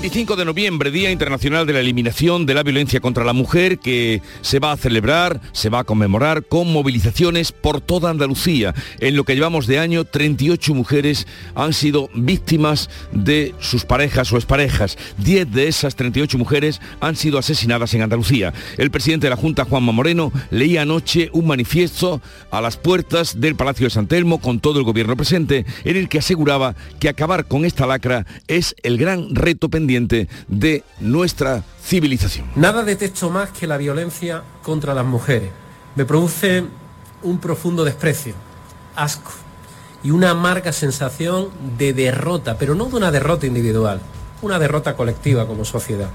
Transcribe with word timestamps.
25 0.00 0.36
de 0.36 0.46
noviembre, 0.46 0.90
Día 0.90 1.10
Internacional 1.10 1.66
de 1.66 1.74
la 1.74 1.80
Eliminación 1.80 2.46
de 2.46 2.54
la 2.54 2.62
Violencia 2.62 3.00
contra 3.00 3.22
la 3.22 3.34
Mujer, 3.34 3.78
que 3.78 4.22
se 4.40 4.58
va 4.58 4.72
a 4.72 4.78
celebrar, 4.78 5.42
se 5.52 5.68
va 5.68 5.80
a 5.80 5.84
conmemorar 5.84 6.46
con 6.46 6.72
movilizaciones 6.72 7.52
por 7.52 7.82
toda 7.82 8.08
Andalucía. 8.08 8.74
En 9.00 9.14
lo 9.14 9.24
que 9.24 9.34
llevamos 9.34 9.66
de 9.66 9.78
año, 9.78 10.06
38 10.06 10.72
mujeres 10.72 11.26
han 11.54 11.74
sido 11.74 12.08
víctimas 12.14 12.88
de 13.12 13.54
sus 13.60 13.84
parejas 13.84 14.32
o 14.32 14.36
exparejas. 14.36 14.96
10 15.18 15.52
de 15.52 15.68
esas 15.68 15.96
38 15.96 16.38
mujeres 16.38 16.80
han 17.02 17.14
sido 17.14 17.36
asesinadas 17.36 17.92
en 17.92 18.00
Andalucía. 18.00 18.54
El 18.78 18.90
presidente 18.90 19.26
de 19.26 19.30
la 19.30 19.36
Junta, 19.36 19.66
Juanma 19.66 19.92
Moreno, 19.92 20.32
leía 20.50 20.80
anoche 20.80 21.28
un 21.34 21.46
manifiesto 21.46 22.22
a 22.50 22.62
las 22.62 22.78
puertas 22.78 23.38
del 23.38 23.54
Palacio 23.54 23.84
de 23.84 23.90
San 23.90 24.06
Telmo 24.06 24.40
con 24.40 24.60
todo 24.60 24.78
el 24.78 24.86
gobierno 24.86 25.14
presente, 25.14 25.66
en 25.84 25.96
el 25.98 26.08
que 26.08 26.20
aseguraba 26.20 26.74
que 26.98 27.10
acabar 27.10 27.44
con 27.44 27.66
esta 27.66 27.86
lacra 27.86 28.24
es 28.48 28.74
el 28.82 28.96
gran 28.96 29.34
reto 29.34 29.68
pendiente 29.68 29.90
de 30.08 30.84
nuestra 31.00 31.64
civilización. 31.82 32.46
Nada 32.56 32.84
detesto 32.84 33.30
más 33.30 33.50
que 33.50 33.66
la 33.66 33.76
violencia 33.76 34.42
contra 34.62 34.94
las 34.94 35.06
mujeres. 35.06 35.50
Me 35.96 36.04
produce 36.04 36.64
un 37.22 37.38
profundo 37.38 37.84
desprecio, 37.84 38.34
asco 38.96 39.32
y 40.02 40.10
una 40.10 40.30
amarga 40.30 40.72
sensación 40.72 41.48
de 41.76 41.92
derrota, 41.92 42.56
pero 42.58 42.74
no 42.74 42.86
de 42.86 42.96
una 42.96 43.10
derrota 43.10 43.46
individual, 43.46 44.00
una 44.42 44.58
derrota 44.58 44.96
colectiva 44.96 45.46
como 45.46 45.64
sociedad. 45.64 46.10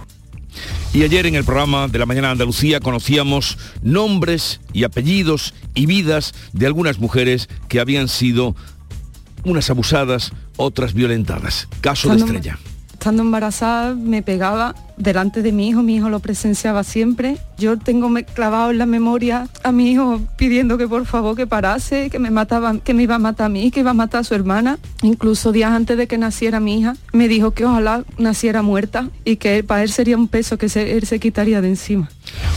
Y 0.93 1.03
ayer 1.03 1.25
en 1.25 1.35
el 1.35 1.43
programa 1.43 1.87
de 1.89 1.99
la 1.99 2.05
Mañana 2.05 2.31
Andalucía 2.31 2.79
conocíamos 2.79 3.57
nombres 3.83 4.61
y 4.71 4.85
apellidos 4.85 5.53
y 5.73 5.87
vidas 5.87 6.33
de 6.53 6.67
algunas 6.67 6.99
mujeres 6.99 7.49
que 7.67 7.81
habían 7.81 8.07
sido 8.07 8.55
unas 9.43 9.69
abusadas, 9.69 10.31
otras 10.55 10.93
violentadas. 10.93 11.67
Caso 11.81 12.09
de 12.09 12.17
estrella 12.17 12.57
estando 13.05 13.21
embarazada 13.21 13.93
me 13.93 14.23
pegaba 14.23 14.73
delante 14.97 15.43
de 15.43 15.51
mi 15.51 15.69
hijo, 15.69 15.83
mi 15.83 15.97
hijo 15.97 16.09
lo 16.09 16.21
presenciaba 16.21 16.83
siempre. 16.83 17.37
Yo 17.55 17.77
tengo 17.77 18.11
clavado 18.33 18.71
en 18.71 18.79
la 18.79 18.87
memoria 18.87 19.47
a 19.63 19.71
mi 19.71 19.91
hijo 19.91 20.21
pidiendo 20.37 20.79
que 20.79 20.87
por 20.87 21.05
favor 21.05 21.35
que 21.35 21.45
parase, 21.45 22.09
que 22.09 22.17
me 22.17 22.31
mataba, 22.31 22.79
que 22.79 22.95
me 22.95 23.03
iba 23.03 23.13
a 23.13 23.19
matar 23.19 23.45
a 23.45 23.49
mí, 23.49 23.69
que 23.69 23.81
iba 23.81 23.91
a 23.91 23.93
matar 23.93 24.21
a 24.21 24.23
su 24.23 24.33
hermana. 24.33 24.79
Incluso 25.03 25.51
días 25.51 25.71
antes 25.71 25.97
de 25.97 26.07
que 26.07 26.17
naciera 26.17 26.59
mi 26.59 26.79
hija, 26.79 26.95
me 27.13 27.27
dijo 27.27 27.51
que 27.51 27.65
ojalá 27.65 28.03
naciera 28.17 28.63
muerta 28.63 29.09
y 29.23 29.35
que 29.35 29.63
para 29.63 29.83
él 29.83 29.91
sería 29.91 30.17
un 30.17 30.27
peso 30.27 30.57
que 30.57 30.65
él 30.65 31.05
se 31.05 31.19
quitaría 31.19 31.61
de 31.61 31.67
encima. 31.69 32.09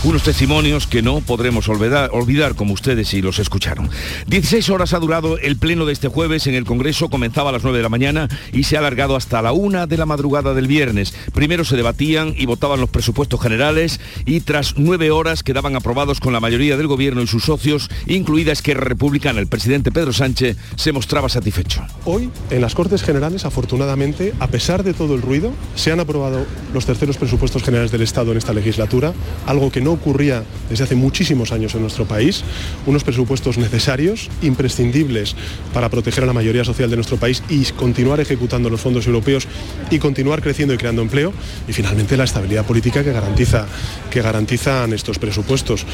Unos 0.05 0.22
testimonios 0.22 0.86
que 0.86 1.02
no 1.02 1.20
podremos 1.20 1.69
olvidar, 1.69 2.55
como 2.55 2.72
ustedes 2.72 3.08
si 3.08 3.20
los 3.20 3.38
escucharon. 3.38 3.91
16 4.27 4.70
horas 4.70 4.92
ha 4.92 4.98
durado 4.98 5.38
el 5.38 5.56
pleno 5.56 5.86
de 5.86 5.92
este 5.92 6.08
jueves 6.08 6.47
en 6.47 6.55
el 6.55 6.64
Congreso, 6.64 7.08
comenzaba 7.08 7.50
a 7.50 7.52
las 7.52 7.62
9 7.62 7.78
de 7.78 7.83
la 7.83 7.89
mañana 7.89 8.28
y 8.52 8.64
se 8.64 8.77
ha 8.77 8.78
alargado 8.80 9.16
hasta 9.16 9.42
la 9.42 9.52
1 9.52 9.86
de 9.86 9.96
la 9.96 10.06
madrugada 10.06 10.55
del 10.55 10.66
viernes. 10.66 11.14
Primero 11.33 11.64
se 11.64 11.77
debatían 11.77 12.34
y 12.36 12.46
votaban 12.46 12.80
los 12.80 12.91
presupuestos 12.91 13.41
generales 13.41 14.00
y 14.24 14.41
tras 14.41 14.74
nueve 14.77 15.11
horas 15.11 15.42
quedaban 15.42 15.77
aprobados 15.77 16.20
con 16.20 16.33
la 16.33 16.41
mayoría 16.41 16.77
del 16.77 16.86
gobierno 16.86 17.22
y 17.22 17.27
sus 17.27 17.44
socios, 17.44 17.89
incluida 18.06 18.52
Esquerra 18.52 18.84
Republicana. 18.84 19.41
El 19.41 19.46
presidente 19.46 19.92
Pedro 19.92 20.12
Sánchez 20.12 20.56
se 20.77 20.92
mostraba 20.92 21.28
satisfecho. 21.28 21.84
Hoy, 22.05 22.30
en 22.50 22.61
las 22.61 22.74
Cortes 22.74 23.02
Generales, 23.02 23.44
afortunadamente, 23.44 24.34
a 24.41 24.48
pesar 24.48 24.83
de 24.84 24.94
todo 24.94 25.14
el 25.14 25.22
ruido, 25.22 25.52
se 25.74 25.92
han 25.92 26.00
aprobado 26.00 26.46
los 26.72 26.86
terceros 26.86 27.16
presupuestos 27.16 27.62
generales 27.62 27.91
del 27.91 28.02
Estado 28.02 28.33
en 28.33 28.39
esta 28.39 28.52
legislatura, 28.52 29.12
algo 29.46 29.67
que 29.70 29.80
no 29.80 29.92
ocurría 29.92 30.42
desde 30.68 30.84
hace 30.84 30.95
muchísimos 30.95 31.52
años 31.52 31.74
en 31.74 31.83
nuestro 31.83 32.06
país, 32.06 32.42
unos 32.86 33.05
presupuestos 33.05 33.58
necesarios, 33.58 34.30
imprescindibles 34.42 35.34
para 35.73 35.89
proteger 35.89 36.24
a 36.24 36.27
la 36.27 36.33
mayoría 36.33 36.64
social 36.64 36.90
de 36.90 36.96
nuestro 36.96 37.17
país 37.17 37.42
y 37.48 37.64
continuar 37.64 38.20
ejecutando 38.20 38.70
los 38.70 38.80
fondos 38.80 39.06
europeos 39.06 39.46
y 39.90 39.98
continuar 39.98 40.42
creciendo 40.42 40.74
y 40.74 40.79
creando 40.79 41.02
empleo, 41.02 41.33
y 41.67 41.73
finalmente 41.73 42.17
la 42.17 42.24
estabilidad 42.24 42.64
política 42.64 43.05
que, 43.05 43.12
garantiza, 43.12 43.67
que 44.11 44.23
garantizan 44.23 44.92
estos 44.92 45.18
presupuestos. 45.18 45.86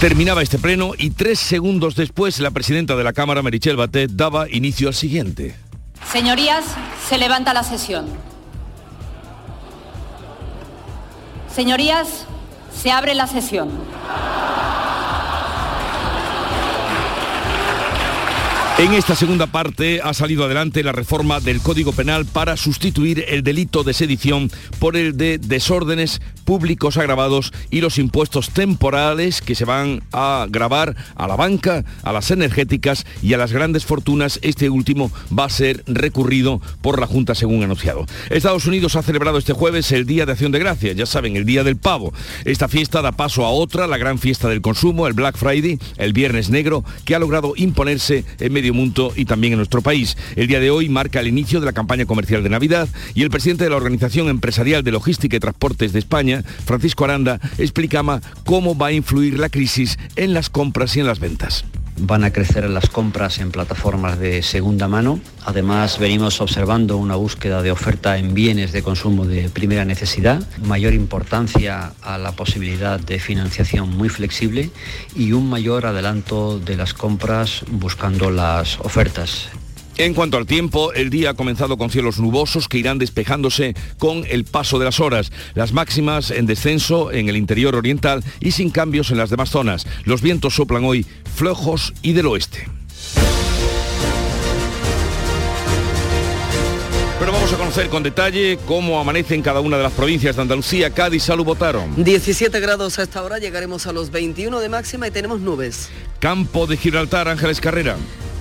Terminaba 0.00 0.42
este 0.42 0.58
pleno 0.58 0.92
y 0.96 1.10
tres 1.10 1.38
segundos 1.38 1.94
después 1.94 2.38
la 2.40 2.50
presidenta 2.50 2.96
de 2.96 3.04
la 3.04 3.12
Cámara, 3.12 3.42
Merichel 3.42 3.76
Batet, 3.76 4.10
daba 4.12 4.50
inicio 4.50 4.88
al 4.88 4.94
siguiente. 4.94 5.54
Señorías, 6.12 6.64
se 7.08 7.18
levanta 7.18 7.52
la 7.52 7.62
sesión. 7.62 8.06
Señorías, 11.54 12.26
se 12.76 12.90
abre 12.90 13.14
la 13.14 13.26
sesión. 13.26 13.70
En 18.78 18.92
esta 18.92 19.16
segunda 19.16 19.46
parte 19.46 20.02
ha 20.02 20.12
salido 20.12 20.44
adelante 20.44 20.84
la 20.84 20.92
reforma 20.92 21.40
del 21.40 21.62
Código 21.62 21.92
Penal 21.92 22.26
para 22.26 22.58
sustituir 22.58 23.24
el 23.26 23.42
delito 23.42 23.84
de 23.84 23.94
sedición 23.94 24.50
por 24.78 24.98
el 24.98 25.16
de 25.16 25.38
desórdenes 25.38 26.20
públicos 26.44 26.98
agravados 26.98 27.54
y 27.70 27.80
los 27.80 27.96
impuestos 27.96 28.50
temporales 28.50 29.40
que 29.40 29.54
se 29.54 29.64
van 29.64 30.02
a 30.12 30.46
grabar 30.50 30.94
a 31.14 31.26
la 31.26 31.36
banca, 31.36 31.86
a 32.02 32.12
las 32.12 32.30
energéticas 32.30 33.06
y 33.22 33.32
a 33.32 33.38
las 33.38 33.50
grandes 33.50 33.86
fortunas. 33.86 34.38
Este 34.42 34.68
último 34.68 35.10
va 35.36 35.46
a 35.46 35.50
ser 35.50 35.82
recurrido 35.86 36.60
por 36.82 37.00
la 37.00 37.06
Junta 37.06 37.34
según 37.34 37.62
anunciado. 37.62 38.04
Estados 38.28 38.66
Unidos 38.66 38.94
ha 38.94 39.02
celebrado 39.02 39.38
este 39.38 39.54
jueves 39.54 39.90
el 39.90 40.04
Día 40.04 40.26
de 40.26 40.32
Acción 40.32 40.52
de 40.52 40.58
Gracias, 40.58 40.94
ya 40.96 41.06
saben, 41.06 41.36
el 41.36 41.46
Día 41.46 41.64
del 41.64 41.78
Pavo. 41.78 42.12
Esta 42.44 42.68
fiesta 42.68 43.00
da 43.00 43.12
paso 43.12 43.46
a 43.46 43.50
otra, 43.50 43.86
la 43.86 43.96
gran 43.96 44.18
fiesta 44.18 44.50
del 44.50 44.60
consumo, 44.60 45.06
el 45.06 45.14
Black 45.14 45.38
Friday, 45.38 45.78
el 45.96 46.12
Viernes 46.12 46.50
Negro, 46.50 46.84
que 47.06 47.14
ha 47.14 47.18
logrado 47.18 47.54
imponerse 47.56 48.26
en 48.38 48.52
medio 48.52 48.65
y 49.16 49.24
también 49.24 49.52
en 49.52 49.58
nuestro 49.58 49.82
país. 49.82 50.16
El 50.36 50.46
día 50.46 50.60
de 50.60 50.70
hoy 50.70 50.88
marca 50.88 51.20
el 51.20 51.28
inicio 51.28 51.60
de 51.60 51.66
la 51.66 51.72
campaña 51.72 52.06
comercial 52.06 52.42
de 52.42 52.48
Navidad 52.48 52.88
y 53.14 53.22
el 53.22 53.30
presidente 53.30 53.64
de 53.64 53.70
la 53.70 53.76
Organización 53.76 54.28
Empresarial 54.28 54.82
de 54.82 54.92
Logística 54.92 55.36
y 55.36 55.40
Transportes 55.40 55.92
de 55.92 55.98
España, 55.98 56.42
Francisco 56.42 57.04
Aranda, 57.04 57.40
explicaba 57.58 58.20
cómo 58.44 58.76
va 58.76 58.88
a 58.88 58.92
influir 58.92 59.38
la 59.38 59.48
crisis 59.48 59.98
en 60.16 60.34
las 60.34 60.50
compras 60.50 60.96
y 60.96 61.00
en 61.00 61.06
las 61.06 61.20
ventas 61.20 61.64
van 61.98 62.24
a 62.24 62.32
crecer 62.32 62.68
las 62.68 62.88
compras 62.88 63.38
en 63.38 63.50
plataformas 63.50 64.18
de 64.18 64.42
segunda 64.42 64.88
mano. 64.88 65.20
Además, 65.44 65.98
venimos 65.98 66.40
observando 66.40 66.96
una 66.96 67.16
búsqueda 67.16 67.62
de 67.62 67.70
oferta 67.70 68.18
en 68.18 68.34
bienes 68.34 68.72
de 68.72 68.82
consumo 68.82 69.24
de 69.24 69.48
primera 69.48 69.84
necesidad, 69.84 70.42
mayor 70.62 70.94
importancia 70.94 71.92
a 72.02 72.18
la 72.18 72.32
posibilidad 72.32 73.00
de 73.00 73.18
financiación 73.18 73.90
muy 73.90 74.08
flexible 74.08 74.70
y 75.14 75.32
un 75.32 75.48
mayor 75.48 75.86
adelanto 75.86 76.58
de 76.58 76.76
las 76.76 76.94
compras 76.94 77.64
buscando 77.70 78.30
las 78.30 78.78
ofertas. 78.80 79.50
En 79.98 80.12
cuanto 80.12 80.36
al 80.36 80.46
tiempo, 80.46 80.92
el 80.92 81.08
día 81.08 81.30
ha 81.30 81.34
comenzado 81.34 81.78
con 81.78 81.88
cielos 81.88 82.18
nubosos 82.18 82.68
que 82.68 82.76
irán 82.76 82.98
despejándose 82.98 83.74
con 83.98 84.24
el 84.28 84.44
paso 84.44 84.78
de 84.78 84.84
las 84.84 85.00
horas. 85.00 85.32
Las 85.54 85.72
máximas 85.72 86.30
en 86.30 86.44
descenso 86.44 87.12
en 87.12 87.30
el 87.30 87.36
interior 87.36 87.74
oriental 87.74 88.22
y 88.40 88.50
sin 88.50 88.70
cambios 88.70 89.10
en 89.10 89.16
las 89.16 89.30
demás 89.30 89.48
zonas. 89.48 89.86
Los 90.04 90.20
vientos 90.20 90.54
soplan 90.54 90.84
hoy 90.84 91.06
flojos 91.34 91.94
y 92.02 92.12
del 92.12 92.26
oeste. 92.26 92.68
Pero 97.18 97.32
vamos 97.32 97.50
a 97.54 97.56
conocer 97.56 97.88
con 97.88 98.02
detalle 98.02 98.58
cómo 98.66 99.00
amanece 99.00 99.34
en 99.34 99.40
cada 99.40 99.60
una 99.60 99.78
de 99.78 99.82
las 99.82 99.92
provincias 99.92 100.36
de 100.36 100.42
Andalucía, 100.42 100.90
Cádiz, 100.90 101.22
Salud, 101.22 101.46
votaron. 101.46 102.04
17 102.04 102.60
grados 102.60 102.98
a 102.98 103.04
esta 103.04 103.22
hora, 103.22 103.38
llegaremos 103.38 103.86
a 103.86 103.92
los 103.92 104.10
21 104.10 104.60
de 104.60 104.68
máxima 104.68 105.08
y 105.08 105.10
tenemos 105.10 105.40
nubes. 105.40 105.88
Campo 106.18 106.66
de 106.66 106.76
Gibraltar, 106.76 107.28
Ángeles 107.28 107.62
Carrera. 107.62 107.96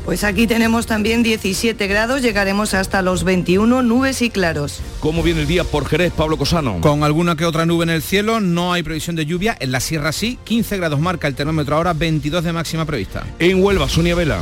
Pues 0.05 0.23
aquí 0.23 0.45
tenemos 0.45 0.85
también 0.85 1.23
17 1.23 1.87
grados, 1.87 2.21
llegaremos 2.21 2.75
hasta 2.75 3.01
los 3.01 3.23
21, 3.23 3.81
nubes 3.81 4.21
y 4.21 4.29
claros. 4.29 4.79
¿Cómo 4.99 5.23
viene 5.23 5.41
el 5.41 5.47
día 5.47 5.63
por 5.63 5.87
Jerez, 5.87 6.13
Pablo 6.13 6.37
Cosano? 6.37 6.79
Con 6.79 7.03
alguna 7.03 7.35
que 7.35 7.43
otra 7.43 7.65
nube 7.65 7.85
en 7.85 7.89
el 7.89 8.03
cielo, 8.03 8.39
no 8.39 8.71
hay 8.71 8.83
previsión 8.83 9.15
de 9.15 9.25
lluvia, 9.25 9.57
en 9.59 9.71
la 9.71 9.79
sierra 9.79 10.11
sí, 10.11 10.37
15 10.43 10.77
grados 10.77 10.99
marca 10.99 11.27
el 11.27 11.33
termómetro 11.33 11.75
ahora, 11.75 11.93
22 11.93 12.43
de 12.43 12.53
máxima 12.53 12.85
prevista. 12.85 13.25
En 13.39 13.63
Huelva, 13.63 13.89
Sonia 13.89 14.13
Vela. 14.13 14.41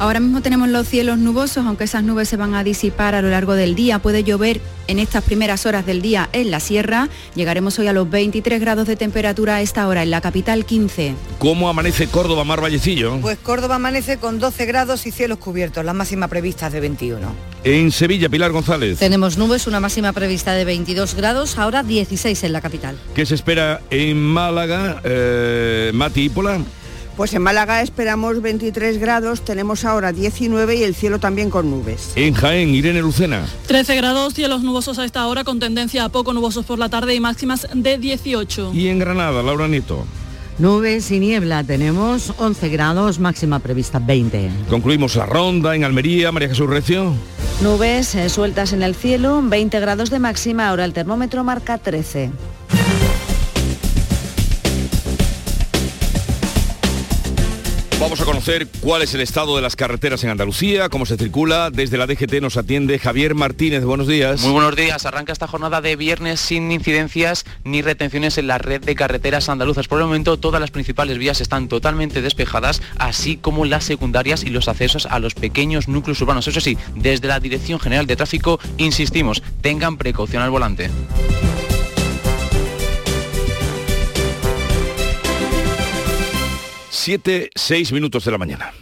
Ahora 0.00 0.18
mismo 0.18 0.40
tenemos 0.40 0.70
los 0.70 0.88
cielos 0.88 1.18
nubosos, 1.18 1.66
aunque 1.66 1.84
esas 1.84 2.02
nubes 2.02 2.26
se 2.26 2.38
van 2.38 2.54
a 2.54 2.64
disipar 2.64 3.14
a 3.14 3.20
lo 3.20 3.28
largo 3.28 3.52
del 3.52 3.74
día. 3.74 3.98
Puede 3.98 4.24
llover 4.24 4.58
en 4.86 4.98
estas 4.98 5.22
primeras 5.22 5.66
horas 5.66 5.84
del 5.84 6.00
día 6.00 6.30
en 6.32 6.50
la 6.50 6.58
sierra. 6.58 7.10
Llegaremos 7.34 7.78
hoy 7.78 7.86
a 7.86 7.92
los 7.92 8.08
23 8.08 8.62
grados 8.62 8.86
de 8.86 8.96
temperatura 8.96 9.56
a 9.56 9.60
esta 9.60 9.86
hora, 9.86 10.02
en 10.02 10.10
la 10.10 10.22
capital 10.22 10.64
15. 10.64 11.14
¿Cómo 11.38 11.68
amanece 11.68 12.06
Córdoba, 12.06 12.44
Mar 12.44 12.62
Vallecillo? 12.62 13.18
Pues 13.20 13.36
Córdoba 13.42 13.74
amanece 13.74 14.16
con 14.16 14.38
12 14.38 14.64
grados 14.64 15.04
y 15.04 15.10
cielos 15.10 15.36
cubiertos, 15.36 15.84
la 15.84 15.92
máxima 15.92 16.28
prevista 16.28 16.68
es 16.68 16.72
de 16.72 16.80
21. 16.80 17.34
En 17.64 17.92
Sevilla, 17.92 18.30
Pilar 18.30 18.52
González. 18.52 18.98
Tenemos 18.98 19.36
nubes, 19.36 19.66
una 19.66 19.80
máxima 19.80 20.14
prevista 20.14 20.54
de 20.54 20.64
22 20.64 21.14
grados, 21.14 21.58
ahora 21.58 21.82
16 21.82 22.42
en 22.42 22.54
la 22.54 22.62
capital. 22.62 22.96
¿Qué 23.14 23.26
se 23.26 23.34
espera 23.34 23.82
en 23.90 24.16
Málaga, 24.16 25.02
eh, 25.04 25.90
Mati 25.92 26.22
Ípola? 26.22 26.58
Pues 27.16 27.34
en 27.34 27.42
Málaga 27.42 27.82
esperamos 27.82 28.40
23 28.40 28.98
grados, 28.98 29.42
tenemos 29.44 29.84
ahora 29.84 30.12
19 30.12 30.76
y 30.76 30.82
el 30.82 30.94
cielo 30.94 31.18
también 31.18 31.50
con 31.50 31.70
nubes. 31.70 32.12
En 32.16 32.34
Jaén, 32.34 32.74
Irene 32.74 33.02
Lucena. 33.02 33.44
13 33.66 33.96
grados, 33.96 34.34
cielos 34.34 34.62
nubosos 34.62 34.98
a 34.98 35.04
esta 35.04 35.26
hora 35.26 35.44
con 35.44 35.60
tendencia 35.60 36.04
a 36.04 36.08
poco 36.08 36.32
nubosos 36.32 36.64
por 36.64 36.78
la 36.78 36.88
tarde 36.88 37.14
y 37.14 37.20
máximas 37.20 37.68
de 37.74 37.98
18. 37.98 38.72
Y 38.74 38.88
en 38.88 38.98
Granada, 38.98 39.42
Laura 39.42 39.68
Nieto. 39.68 40.06
Nubes 40.60 41.10
y 41.10 41.20
niebla, 41.20 41.64
tenemos 41.64 42.34
11 42.36 42.68
grados, 42.68 43.18
máxima 43.18 43.60
prevista 43.60 43.98
20. 43.98 44.50
Concluimos 44.68 45.16
la 45.16 45.24
ronda 45.24 45.74
en 45.74 45.84
Almería, 45.84 46.32
María 46.32 46.50
Jesús 46.50 46.68
Recio. 46.68 47.14
Nubes 47.62 48.14
eh, 48.14 48.28
sueltas 48.28 48.74
en 48.74 48.82
el 48.82 48.94
cielo, 48.94 49.40
20 49.42 49.80
grados 49.80 50.10
de 50.10 50.18
máxima, 50.18 50.68
ahora 50.68 50.84
el 50.84 50.92
termómetro 50.92 51.44
marca 51.44 51.78
13. 51.78 52.30
Vamos 58.00 58.18
a 58.22 58.24
conocer 58.24 58.66
cuál 58.80 59.02
es 59.02 59.12
el 59.12 59.20
estado 59.20 59.54
de 59.56 59.60
las 59.60 59.76
carreteras 59.76 60.24
en 60.24 60.30
Andalucía, 60.30 60.88
cómo 60.88 61.04
se 61.04 61.18
circula. 61.18 61.70
Desde 61.70 61.98
la 61.98 62.06
DGT 62.06 62.40
nos 62.40 62.56
atiende 62.56 62.98
Javier 62.98 63.34
Martínez. 63.34 63.84
Buenos 63.84 64.06
días. 64.06 64.40
Muy 64.40 64.52
buenos 64.52 64.74
días. 64.74 65.04
Arranca 65.04 65.34
esta 65.34 65.46
jornada 65.46 65.82
de 65.82 65.96
viernes 65.96 66.40
sin 66.40 66.72
incidencias 66.72 67.44
ni 67.62 67.82
retenciones 67.82 68.38
en 68.38 68.46
la 68.46 68.56
red 68.56 68.80
de 68.80 68.94
carreteras 68.94 69.50
andaluzas. 69.50 69.86
Por 69.86 69.98
el 69.98 70.06
momento 70.06 70.38
todas 70.38 70.62
las 70.62 70.70
principales 70.70 71.18
vías 71.18 71.42
están 71.42 71.68
totalmente 71.68 72.22
despejadas, 72.22 72.80
así 72.96 73.36
como 73.36 73.66
las 73.66 73.84
secundarias 73.84 74.44
y 74.44 74.48
los 74.48 74.68
accesos 74.68 75.04
a 75.04 75.18
los 75.18 75.34
pequeños 75.34 75.86
núcleos 75.86 76.22
urbanos. 76.22 76.48
Eso 76.48 76.62
sí, 76.62 76.78
desde 76.96 77.28
la 77.28 77.38
Dirección 77.38 77.78
General 77.78 78.06
de 78.06 78.16
Tráfico 78.16 78.58
insistimos, 78.78 79.42
tengan 79.60 79.98
precaución 79.98 80.42
al 80.42 80.50
volante. 80.50 80.88
7, 87.00 87.48
6 87.54 87.92
minutos 87.92 88.26
de 88.26 88.30
la 88.30 88.36
mañana. 88.36 88.74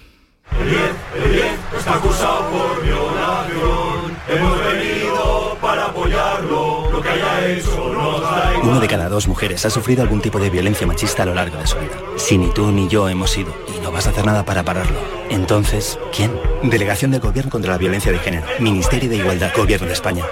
El 0.50 0.69
bien, 0.69 0.91
el 1.23 1.31
bien 1.31 1.55
está 1.76 1.94
acusado 1.94 2.50
por 2.50 2.82
violación. 2.82 4.19
Hemos 4.29 4.59
venido 4.59 5.56
para 5.61 5.87
apoyarlo. 5.87 6.91
Lo 6.91 7.00
que 7.00 7.11
haya 7.11 7.49
hecho 7.49 7.93
nos 7.93 8.20
da 8.20 8.55
igual. 8.55 8.70
Uno 8.70 8.81
de 8.81 8.88
cada 8.88 9.09
dos 9.09 9.29
mujeres 9.29 9.65
ha 9.67 9.70
sufrido 9.70 10.03
algún 10.03 10.20
tipo 10.20 10.41
de 10.41 10.50
violencia 10.50 10.85
machista 10.85 11.23
a 11.23 11.26
lo 11.26 11.35
largo 11.35 11.59
de 11.59 11.69
su 11.69 11.79
vida. 11.79 11.94
Si 12.17 12.38
ni 12.38 12.53
tú 12.53 12.73
ni 12.73 12.88
yo 12.88 13.09
hemos 13.09 13.38
ido 13.38 13.55
y 13.73 13.79
no 13.82 13.93
vas 13.93 14.09
a 14.09 14.11
hacer 14.11 14.26
nada 14.26 14.44
para 14.44 14.65
pararlo, 14.65 14.99
entonces, 15.31 15.97
¿quién? 16.12 16.32
Delegación 16.65 17.12
del 17.12 17.20
Gobierno 17.20 17.53
contra 17.53 17.70
la 17.70 17.79
Violencia 17.79 18.11
de 18.11 18.19
Género. 18.19 18.49
Ministerio 18.59 19.09
de 19.09 19.17
Igualdad. 19.17 19.53
Gobierno 19.56 19.87
de 19.87 19.93
España. 19.93 20.25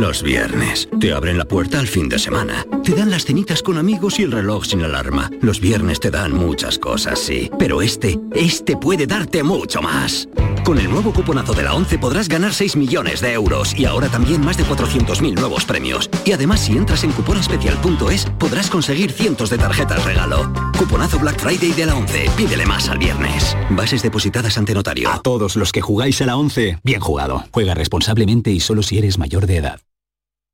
Los 0.00 0.24
viernes. 0.24 0.88
Te 0.98 1.12
abren 1.12 1.38
la 1.38 1.44
puerta 1.44 1.78
al 1.78 1.86
fin 1.86 2.08
de 2.08 2.18
semana. 2.18 2.66
Te 2.82 2.94
dan 2.94 3.10
las 3.10 3.24
cenitas 3.24 3.62
con 3.62 3.78
amigos 3.78 4.18
y 4.18 4.24
el 4.24 4.32
reloj 4.32 4.64
sin 4.64 4.82
alarma. 4.82 5.30
Los 5.40 5.60
viernes 5.60 6.00
te 6.00 6.10
dan 6.10 6.32
muchas 6.32 6.80
cosas, 6.80 7.20
sí. 7.20 7.48
Pero 7.60 7.80
este, 7.80 8.18
este 8.34 8.76
puede 8.76 9.06
darte 9.06 9.44
mucho 9.44 9.80
más. 9.82 10.28
Con 10.64 10.78
el 10.78 10.90
nuevo 10.90 11.12
cuponazo 11.12 11.52
de 11.52 11.62
la 11.62 11.74
11 11.74 11.98
podrás 11.98 12.28
ganar 12.28 12.54
6 12.54 12.74
millones 12.74 13.20
de 13.20 13.34
euros 13.34 13.78
y 13.78 13.84
ahora 13.84 14.08
también 14.08 14.44
más 14.44 14.56
de 14.56 14.64
400.000 14.64 15.38
nuevos 15.38 15.64
premios. 15.64 16.10
Y 16.24 16.32
además 16.32 16.60
si 16.60 16.76
entras 16.76 17.04
en 17.04 17.12
cuponespecial.es 17.12 18.24
podrás 18.38 18.70
conseguir 18.70 19.12
cientos 19.12 19.50
de 19.50 19.58
tarjetas 19.58 20.04
regalo. 20.04 20.52
Cuponazo 20.76 21.20
Black 21.20 21.38
Friday 21.38 21.72
de 21.72 21.86
la 21.86 21.94
11. 21.94 22.30
Pídele 22.36 22.66
más 22.66 22.88
al 22.88 22.98
viernes. 22.98 23.56
Bases 23.70 24.02
depositadas 24.02 24.58
ante 24.58 24.74
notario. 24.74 25.08
A 25.10 25.20
todos 25.20 25.54
los 25.54 25.70
que 25.70 25.82
jugáis 25.82 26.20
a 26.22 26.26
la 26.26 26.36
11, 26.36 26.78
bien 26.82 27.00
jugado. 27.00 27.44
Juega 27.52 27.74
responsablemente 27.74 28.50
y 28.50 28.60
solo 28.60 28.82
si 28.82 28.98
eres 28.98 29.18
mayor 29.18 29.46
de 29.46 29.58
edad. 29.58 29.83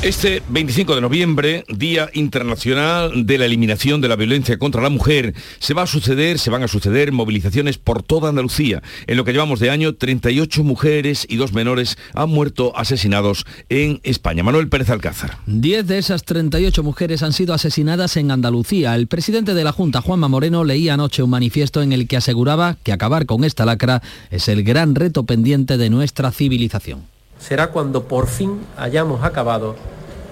Este 0.00 0.44
25 0.48 0.94
de 0.94 1.00
noviembre, 1.00 1.64
Día 1.68 2.08
Internacional 2.14 3.26
de 3.26 3.36
la 3.36 3.46
Eliminación 3.46 4.00
de 4.00 4.06
la 4.06 4.14
Violencia 4.14 4.56
contra 4.56 4.80
la 4.80 4.90
Mujer, 4.90 5.34
se 5.58 5.74
va 5.74 5.82
a 5.82 5.86
suceder, 5.88 6.38
se 6.38 6.50
van 6.50 6.62
a 6.62 6.68
suceder 6.68 7.10
movilizaciones 7.10 7.78
por 7.78 8.04
toda 8.04 8.28
Andalucía. 8.28 8.80
En 9.08 9.16
lo 9.16 9.24
que 9.24 9.32
llevamos 9.32 9.58
de 9.58 9.70
año, 9.70 9.96
38 9.96 10.62
mujeres 10.62 11.26
y 11.28 11.34
dos 11.34 11.52
menores 11.52 11.98
han 12.14 12.28
muerto 12.28 12.76
asesinados 12.76 13.44
en 13.70 13.98
España. 14.04 14.44
Manuel 14.44 14.68
Pérez 14.68 14.88
Alcázar. 14.90 15.38
Diez 15.46 15.84
de 15.88 15.98
esas 15.98 16.22
38 16.22 16.84
mujeres 16.84 17.24
han 17.24 17.32
sido 17.32 17.52
asesinadas 17.52 18.16
en 18.16 18.30
Andalucía. 18.30 18.94
El 18.94 19.08
presidente 19.08 19.52
de 19.52 19.64
la 19.64 19.72
Junta, 19.72 20.00
Juanma 20.00 20.28
Moreno, 20.28 20.62
leía 20.62 20.94
anoche 20.94 21.24
un 21.24 21.30
manifiesto 21.30 21.82
en 21.82 21.92
el 21.92 22.06
que 22.06 22.18
aseguraba 22.18 22.76
que 22.84 22.92
acabar 22.92 23.26
con 23.26 23.42
esta 23.42 23.66
lacra 23.66 24.00
es 24.30 24.46
el 24.46 24.62
gran 24.62 24.94
reto 24.94 25.24
pendiente 25.24 25.76
de 25.76 25.90
nuestra 25.90 26.30
civilización 26.30 27.17
será 27.38 27.68
cuando 27.68 28.04
por 28.04 28.26
fin 28.26 28.60
hayamos 28.76 29.24
acabado 29.24 29.76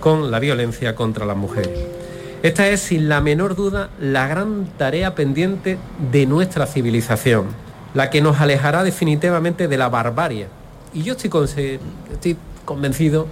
con 0.00 0.30
la 0.30 0.38
violencia 0.38 0.94
contra 0.94 1.26
las 1.26 1.36
mujeres. 1.36 1.78
Esta 2.42 2.68
es, 2.68 2.80
sin 2.80 3.08
la 3.08 3.20
menor 3.20 3.56
duda, 3.56 3.90
la 3.98 4.28
gran 4.28 4.66
tarea 4.76 5.14
pendiente 5.14 5.78
de 6.12 6.26
nuestra 6.26 6.66
civilización, 6.66 7.46
la 7.94 8.10
que 8.10 8.20
nos 8.20 8.40
alejará 8.40 8.84
definitivamente 8.84 9.68
de 9.68 9.78
la 9.78 9.88
barbarie. 9.88 10.48
Y 10.92 11.02
yo 11.02 11.14
estoy, 11.14 11.80
estoy 12.12 12.36
convencido 12.64 13.26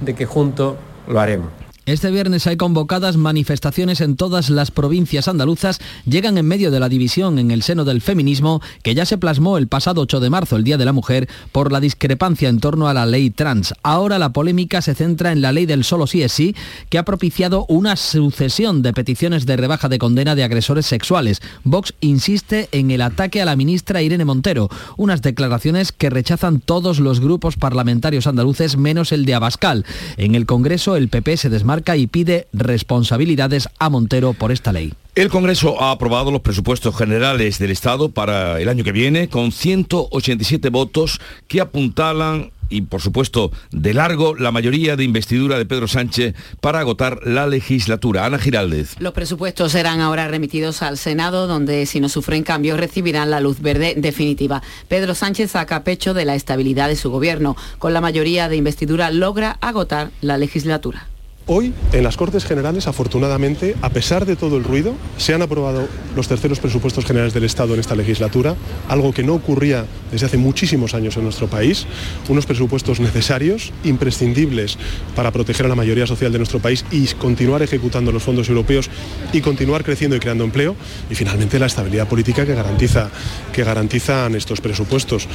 de 0.00 0.14
que 0.14 0.26
juntos 0.26 0.76
lo 1.06 1.20
haremos. 1.20 1.57
Este 1.88 2.10
viernes 2.10 2.46
hay 2.46 2.58
convocadas 2.58 3.16
manifestaciones 3.16 4.02
en 4.02 4.16
todas 4.16 4.50
las 4.50 4.70
provincias 4.70 5.26
andaluzas. 5.26 5.80
Llegan 6.04 6.36
en 6.36 6.46
medio 6.46 6.70
de 6.70 6.80
la 6.80 6.90
división 6.90 7.38
en 7.38 7.50
el 7.50 7.62
seno 7.62 7.86
del 7.86 8.02
feminismo 8.02 8.60
que 8.82 8.94
ya 8.94 9.06
se 9.06 9.16
plasmó 9.16 9.56
el 9.56 9.68
pasado 9.68 10.02
8 10.02 10.20
de 10.20 10.28
marzo, 10.28 10.56
el 10.56 10.64
Día 10.64 10.76
de 10.76 10.84
la 10.84 10.92
Mujer, 10.92 11.30
por 11.50 11.72
la 11.72 11.80
discrepancia 11.80 12.50
en 12.50 12.60
torno 12.60 12.88
a 12.88 12.92
la 12.92 13.06
ley 13.06 13.30
trans. 13.30 13.72
Ahora 13.82 14.18
la 14.18 14.34
polémica 14.34 14.82
se 14.82 14.94
centra 14.94 15.32
en 15.32 15.40
la 15.40 15.50
ley 15.50 15.64
del 15.64 15.82
solo 15.82 16.06
sí 16.06 16.22
es 16.22 16.30
sí, 16.30 16.54
que 16.90 16.98
ha 16.98 17.06
propiciado 17.06 17.64
una 17.70 17.96
sucesión 17.96 18.82
de 18.82 18.92
peticiones 18.92 19.46
de 19.46 19.56
rebaja 19.56 19.88
de 19.88 19.98
condena 19.98 20.34
de 20.34 20.44
agresores 20.44 20.84
sexuales. 20.84 21.40
Vox 21.64 21.94
insiste 22.02 22.68
en 22.72 22.90
el 22.90 23.00
ataque 23.00 23.40
a 23.40 23.46
la 23.46 23.56
ministra 23.56 24.02
Irene 24.02 24.26
Montero, 24.26 24.68
unas 24.98 25.22
declaraciones 25.22 25.92
que 25.92 26.10
rechazan 26.10 26.60
todos 26.60 27.00
los 27.00 27.20
grupos 27.20 27.56
parlamentarios 27.56 28.26
andaluces 28.26 28.76
menos 28.76 29.10
el 29.10 29.24
de 29.24 29.34
Abascal. 29.34 29.86
En 30.18 30.34
el 30.34 30.44
Congreso 30.44 30.94
el 30.94 31.08
PP 31.08 31.38
se 31.38 31.48
desmarca 31.48 31.77
y 31.96 32.06
pide 32.06 32.48
responsabilidades 32.52 33.68
a 33.78 33.88
Montero 33.88 34.32
por 34.32 34.52
esta 34.52 34.72
ley. 34.72 34.92
El 35.14 35.30
Congreso 35.30 35.82
ha 35.82 35.90
aprobado 35.90 36.30
los 36.30 36.42
presupuestos 36.42 36.96
generales 36.96 37.58
del 37.58 37.72
Estado 37.72 38.10
para 38.10 38.60
el 38.60 38.68
año 38.68 38.84
que 38.84 38.92
viene 38.92 39.28
con 39.28 39.50
187 39.50 40.68
votos 40.70 41.20
que 41.48 41.60
apuntalan 41.60 42.52
y 42.70 42.82
por 42.82 43.00
supuesto 43.00 43.50
de 43.70 43.94
largo 43.94 44.34
la 44.34 44.52
mayoría 44.52 44.96
de 44.96 45.04
investidura 45.04 45.58
de 45.58 45.66
Pedro 45.66 45.88
Sánchez 45.88 46.34
para 46.60 46.80
agotar 46.80 47.20
la 47.24 47.46
legislatura. 47.46 48.26
Ana 48.26 48.38
Giraldez. 48.38 48.94
Los 48.98 49.12
presupuestos 49.12 49.72
serán 49.72 50.00
ahora 50.00 50.28
remitidos 50.28 50.82
al 50.82 50.98
Senado, 50.98 51.46
donde 51.46 51.86
si 51.86 52.00
no 52.00 52.08
sufren 52.08 52.42
cambios 52.42 52.78
recibirán 52.78 53.30
la 53.30 53.40
luz 53.40 53.60
verde 53.60 53.94
definitiva. 53.96 54.62
Pedro 54.88 55.14
Sánchez 55.14 55.52
saca 55.52 55.84
pecho 55.84 56.14
de 56.14 56.24
la 56.24 56.34
estabilidad 56.34 56.88
de 56.88 56.96
su 56.96 57.10
gobierno. 57.10 57.56
Con 57.78 57.92
la 57.92 58.00
mayoría 58.00 58.48
de 58.48 58.56
investidura 58.56 59.10
logra 59.10 59.58
agotar 59.60 60.10
la 60.20 60.38
legislatura. 60.38 61.08
Hoy, 61.50 61.72
en 61.94 62.04
las 62.04 62.18
Cortes 62.18 62.44
Generales, 62.44 62.88
afortunadamente, 62.88 63.74
a 63.80 63.88
pesar 63.88 64.26
de 64.26 64.36
todo 64.36 64.58
el 64.58 64.64
ruido, 64.64 64.92
se 65.16 65.32
han 65.32 65.40
aprobado 65.40 65.88
los 66.14 66.28
terceros 66.28 66.60
presupuestos 66.60 67.06
generales 67.06 67.32
del 67.32 67.44
Estado 67.44 67.72
en 67.72 67.80
esta 67.80 67.96
legislatura, 67.96 68.54
algo 68.86 69.14
que 69.14 69.22
no 69.22 69.32
ocurría 69.32 69.86
desde 70.12 70.26
hace 70.26 70.36
muchísimos 70.36 70.92
años 70.92 71.16
en 71.16 71.24
nuestro 71.24 71.46
país, 71.46 71.86
unos 72.28 72.44
presupuestos 72.44 73.00
necesarios, 73.00 73.72
imprescindibles 73.82 74.76
para 75.16 75.30
proteger 75.30 75.64
a 75.64 75.70
la 75.70 75.74
mayoría 75.74 76.06
social 76.06 76.32
de 76.32 76.38
nuestro 76.38 76.60
país 76.60 76.84
y 76.90 77.06
continuar 77.14 77.62
ejecutando 77.62 78.12
los 78.12 78.24
fondos 78.24 78.50
europeos 78.50 78.90
y 79.32 79.40
continuar 79.40 79.84
creciendo 79.84 80.16
y 80.16 80.20
creando 80.20 80.44
empleo, 80.44 80.76
y 81.08 81.14
finalmente 81.14 81.58
la 81.58 81.64
estabilidad 81.64 82.06
política 82.06 82.44
que, 82.44 82.54
garantiza, 82.54 83.08
que 83.54 83.64
garantizan 83.64 84.34
estos 84.34 84.60
presupuestos. 84.60 85.26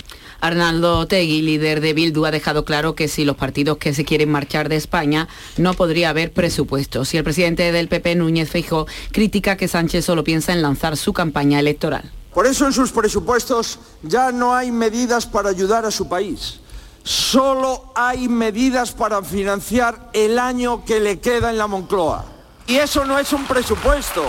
Arnaldo 0.44 1.08
Tegui, 1.08 1.42
líder 1.42 1.80
de 1.80 1.94
Bildu, 1.94 2.26
ha 2.26 2.32
dejado 2.32 2.66
claro 2.66 2.96
que 2.96 3.08
si 3.08 3.24
los 3.24 3.38
partidos 3.38 3.78
que 3.78 3.94
se 3.94 4.04
quieren 4.04 4.30
marchar 4.30 4.68
de 4.68 4.76
España 4.76 5.30
no 5.56 5.74
podría 5.74 6.10
haber 6.10 6.34
presupuestos. 6.34 7.14
Y 7.14 7.18
el 7.18 7.24
presidente 7.24 7.72
del 7.72 7.88
PP, 7.88 8.16
Núñez 8.16 8.50
Feijóo, 8.50 8.86
critica 9.14 9.56
que 9.56 9.70
Sánchez 9.70 10.04
solo 10.04 10.26
piensa 10.26 10.52
en 10.52 10.62
lanzar 10.62 10.98
su 10.98 11.14
campaña 11.14 11.62
electoral. 11.62 12.12
Por 12.34 12.46
eso 12.46 12.66
en 12.66 12.74
sus 12.74 12.92
presupuestos 12.92 13.80
ya 14.02 14.34
no 14.34 14.54
hay 14.54 14.70
medidas 14.70 15.26
para 15.26 15.48
ayudar 15.48 15.86
a 15.86 15.92
su 15.92 16.10
país. 16.10 16.60
Solo 17.04 17.94
hay 17.96 18.28
medidas 18.28 18.92
para 18.92 19.24
financiar 19.24 20.10
el 20.12 20.38
año 20.38 20.84
que 20.84 21.00
le 21.00 21.22
queda 21.22 21.52
en 21.52 21.58
la 21.58 21.68
Moncloa. 21.68 22.26
Y 22.68 22.76
eso 22.76 23.06
no 23.06 23.18
es 23.18 23.32
un 23.32 23.46
presupuesto. 23.46 24.26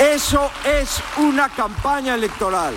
Eso 0.00 0.50
es 0.64 1.00
una 1.18 1.48
campaña 1.48 2.16
electoral. 2.16 2.74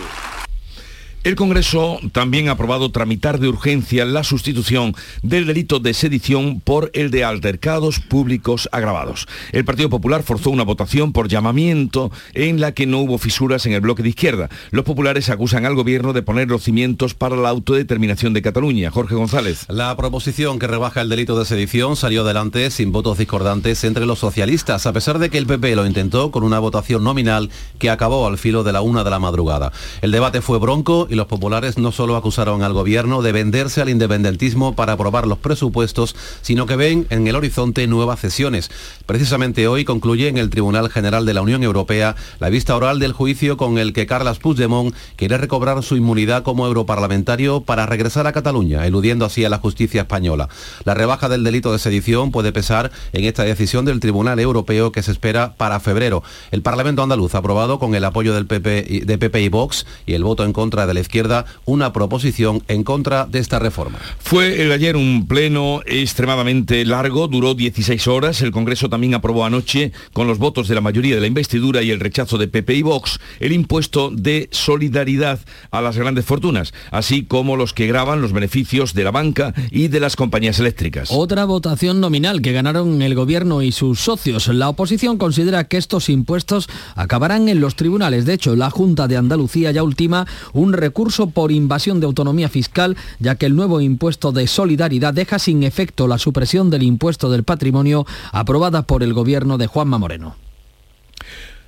El 1.26 1.36
Congreso 1.36 2.00
también 2.14 2.48
ha 2.48 2.52
aprobado 2.52 2.92
tramitar 2.92 3.42
de 3.42 3.50
urgencia 3.50 4.06
la 4.06 4.24
sustitución 4.24 4.96
del 5.22 5.48
delito 5.48 5.80
de 5.80 5.94
sedición 5.94 6.62
por 6.62 6.92
el 6.94 7.12
de 7.12 7.26
altercados 7.26 8.00
públicos 8.00 8.70
agravados. 8.72 9.28
El 9.52 9.66
Partido 9.66 9.90
Popular 9.90 10.24
forzó 10.24 10.50
una 10.50 10.64
votación 10.64 11.12
por 11.12 11.28
llamamiento 11.28 12.10
en 12.34 12.62
la 12.62 12.72
que 12.72 12.88
no 12.88 13.00
hubo 13.00 13.18
fisuras 13.18 13.66
en 13.66 13.74
el 13.74 13.82
bloque 13.82 14.02
de 14.02 14.10
izquierda. 14.10 14.50
Los 14.72 14.86
populares 14.86 15.30
acusan 15.30 15.66
al 15.66 15.76
gobierno 15.76 16.14
de 16.14 16.22
poner 16.22 16.48
los 16.48 16.64
cimientos 16.64 17.16
para 17.16 17.36
la 17.36 17.50
autodeterminación 17.50 18.34
de 18.34 18.42
Cataluña. 18.42 18.90
Jorge 18.90 19.16
González. 19.16 19.66
La 19.68 19.94
proposición 19.98 20.58
que 20.58 20.68
rebaja 20.68 21.02
el 21.02 21.10
delito 21.10 21.38
de 21.38 21.44
sedición 21.44 21.98
salió 21.98 22.22
adelante 22.22 22.72
sin 22.72 22.94
votos 22.94 23.18
discordantes 23.18 23.84
entre 23.84 24.06
los 24.06 24.20
socialistas, 24.20 24.86
a 24.86 24.94
pesar 24.94 25.20
de 25.20 25.30
que 25.30 25.38
el 25.38 25.48
PP 25.48 25.76
lo 25.76 25.86
intentó 25.86 26.32
con 26.32 26.44
una 26.44 26.60
votación 26.60 27.04
nominal 27.04 27.50
que 27.78 27.90
acabó 27.90 28.26
al 28.26 28.38
filo 28.38 28.64
de 28.64 28.72
la 28.72 28.80
una 28.80 29.04
de 29.04 29.10
la 29.10 29.20
madrugada. 29.20 29.74
El 30.02 30.12
debate 30.12 30.42
fue 30.42 30.60
bronco 30.60 31.09
y 31.10 31.16
los 31.16 31.28
populares 31.28 31.78
no 31.78 31.92
solo 31.92 32.16
acusaron 32.16 32.64
al 32.64 32.74
gobierno 32.74 33.22
de 33.22 33.32
venderse 33.32 33.82
al 33.82 33.90
independentismo 33.90 34.76
para 34.76 34.94
aprobar 34.94 35.28
los 35.28 35.38
presupuestos, 35.38 36.16
sino 36.42 36.66
que 36.66 36.76
ven 36.76 37.08
en 37.10 37.28
el 37.28 37.36
horizonte 37.36 37.88
nuevas 37.88 38.20
cesiones. 38.20 38.70
Precisamente 39.06 39.68
hoy 39.68 39.86
concluye 39.86 40.28
en 40.28 40.38
el 40.38 40.50
Tribunal 40.50 40.90
General 40.90 41.26
de 41.26 41.34
la 41.34 41.42
Unión 41.42 41.64
Europea 41.64 42.16
la 42.40 42.50
vista 42.50 42.76
oral 42.76 43.00
del 43.00 43.14
juicio 43.14 43.58
con 43.58 43.78
el 43.78 43.94
que 43.94 44.06
Carles 44.06 44.40
Puigdemont 44.40 44.96
quiere 45.16 45.38
recobrar 45.38 45.82
su 45.84 45.96
inmunidad 45.96 46.44
como 46.44 46.68
europarlamentario 46.68 47.62
para 47.62 47.86
regresar 47.86 48.28
a 48.28 48.34
Cataluña, 48.34 48.86
eludiendo 48.86 49.26
así 49.26 49.44
a 49.46 49.50
la 49.50 49.58
justicia 49.58 50.02
española. 50.02 50.50
La 50.84 50.94
rebaja 50.94 51.30
del 51.30 51.44
delito 51.44 51.72
de 51.72 51.80
sedición 51.80 52.32
puede 52.32 52.52
pesar 52.52 52.92
en 53.14 53.26
esta 53.26 53.44
decisión 53.44 53.86
del 53.86 54.00
Tribunal 54.00 54.40
Europeo 54.40 54.92
que 54.92 55.04
se 55.04 55.12
espera 55.12 55.56
para 55.56 55.80
febrero. 55.80 56.24
El 56.52 56.62
Parlamento 56.62 57.02
andaluz 57.02 57.36
aprobado 57.36 57.80
con 57.80 57.96
el 57.96 58.06
apoyo 58.06 58.34
del 58.34 58.48
de 58.48 59.18
PP 59.18 59.42
y 59.42 59.50
Vox 59.50 59.86
y 60.06 60.14
el 60.14 60.24
voto 60.24 60.46
en 60.46 60.54
contra 60.54 60.86
de 60.86 60.94
la 61.00 61.02
izquierda 61.02 61.46
una 61.66 61.94
proposición 61.94 62.62
en 62.68 62.84
contra 62.84 63.26
de 63.26 63.40
esta 63.40 63.58
reforma. 63.58 64.00
Fue 64.20 64.62
el 64.62 64.72
ayer 64.72 64.98
un 64.98 65.28
pleno 65.28 65.82
extremadamente 65.86 66.84
largo, 66.86 67.28
duró 67.28 67.56
16 67.56 68.08
horas. 68.08 68.42
El 68.42 68.52
Congreso 68.52 68.90
también 68.90 69.14
aprobó 69.14 69.46
anoche, 69.46 69.94
con 70.14 70.28
los 70.28 70.38
votos 70.38 70.68
de 70.68 70.76
la 70.76 70.82
mayoría 70.82 71.16
de 71.16 71.22
la 71.22 71.28
investidura 71.28 71.82
y 71.82 71.92
el 71.92 72.00
rechazo 72.00 72.38
de 72.38 72.48
PP 72.48 72.76
y 72.76 72.82
Vox, 72.82 73.20
el 73.40 73.54
impuesto 73.54 74.12
de 74.12 74.50
solidaridad 74.52 75.40
a 75.72 75.82
las 75.82 75.98
grandes 75.98 76.26
fortunas, 76.26 76.74
así 76.92 77.24
como 77.24 77.56
los 77.56 77.74
que 77.74 77.88
graban 77.88 78.22
los 78.22 78.34
beneficios 78.34 78.94
de 78.94 79.04
la 79.04 79.12
banca 79.12 79.54
y 79.72 79.88
de 79.88 80.00
las 80.00 80.16
compañías 80.16 80.60
eléctricas. 80.60 81.10
Otra 81.12 81.46
votación 81.46 82.02
nominal 82.02 82.42
que 82.42 82.52
ganaron 82.52 83.02
el 83.02 83.16
gobierno 83.16 83.62
y 83.62 83.72
sus 83.72 84.02
socios. 84.02 84.48
La 84.50 84.70
oposición 84.70 85.18
considera 85.18 85.64
que 85.64 85.78
estos 85.78 86.10
impuestos 86.10 86.68
acabarán 86.96 87.48
en 87.48 87.62
los 87.62 87.76
tribunales. 87.76 88.26
De 88.26 88.34
hecho, 88.34 88.56
la 88.56 88.70
Junta 88.70 89.08
de 89.08 89.18
Andalucía 89.18 89.72
ya 89.72 89.84
ultima 89.84 90.28
un 90.54 90.74
recurso 90.90 91.30
por 91.30 91.52
invasión 91.52 92.00
de 92.00 92.08
autonomía 92.08 92.50
fiscal, 92.50 92.98
ya 93.20 93.36
que 93.36 93.46
el 93.46 93.56
nuevo 93.56 93.80
impuesto 93.80 94.32
de 94.32 94.48
solidaridad 94.48 95.14
deja 95.14 95.38
sin 95.38 95.62
efecto 95.62 96.08
la 96.08 96.18
supresión 96.18 96.72
del 96.72 96.82
impuesto 96.82 97.30
del 97.30 97.44
patrimonio 97.44 98.08
aprobada 98.32 98.82
por 98.88 99.04
el 99.04 99.14
gobierno 99.14 99.60
de 99.60 99.68
Juanma 99.68 100.00
Moreno. 100.00 100.36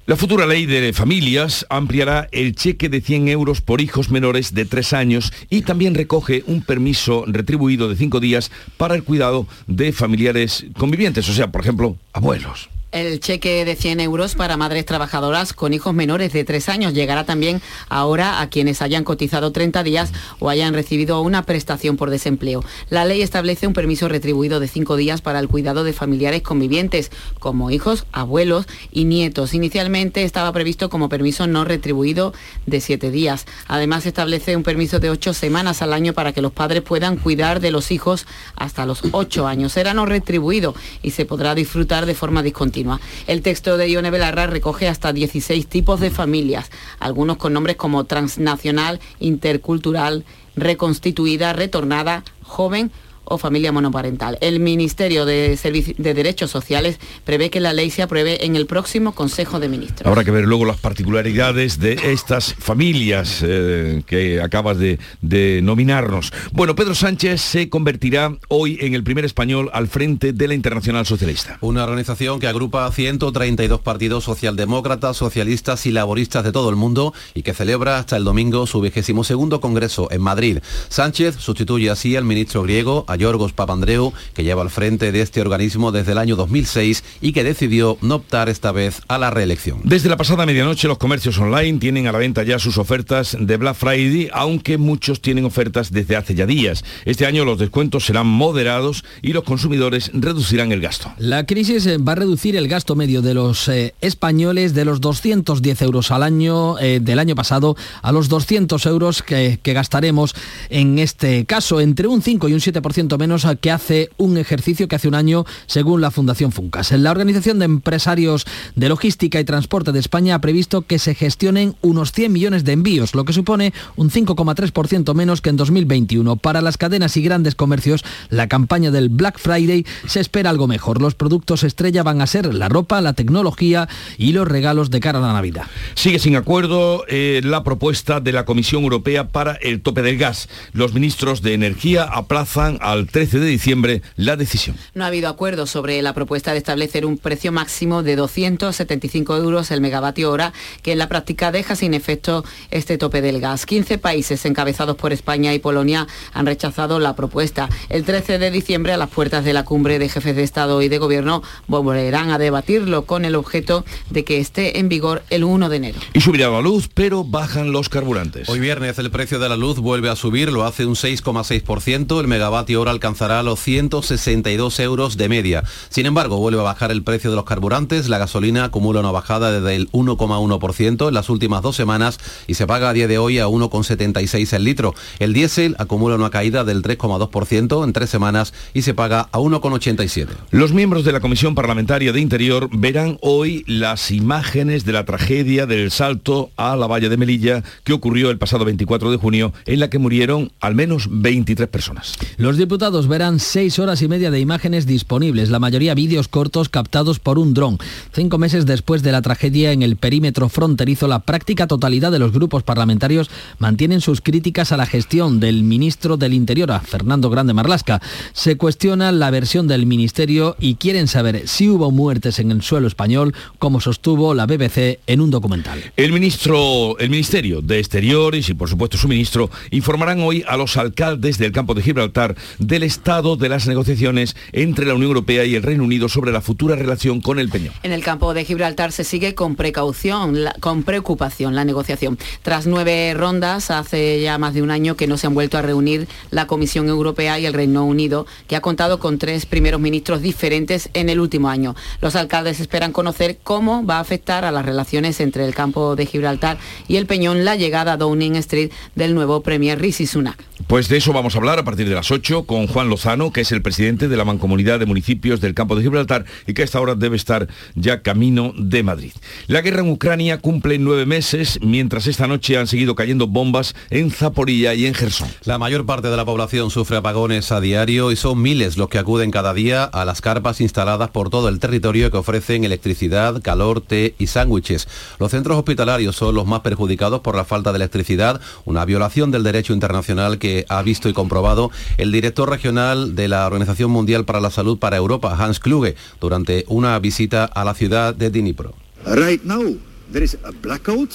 La 0.07 0.15
futura 0.15 0.47
ley 0.47 0.65
de 0.65 0.91
familias 0.91 1.67
ampliará 1.69 2.27
el 2.31 2.55
cheque 2.55 2.89
de 2.89 3.01
100 3.01 3.27
euros 3.27 3.61
por 3.61 3.79
hijos 3.79 4.09
menores 4.09 4.55
de 4.55 4.65
3 4.65 4.93
años 4.93 5.31
y 5.51 5.61
también 5.61 5.93
recoge 5.93 6.43
un 6.47 6.63
permiso 6.63 7.23
retribuido 7.27 7.89
de 7.89 7.95
5 7.95 8.19
días 8.19 8.49
para 8.77 8.95
el 8.95 9.03
cuidado 9.03 9.45
de 9.67 9.93
familiares 9.93 10.65
convivientes, 10.75 11.29
o 11.29 11.33
sea, 11.33 11.51
por 11.51 11.61
ejemplo, 11.61 11.95
abuelos. 12.11 12.70
El 12.91 13.21
cheque 13.21 13.63
de 13.63 13.77
100 13.77 14.01
euros 14.01 14.35
para 14.35 14.57
madres 14.57 14.85
trabajadoras 14.85 15.53
con 15.53 15.73
hijos 15.73 15.93
menores 15.93 16.33
de 16.33 16.43
3 16.43 16.67
años 16.67 16.93
llegará 16.93 17.23
también 17.23 17.61
ahora 17.87 18.41
a 18.41 18.49
quienes 18.49 18.81
hayan 18.81 19.05
cotizado 19.05 19.53
30 19.53 19.81
días 19.83 20.11
o 20.39 20.49
hayan 20.49 20.73
recibido 20.73 21.21
una 21.21 21.43
prestación 21.43 21.95
por 21.95 22.09
desempleo. 22.09 22.65
La 22.89 23.05
ley 23.05 23.21
establece 23.21 23.65
un 23.65 23.71
permiso 23.71 24.09
retribuido 24.09 24.59
de 24.59 24.67
5 24.67 24.97
días 24.97 25.21
para 25.21 25.39
el 25.39 25.47
cuidado 25.47 25.85
de 25.85 25.93
familiares 25.93 26.41
convivientes, 26.41 27.11
como 27.39 27.71
hijos, 27.71 28.05
abuelos 28.11 28.65
y 28.91 29.05
nietos. 29.05 29.53
Inicialmente 29.53 30.23
estaba 30.23 30.51
previsto 30.51 30.89
como 30.89 31.07
permiso 31.07 31.47
no 31.47 31.63
retribuido 31.63 32.33
de 32.65 32.81
7 32.81 33.09
días. 33.09 33.45
Además 33.69 34.05
establece 34.05 34.57
un 34.57 34.63
permiso 34.63 34.99
de 34.99 35.11
8 35.11 35.33
semanas 35.33 35.81
al 35.81 35.93
año 35.93 36.11
para 36.11 36.33
que 36.33 36.41
los 36.41 36.51
padres 36.51 36.81
puedan 36.81 37.15
cuidar 37.15 37.61
de 37.61 37.71
los 37.71 37.89
hijos 37.89 38.25
hasta 38.57 38.85
los 38.85 39.01
8 39.13 39.47
años. 39.47 39.71
Será 39.71 39.93
no 39.93 40.05
retribuido 40.05 40.75
y 41.01 41.11
se 41.11 41.25
podrá 41.25 41.55
disfrutar 41.55 42.05
de 42.05 42.15
forma 42.15 42.43
discontinua. 42.43 42.80
El 43.27 43.41
texto 43.41 43.77
de 43.77 43.89
Ione 43.89 44.11
Belarra 44.11 44.47
recoge 44.47 44.87
hasta 44.87 45.13
16 45.13 45.67
tipos 45.67 45.99
de 45.99 46.11
familias, 46.11 46.71
algunos 46.99 47.37
con 47.37 47.53
nombres 47.53 47.75
como 47.75 48.03
transnacional, 48.05 48.99
intercultural, 49.19 50.25
reconstituida, 50.55 51.53
retornada, 51.53 52.23
joven 52.43 52.91
o 53.31 53.37
familia 53.37 53.71
monoparental. 53.71 54.37
El 54.41 54.59
Ministerio 54.59 55.25
de, 55.25 55.57
de, 55.97 56.13
Derechos 56.13 56.51
Sociales 56.51 56.99
prevé 57.23 57.49
que 57.49 57.59
la 57.59 57.73
ley 57.73 57.89
se 57.89 58.01
apruebe 58.01 58.45
en 58.45 58.55
el 58.55 58.65
próximo 58.65 59.13
Consejo 59.13 59.59
de 59.59 59.69
Ministros. 59.69 60.05
Habrá 60.05 60.23
que 60.23 60.31
ver 60.31 60.45
luego 60.45 60.65
las 60.65 60.77
particularidades 60.77 61.79
de 61.79 61.93
estas 62.11 62.53
familias 62.53 63.41
eh, 63.41 64.03
que 64.05 64.41
acabas 64.41 64.77
de, 64.77 64.99
de, 65.21 65.61
nominarnos. 65.63 66.33
Bueno, 66.51 66.75
Pedro 66.75 66.93
Sánchez 66.93 67.41
se 67.41 67.69
convertirá 67.69 68.35
hoy 68.49 68.77
en 68.81 68.93
el 68.93 69.03
primer 69.03 69.23
español 69.23 69.69
al 69.73 69.87
frente 69.87 70.33
de 70.33 70.47
la 70.47 70.53
Internacional 70.53 71.05
Socialista. 71.05 71.57
Una 71.61 71.83
organización 71.83 72.39
que 72.39 72.47
agrupa 72.47 72.85
a 72.85 72.91
132 72.91 73.79
partidos 73.79 74.25
socialdemócratas, 74.25 75.15
socialistas 75.15 75.85
y 75.85 75.91
laboristas 75.91 76.43
de 76.43 76.51
todo 76.51 76.69
el 76.69 76.75
mundo 76.75 77.13
y 77.33 77.43
que 77.43 77.53
celebra 77.53 77.97
hasta 77.97 78.17
el 78.17 78.25
domingo 78.25 78.67
su 78.67 78.81
vigésimo 78.81 79.23
segundo 79.23 79.61
congreso 79.61 80.09
en 80.11 80.21
Madrid. 80.21 80.59
Sánchez 80.89 81.35
sustituye 81.37 81.89
así 81.89 82.15
al 82.15 82.25
ministro 82.25 82.63
griego, 82.63 83.05
a 83.07 83.20
Yorgos 83.21 83.53
Papandreou, 83.53 84.13
que 84.33 84.43
lleva 84.43 84.61
al 84.61 84.69
frente 84.69 85.11
de 85.11 85.21
este 85.21 85.41
organismo 85.41 85.91
desde 85.91 86.11
el 86.11 86.17
año 86.17 86.35
2006 86.35 87.03
y 87.21 87.31
que 87.31 87.43
decidió 87.43 87.97
no 88.01 88.15
optar 88.15 88.49
esta 88.49 88.71
vez 88.71 89.01
a 89.07 89.17
la 89.17 89.29
reelección. 89.29 89.79
Desde 89.83 90.09
la 90.09 90.17
pasada 90.17 90.45
medianoche 90.45 90.87
los 90.87 90.97
comercios 90.97 91.37
online 91.37 91.79
tienen 91.79 92.07
a 92.07 92.11
la 92.11 92.17
venta 92.17 92.43
ya 92.43 92.59
sus 92.59 92.77
ofertas 92.77 93.37
de 93.39 93.57
Black 93.57 93.75
Friday, 93.75 94.29
aunque 94.33 94.77
muchos 94.77 95.21
tienen 95.21 95.45
ofertas 95.45 95.91
desde 95.91 96.15
hace 96.15 96.35
ya 96.35 96.45
días. 96.45 96.83
Este 97.05 97.25
año 97.25 97.45
los 97.45 97.59
descuentos 97.59 98.05
serán 98.05 98.27
moderados 98.27 99.03
y 99.21 99.33
los 99.33 99.43
consumidores 99.43 100.11
reducirán 100.13 100.71
el 100.71 100.81
gasto. 100.81 101.11
La 101.17 101.45
crisis 101.45 101.85
eh, 101.85 101.97
va 101.97 102.13
a 102.13 102.15
reducir 102.15 102.55
el 102.55 102.67
gasto 102.67 102.95
medio 102.95 103.21
de 103.21 103.33
los 103.33 103.67
eh, 103.67 103.93
españoles 104.01 104.73
de 104.73 104.85
los 104.85 105.01
210 105.01 105.81
euros 105.83 106.11
al 106.11 106.23
año 106.23 106.79
eh, 106.79 106.99
del 107.01 107.19
año 107.19 107.35
pasado 107.35 107.75
a 108.01 108.11
los 108.11 108.29
200 108.29 108.85
euros 108.85 109.21
que, 109.21 109.59
que 109.61 109.73
gastaremos 109.73 110.33
en 110.69 110.99
este 110.99 111.45
caso, 111.45 111.79
entre 111.81 112.07
un 112.07 112.21
5 112.21 112.49
y 112.49 112.53
un 112.53 112.59
7% 112.59 113.00
menos 113.17 113.45
que 113.59 113.71
hace 113.71 114.09
un 114.17 114.37
ejercicio 114.37 114.87
que 114.87 114.95
hace 114.95 115.07
un 115.07 115.15
año, 115.15 115.45
según 115.65 116.01
la 116.01 116.11
Fundación 116.11 116.51
Funcas. 116.51 116.91
La 116.91 117.11
Organización 117.11 117.59
de 117.59 117.65
Empresarios 117.65 118.45
de 118.75 118.89
Logística 118.89 119.39
y 119.39 119.43
Transporte 119.43 119.91
de 119.91 119.99
España 119.99 120.35
ha 120.35 120.41
previsto 120.41 120.81
que 120.83 120.99
se 120.99 121.15
gestionen 121.15 121.75
unos 121.81 122.11
100 122.11 122.31
millones 122.31 122.63
de 122.63 122.73
envíos, 122.73 123.15
lo 123.15 123.25
que 123.25 123.33
supone 123.33 123.73
un 123.95 124.09
5,3% 124.09 125.13
menos 125.13 125.41
que 125.41 125.49
en 125.49 125.57
2021. 125.57 126.35
Para 126.37 126.61
las 126.61 126.77
cadenas 126.77 127.17
y 127.17 127.21
grandes 127.21 127.55
comercios, 127.55 128.03
la 128.29 128.47
campaña 128.47 128.91
del 128.91 129.09
Black 129.09 129.39
Friday 129.39 129.85
se 130.07 130.19
espera 130.19 130.49
algo 130.49 130.67
mejor. 130.67 131.01
Los 131.01 131.15
productos 131.15 131.63
estrella 131.63 132.03
van 132.03 132.21
a 132.21 132.27
ser 132.27 132.53
la 132.53 132.69
ropa, 132.69 133.01
la 133.01 133.13
tecnología 133.13 133.89
y 134.17 134.33
los 134.33 134.47
regalos 134.47 134.89
de 134.89 134.99
cara 134.99 135.19
a 135.19 135.21
la 135.21 135.33
Navidad. 135.33 135.65
Sigue 135.95 136.19
sin 136.19 136.35
acuerdo 136.35 137.05
eh, 137.07 137.41
la 137.43 137.63
propuesta 137.63 138.19
de 138.19 138.31
la 138.31 138.45
Comisión 138.45 138.83
Europea 138.83 139.29
para 139.29 139.53
el 139.53 139.81
tope 139.81 140.01
del 140.01 140.17
gas. 140.17 140.49
Los 140.73 140.93
ministros 140.93 141.41
de 141.41 141.53
Energía 141.53 142.03
aplazan 142.03 142.77
al 142.91 143.07
13 143.07 143.39
de 143.39 143.45
diciembre 143.45 144.01
la 144.15 144.35
decisión. 144.35 144.75
No 144.93 145.03
ha 145.03 145.07
habido 145.07 145.29
acuerdo 145.29 145.65
sobre 145.65 146.01
la 146.01 146.13
propuesta 146.13 146.51
de 146.51 146.57
establecer 146.57 147.05
un 147.05 147.17
precio 147.17 147.51
máximo 147.51 148.03
de 148.03 148.15
275 148.15 149.37
euros 149.37 149.71
el 149.71 149.81
megavatio 149.81 150.29
hora, 150.29 150.51
que 150.81 150.91
en 150.91 150.97
la 150.97 151.07
práctica 151.07 151.51
deja 151.51 151.75
sin 151.75 151.93
efecto 151.93 152.43
este 152.69 152.97
tope 152.97 153.21
del 153.21 153.39
gas. 153.39 153.65
15 153.65 153.97
países 153.97 154.43
encabezados 154.45 154.97
por 154.97 155.13
España 155.13 155.53
y 155.53 155.59
Polonia 155.59 156.07
han 156.33 156.45
rechazado 156.45 156.99
la 156.99 157.15
propuesta. 157.15 157.69
El 157.89 158.03
13 158.03 158.39
de 158.39 158.51
diciembre, 158.51 158.93
a 158.93 158.97
las 158.97 159.09
puertas 159.09 159.45
de 159.45 159.53
la 159.53 159.63
cumbre 159.63 159.97
de 159.97 160.09
jefes 160.09 160.35
de 160.35 160.43
Estado 160.43 160.81
y 160.81 160.89
de 160.89 160.97
Gobierno, 160.97 161.43
volverán 161.67 162.31
a 162.31 162.37
debatirlo 162.37 163.05
con 163.05 163.23
el 163.23 163.35
objeto 163.35 163.85
de 164.09 164.25
que 164.25 164.39
esté 164.39 164.79
en 164.79 164.89
vigor 164.89 165.23
el 165.29 165.43
1 165.43 165.69
de 165.69 165.77
enero. 165.77 165.99
Y 166.13 166.21
subirá 166.21 166.49
la 166.49 166.61
luz, 166.61 166.89
pero 166.93 167.23
bajan 167.23 167.71
los 167.71 167.87
carburantes. 167.87 168.49
Hoy 168.49 168.59
viernes 168.59 168.99
el 168.99 169.11
precio 169.11 169.39
de 169.39 169.47
la 169.47 169.55
luz 169.55 169.79
vuelve 169.79 170.09
a 170.09 170.15
subir, 170.15 170.51
lo 170.51 170.65
hace 170.65 170.85
un 170.85 170.95
6,6%, 170.95 172.19
el 172.19 172.27
megavatio 172.27 172.80
mayor 172.81 172.89
alcanzará 172.89 173.43
los 173.43 173.59
162 173.59 174.79
euros 174.79 175.17
de 175.17 175.29
media. 175.29 175.63
Sin 175.89 176.07
embargo, 176.07 176.37
vuelve 176.37 176.59
a 176.59 176.63
bajar 176.63 176.89
el 176.91 177.03
precio 177.03 177.29
de 177.29 177.35
los 177.35 177.45
carburantes. 177.45 178.09
La 178.09 178.17
gasolina 178.17 178.63
acumula 178.63 179.01
una 179.01 179.11
bajada 179.11 179.51
desde 179.51 179.75
el 179.75 179.91
1,1% 179.91 181.07
en 181.07 181.13
las 181.13 181.29
últimas 181.29 181.61
dos 181.61 181.75
semanas 181.75 182.17
y 182.47 182.55
se 182.55 182.65
paga 182.65 182.89
a 182.89 182.93
día 182.93 183.07
de 183.07 183.19
hoy 183.19 183.37
a 183.37 183.45
1,76 183.45 184.53
el 184.53 184.63
litro. 184.63 184.95
El 185.19 185.33
diésel 185.33 185.75
acumula 185.77 186.15
una 186.15 186.31
caída 186.31 186.63
del 186.63 186.81
3,2% 186.81 187.83
en 187.83 187.93
tres 187.93 188.09
semanas 188.09 188.53
y 188.73 188.81
se 188.81 188.95
paga 188.95 189.29
a 189.31 189.37
1,87. 189.37 190.29
Los 190.49 190.73
miembros 190.73 191.05
de 191.05 191.11
la 191.11 191.19
Comisión 191.19 191.53
Parlamentaria 191.53 192.11
de 192.11 192.19
Interior 192.19 192.67
verán 192.71 193.19
hoy 193.21 193.63
las 193.67 194.09
imágenes 194.09 194.85
de 194.85 194.93
la 194.93 195.05
tragedia 195.05 195.67
del 195.67 195.91
salto 195.91 196.49
a 196.57 196.75
la 196.75 196.87
valla 196.87 197.09
de 197.09 197.17
Melilla 197.17 197.63
que 197.83 197.93
ocurrió 197.93 198.31
el 198.31 198.39
pasado 198.39 198.65
24 198.65 199.11
de 199.11 199.17
junio 199.17 199.53
en 199.65 199.79
la 199.79 199.89
que 199.89 199.99
murieron 199.99 200.51
al 200.59 200.73
menos 200.73 201.07
23 201.11 201.67
personas. 201.67 202.15
Los 202.37 202.57
diputados 202.71 203.09
verán 203.09 203.41
seis 203.41 203.79
horas 203.79 204.01
y 204.01 204.07
media 204.07 204.31
de 204.31 204.39
imágenes 204.39 204.85
disponibles, 204.85 205.49
la 205.49 205.59
mayoría 205.59 205.93
vídeos 205.93 206.29
cortos 206.29 206.69
captados 206.69 207.19
por 207.19 207.37
un 207.37 207.53
dron. 207.53 207.77
Cinco 208.13 208.37
meses 208.37 208.65
después 208.65 209.03
de 209.03 209.11
la 209.11 209.21
tragedia 209.21 209.73
en 209.73 209.83
el 209.83 209.97
perímetro 209.97 210.47
fronterizo, 210.47 211.09
la 211.09 211.19
práctica 211.19 211.67
totalidad 211.67 212.13
de 212.13 212.19
los 212.19 212.31
grupos 212.31 212.63
parlamentarios 212.63 213.29
mantienen 213.59 213.99
sus 213.99 214.21
críticas 214.21 214.71
a 214.71 214.77
la 214.77 214.85
gestión 214.85 215.41
del 215.41 215.63
ministro 215.63 216.15
del 216.15 216.31
Interior, 216.31 216.71
a 216.71 216.79
Fernando 216.79 217.29
Grande 217.29 217.53
Marlasca. 217.53 218.01
Se 218.31 218.55
cuestiona 218.55 219.11
la 219.11 219.31
versión 219.31 219.67
del 219.67 219.85
ministerio 219.85 220.55
y 220.57 220.75
quieren 220.75 221.09
saber 221.09 221.49
si 221.49 221.67
hubo 221.67 221.91
muertes 221.91 222.39
en 222.39 222.51
el 222.51 222.61
suelo 222.61 222.87
español, 222.87 223.35
como 223.59 223.81
sostuvo 223.81 224.33
la 224.33 224.45
BBC 224.45 225.01
en 225.07 225.19
un 225.19 225.29
documental. 225.29 225.91
El 225.97 226.13
ministro, 226.13 226.97
el 226.99 227.09
Ministerio 227.09 227.61
de 227.61 227.79
Exteriores 227.79 228.47
y 228.47 228.53
por 228.53 228.69
supuesto 228.69 228.97
su 228.97 229.09
ministro 229.09 229.49
informarán 229.71 230.21
hoy 230.21 230.45
a 230.47 230.55
los 230.55 230.77
alcaldes 230.77 231.37
del 231.37 231.51
campo 231.51 231.73
de 231.73 231.81
Gibraltar 231.81 232.37
del 232.61 232.83
estado 232.83 233.35
de 233.35 233.49
las 233.49 233.67
negociaciones 233.67 234.35
entre 234.51 234.85
la 234.85 234.93
Unión 234.93 235.09
Europea 235.09 235.43
y 235.45 235.55
el 235.55 235.63
Reino 235.63 235.83
Unido 235.83 236.07
sobre 236.09 236.31
la 236.31 236.41
futura 236.41 236.75
relación 236.75 237.19
con 237.21 237.39
el 237.39 237.49
Peñón. 237.49 237.73
En 237.83 237.91
el 237.91 238.03
campo 238.03 238.33
de 238.33 238.45
Gibraltar 238.45 238.91
se 238.91 239.03
sigue 239.03 239.33
con 239.35 239.55
precaución, 239.55 240.43
la- 240.43 240.53
con 240.59 240.83
preocupación 240.83 241.55
la 241.55 241.65
negociación. 241.65 242.17
Tras 242.43 242.67
nueve 242.67 243.13
rondas, 243.15 243.71
hace 243.71 244.21
ya 244.21 244.37
más 244.37 244.53
de 244.53 244.61
un 244.61 244.71
año 244.71 244.95
que 244.95 245.07
no 245.07 245.17
se 245.17 245.27
han 245.27 245.33
vuelto 245.33 245.57
a 245.57 245.61
reunir 245.61 246.07
la 246.29 246.47
Comisión 246.47 246.87
Europea 246.87 247.39
y 247.39 247.45
el 247.45 247.53
Reino 247.53 247.83
Unido, 247.83 248.25
que 248.47 248.55
ha 248.55 248.61
contado 248.61 248.99
con 248.99 249.17
tres 249.17 249.45
primeros 249.45 249.81
ministros 249.81 250.21
diferentes 250.21 250.89
en 250.93 251.09
el 251.09 251.19
último 251.19 251.49
año. 251.49 251.75
Los 251.99 252.15
alcaldes 252.15 252.59
esperan 252.59 252.91
conocer 252.91 253.39
cómo 253.43 253.85
va 253.85 253.97
a 253.97 254.01
afectar 254.01 254.45
a 254.45 254.51
las 254.51 254.65
relaciones 254.65 255.19
entre 255.19 255.45
el 255.45 255.55
campo 255.55 255.95
de 255.95 256.05
Gibraltar 256.05 256.57
y 256.87 256.97
el 256.97 257.07
Peñón 257.07 257.43
la 257.43 257.55
llegada 257.55 257.93
a 257.93 257.97
Downing 257.97 258.35
Street 258.35 258.71
del 258.95 259.15
nuevo 259.15 259.41
Premier 259.41 259.79
Rishi 259.81 260.05
Sunak. 260.05 260.43
Pues 260.67 260.87
de 260.89 260.97
eso 260.97 261.11
vamos 261.11 261.33
a 261.35 261.39
hablar 261.39 261.57
a 261.59 261.63
partir 261.63 261.89
de 261.89 261.95
las 261.95 262.11
8 262.11 262.43
con 262.51 262.67
Juan 262.67 262.89
Lozano, 262.89 263.31
que 263.31 263.39
es 263.39 263.53
el 263.53 263.61
presidente 263.61 264.09
de 264.09 264.17
la 264.17 264.25
Mancomunidad 264.25 264.77
de 264.77 264.85
Municipios 264.85 265.39
del 265.39 265.53
Campo 265.53 265.77
de 265.77 265.83
Gibraltar 265.83 266.25
y 266.45 266.53
que 266.53 266.63
a 266.63 266.65
esta 266.65 266.81
hora 266.81 266.95
debe 266.95 267.15
estar 267.15 267.47
ya 267.75 268.01
camino 268.01 268.51
de 268.57 268.83
Madrid. 268.83 269.13
La 269.47 269.61
guerra 269.61 269.79
en 269.79 269.89
Ucrania 269.89 270.37
cumple 270.37 270.77
nueve 270.77 271.05
meses, 271.05 271.59
mientras 271.61 272.07
esta 272.07 272.27
noche 272.27 272.57
han 272.57 272.67
seguido 272.67 272.93
cayendo 272.93 273.27
bombas 273.27 273.73
en 273.89 274.11
Zaporilla 274.11 274.73
y 274.73 274.85
en 274.85 274.93
Gerson. 274.93 275.29
La 275.45 275.59
mayor 275.59 275.85
parte 275.85 276.09
de 276.09 276.17
la 276.17 276.25
población 276.25 276.71
sufre 276.71 276.97
apagones 276.97 277.53
a 277.53 277.61
diario 277.61 278.11
y 278.11 278.17
son 278.17 278.41
miles 278.41 278.75
los 278.75 278.89
que 278.89 278.97
acuden 278.97 279.31
cada 279.31 279.53
día 279.53 279.85
a 279.85 280.03
las 280.03 280.19
carpas 280.19 280.59
instaladas 280.59 281.09
por 281.09 281.29
todo 281.29 281.47
el 281.47 281.59
territorio 281.61 282.11
que 282.11 282.17
ofrecen 282.17 282.65
electricidad, 282.65 283.41
calor, 283.41 283.79
té 283.79 284.13
y 284.19 284.27
sándwiches. 284.27 284.89
Los 285.19 285.31
centros 285.31 285.57
hospitalarios 285.57 286.17
son 286.17 286.35
los 286.35 286.45
más 286.45 286.59
perjudicados 286.59 287.21
por 287.21 287.37
la 287.37 287.45
falta 287.45 287.71
de 287.71 287.77
electricidad, 287.77 288.41
una 288.65 288.83
violación 288.83 289.31
del 289.31 289.43
derecho 289.43 289.71
internacional 289.71 290.37
que 290.37 290.65
ha 290.67 290.81
visto 290.81 291.07
y 291.07 291.13
comprobado 291.13 291.71
el 291.97 292.11
director 292.11 292.40
regional 292.45 293.15
de 293.15 293.27
la 293.27 293.45
Organización 293.47 293.91
Mundial 293.91 294.25
para 294.25 294.39
la 294.39 294.49
Salud 294.49 294.77
para 294.77 294.97
Europa, 294.97 295.35
Hans 295.37 295.59
Kluge, 295.59 295.95
durante 296.19 296.65
una 296.67 296.97
visita 296.99 297.45
a 297.45 297.63
la 297.63 297.73
ciudad 297.73 298.15
de 298.15 298.29
Dnipro. 298.29 298.73
Right 299.05 299.43
now, 299.43 299.77
there 300.11 300.23
is 300.23 300.37
a 300.43 300.51
blackout 300.51 301.11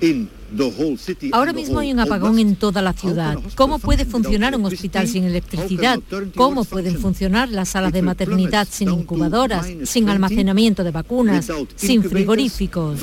in 0.00 0.28
the 0.56 0.64
whole 0.64 0.96
city. 0.96 1.30
Ahora 1.32 1.52
mismo 1.52 1.78
hay 1.78 1.92
un 1.92 2.00
apagón 2.00 2.38
en 2.38 2.56
toda 2.56 2.82
la 2.82 2.92
ciudad. 2.92 3.38
¿Cómo 3.54 3.78
puede 3.78 4.04
funcionar 4.04 4.56
un 4.56 4.64
hospital 4.64 5.08
sin 5.08 5.24
electricidad? 5.24 5.98
¿Cómo 6.36 6.64
pueden 6.64 6.98
funcionar 6.98 7.48
las 7.48 7.70
salas 7.70 7.92
de 7.92 8.02
maternidad 8.02 8.68
sin 8.70 8.90
incubadoras, 8.90 9.66
sin 9.84 10.08
almacenamiento 10.08 10.84
de 10.84 10.90
vacunas, 10.90 11.50
sin 11.76 12.02
frigoríficos? 12.02 13.00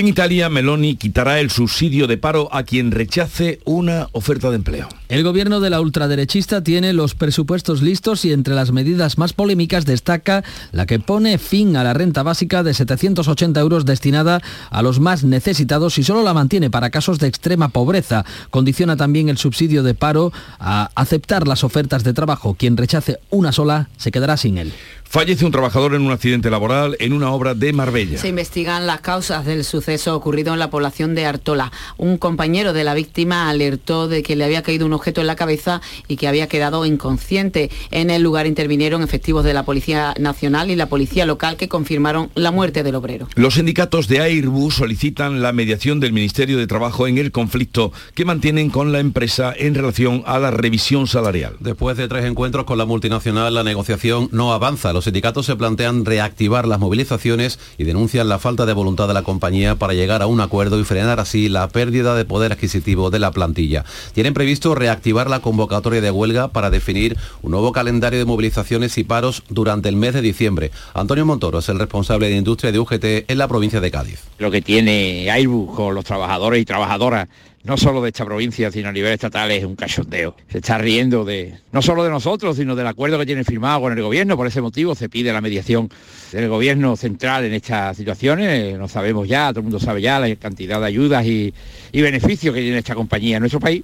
En 0.00 0.08
Italia, 0.08 0.48
Meloni 0.48 0.96
quitará 0.96 1.40
el 1.40 1.50
subsidio 1.50 2.06
de 2.06 2.16
paro 2.16 2.48
a 2.52 2.62
quien 2.62 2.90
rechace 2.90 3.60
una 3.66 4.08
oferta 4.12 4.48
de 4.48 4.56
empleo. 4.56 4.88
El 5.10 5.22
gobierno 5.22 5.60
de 5.60 5.68
la 5.68 5.82
ultraderechista 5.82 6.62
tiene 6.62 6.94
los 6.94 7.14
presupuestos 7.14 7.82
listos 7.82 8.24
y 8.24 8.32
entre 8.32 8.54
las 8.54 8.72
medidas 8.72 9.18
más 9.18 9.34
polémicas 9.34 9.84
destaca 9.84 10.42
la 10.72 10.86
que 10.86 11.00
pone 11.00 11.36
fin 11.36 11.76
a 11.76 11.84
la 11.84 11.92
renta 11.92 12.22
básica 12.22 12.62
de 12.62 12.72
780 12.72 13.60
euros 13.60 13.84
destinada 13.84 14.40
a 14.70 14.80
los 14.80 15.00
más 15.00 15.22
necesitados 15.22 15.98
y 15.98 16.02
solo 16.02 16.22
la 16.22 16.32
mantiene 16.32 16.70
para 16.70 16.88
casos 16.88 17.18
de 17.18 17.26
extrema 17.26 17.68
pobreza. 17.68 18.24
Condiciona 18.48 18.96
también 18.96 19.28
el 19.28 19.36
subsidio 19.36 19.82
de 19.82 19.92
paro 19.92 20.32
a 20.58 20.88
aceptar 20.94 21.46
las 21.46 21.62
ofertas 21.62 22.04
de 22.04 22.14
trabajo. 22.14 22.54
Quien 22.54 22.78
rechace 22.78 23.18
una 23.28 23.52
sola 23.52 23.90
se 23.98 24.10
quedará 24.10 24.38
sin 24.38 24.56
él. 24.56 24.72
Fallece 25.12 25.44
un 25.44 25.50
trabajador 25.50 25.96
en 25.96 26.02
un 26.02 26.12
accidente 26.12 26.50
laboral 26.50 26.96
en 27.00 27.12
una 27.12 27.32
obra 27.32 27.54
de 27.54 27.72
Marbella. 27.72 28.16
Se 28.16 28.28
investigan 28.28 28.86
las 28.86 29.00
causas 29.00 29.44
del 29.44 29.64
suceso 29.64 30.14
ocurrido 30.14 30.52
en 30.52 30.60
la 30.60 30.70
población 30.70 31.16
de 31.16 31.26
Artola. 31.26 31.72
Un 31.96 32.16
compañero 32.16 32.72
de 32.72 32.84
la 32.84 32.94
víctima 32.94 33.50
alertó 33.50 34.06
de 34.06 34.22
que 34.22 34.36
le 34.36 34.44
había 34.44 34.62
caído 34.62 34.86
un 34.86 34.92
objeto 34.92 35.20
en 35.20 35.26
la 35.26 35.34
cabeza 35.34 35.80
y 36.06 36.16
que 36.16 36.28
había 36.28 36.46
quedado 36.46 36.86
inconsciente. 36.86 37.72
En 37.90 38.08
el 38.10 38.22
lugar 38.22 38.46
intervinieron 38.46 39.02
efectivos 39.02 39.42
de 39.42 39.52
la 39.52 39.64
Policía 39.64 40.14
Nacional 40.20 40.70
y 40.70 40.76
la 40.76 40.86
Policía 40.86 41.26
Local 41.26 41.56
que 41.56 41.66
confirmaron 41.66 42.30
la 42.36 42.52
muerte 42.52 42.84
del 42.84 42.94
obrero. 42.94 43.26
Los 43.34 43.54
sindicatos 43.54 44.06
de 44.06 44.20
Airbus 44.20 44.76
solicitan 44.76 45.42
la 45.42 45.52
mediación 45.52 45.98
del 45.98 46.12
Ministerio 46.12 46.56
de 46.56 46.68
Trabajo 46.68 47.08
en 47.08 47.18
el 47.18 47.32
conflicto 47.32 47.92
que 48.14 48.24
mantienen 48.24 48.70
con 48.70 48.92
la 48.92 49.00
empresa 49.00 49.52
en 49.56 49.74
relación 49.74 50.22
a 50.24 50.38
la 50.38 50.52
revisión 50.52 51.08
salarial. 51.08 51.56
Después 51.58 51.96
de 51.96 52.06
tres 52.06 52.26
encuentros 52.26 52.64
con 52.64 52.78
la 52.78 52.84
multinacional, 52.84 53.52
la 53.52 53.64
negociación 53.64 54.28
no 54.30 54.52
avanza. 54.52 54.92
Los 54.99 54.99
sindicatos 55.04 55.46
se 55.46 55.56
plantean 55.56 56.04
reactivar 56.04 56.66
las 56.66 56.78
movilizaciones 56.78 57.58
y 57.78 57.84
denuncian 57.84 58.28
la 58.28 58.38
falta 58.38 58.66
de 58.66 58.72
voluntad 58.72 59.08
de 59.08 59.14
la 59.14 59.22
compañía 59.22 59.76
para 59.76 59.94
llegar 59.94 60.22
a 60.22 60.26
un 60.26 60.40
acuerdo 60.40 60.78
y 60.78 60.84
frenar 60.84 61.20
así 61.20 61.48
la 61.48 61.68
pérdida 61.68 62.14
de 62.14 62.24
poder 62.24 62.52
adquisitivo 62.52 63.10
de 63.10 63.18
la 63.18 63.30
plantilla. 63.30 63.84
Tienen 64.12 64.34
previsto 64.34 64.74
reactivar 64.74 65.30
la 65.30 65.40
convocatoria 65.40 66.00
de 66.00 66.10
huelga 66.10 66.48
para 66.48 66.70
definir 66.70 67.16
un 67.42 67.52
nuevo 67.52 67.72
calendario 67.72 68.18
de 68.18 68.24
movilizaciones 68.24 68.98
y 68.98 69.04
paros 69.04 69.42
durante 69.48 69.88
el 69.88 69.96
mes 69.96 70.14
de 70.14 70.22
diciembre. 70.22 70.70
Antonio 70.94 71.26
Montoro 71.26 71.58
es 71.58 71.68
el 71.68 71.78
responsable 71.78 72.28
de 72.28 72.36
industria 72.36 72.72
de 72.72 72.78
UGT 72.78 73.04
en 73.28 73.38
la 73.38 73.48
provincia 73.48 73.80
de 73.80 73.90
Cádiz. 73.90 74.20
Lo 74.38 74.50
que 74.50 74.62
tiene 74.62 75.30
Airbus 75.30 75.74
con 75.74 75.94
los 75.94 76.04
trabajadores 76.04 76.62
y 76.62 76.64
trabajadoras 76.64 77.28
no 77.62 77.76
solo 77.76 78.00
de 78.00 78.08
esta 78.08 78.24
provincia, 78.24 78.70
sino 78.70 78.88
a 78.88 78.92
nivel 78.92 79.12
estatal, 79.12 79.50
es 79.50 79.64
un 79.64 79.76
cachondeo. 79.76 80.34
Se 80.48 80.58
está 80.58 80.78
riendo 80.78 81.24
de 81.24 81.54
no 81.72 81.82
solo 81.82 82.02
de 82.02 82.10
nosotros, 82.10 82.56
sino 82.56 82.74
del 82.74 82.86
acuerdo 82.86 83.18
que 83.18 83.26
tiene 83.26 83.44
firmado 83.44 83.82
con 83.82 83.92
el 83.92 84.02
gobierno. 84.02 84.36
Por 84.36 84.46
ese 84.46 84.62
motivo 84.62 84.94
se 84.94 85.08
pide 85.08 85.32
la 85.32 85.40
mediación 85.40 85.90
del 86.32 86.48
gobierno 86.48 86.96
central 86.96 87.44
en 87.44 87.52
estas 87.52 87.96
situaciones. 87.96 88.78
No 88.78 88.88
sabemos 88.88 89.28
ya, 89.28 89.50
todo 89.50 89.60
el 89.60 89.64
mundo 89.64 89.78
sabe 89.78 90.00
ya 90.00 90.18
la 90.18 90.34
cantidad 90.36 90.80
de 90.80 90.86
ayudas 90.86 91.26
y, 91.26 91.52
y 91.92 92.00
beneficios 92.00 92.54
que 92.54 92.62
tiene 92.62 92.78
esta 92.78 92.94
compañía 92.94 93.36
en 93.36 93.40
nuestro 93.40 93.60
país. 93.60 93.82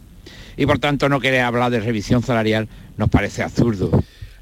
Y 0.57 0.65
por 0.65 0.79
tanto 0.79 1.09
no 1.11 1.21
querer 1.21 1.43
hablar 1.43 1.71
de 1.71 1.81
revisión 1.81 2.23
salarial 2.23 2.69
nos 2.97 3.11
parece 3.11 3.43
absurdo. 3.43 3.91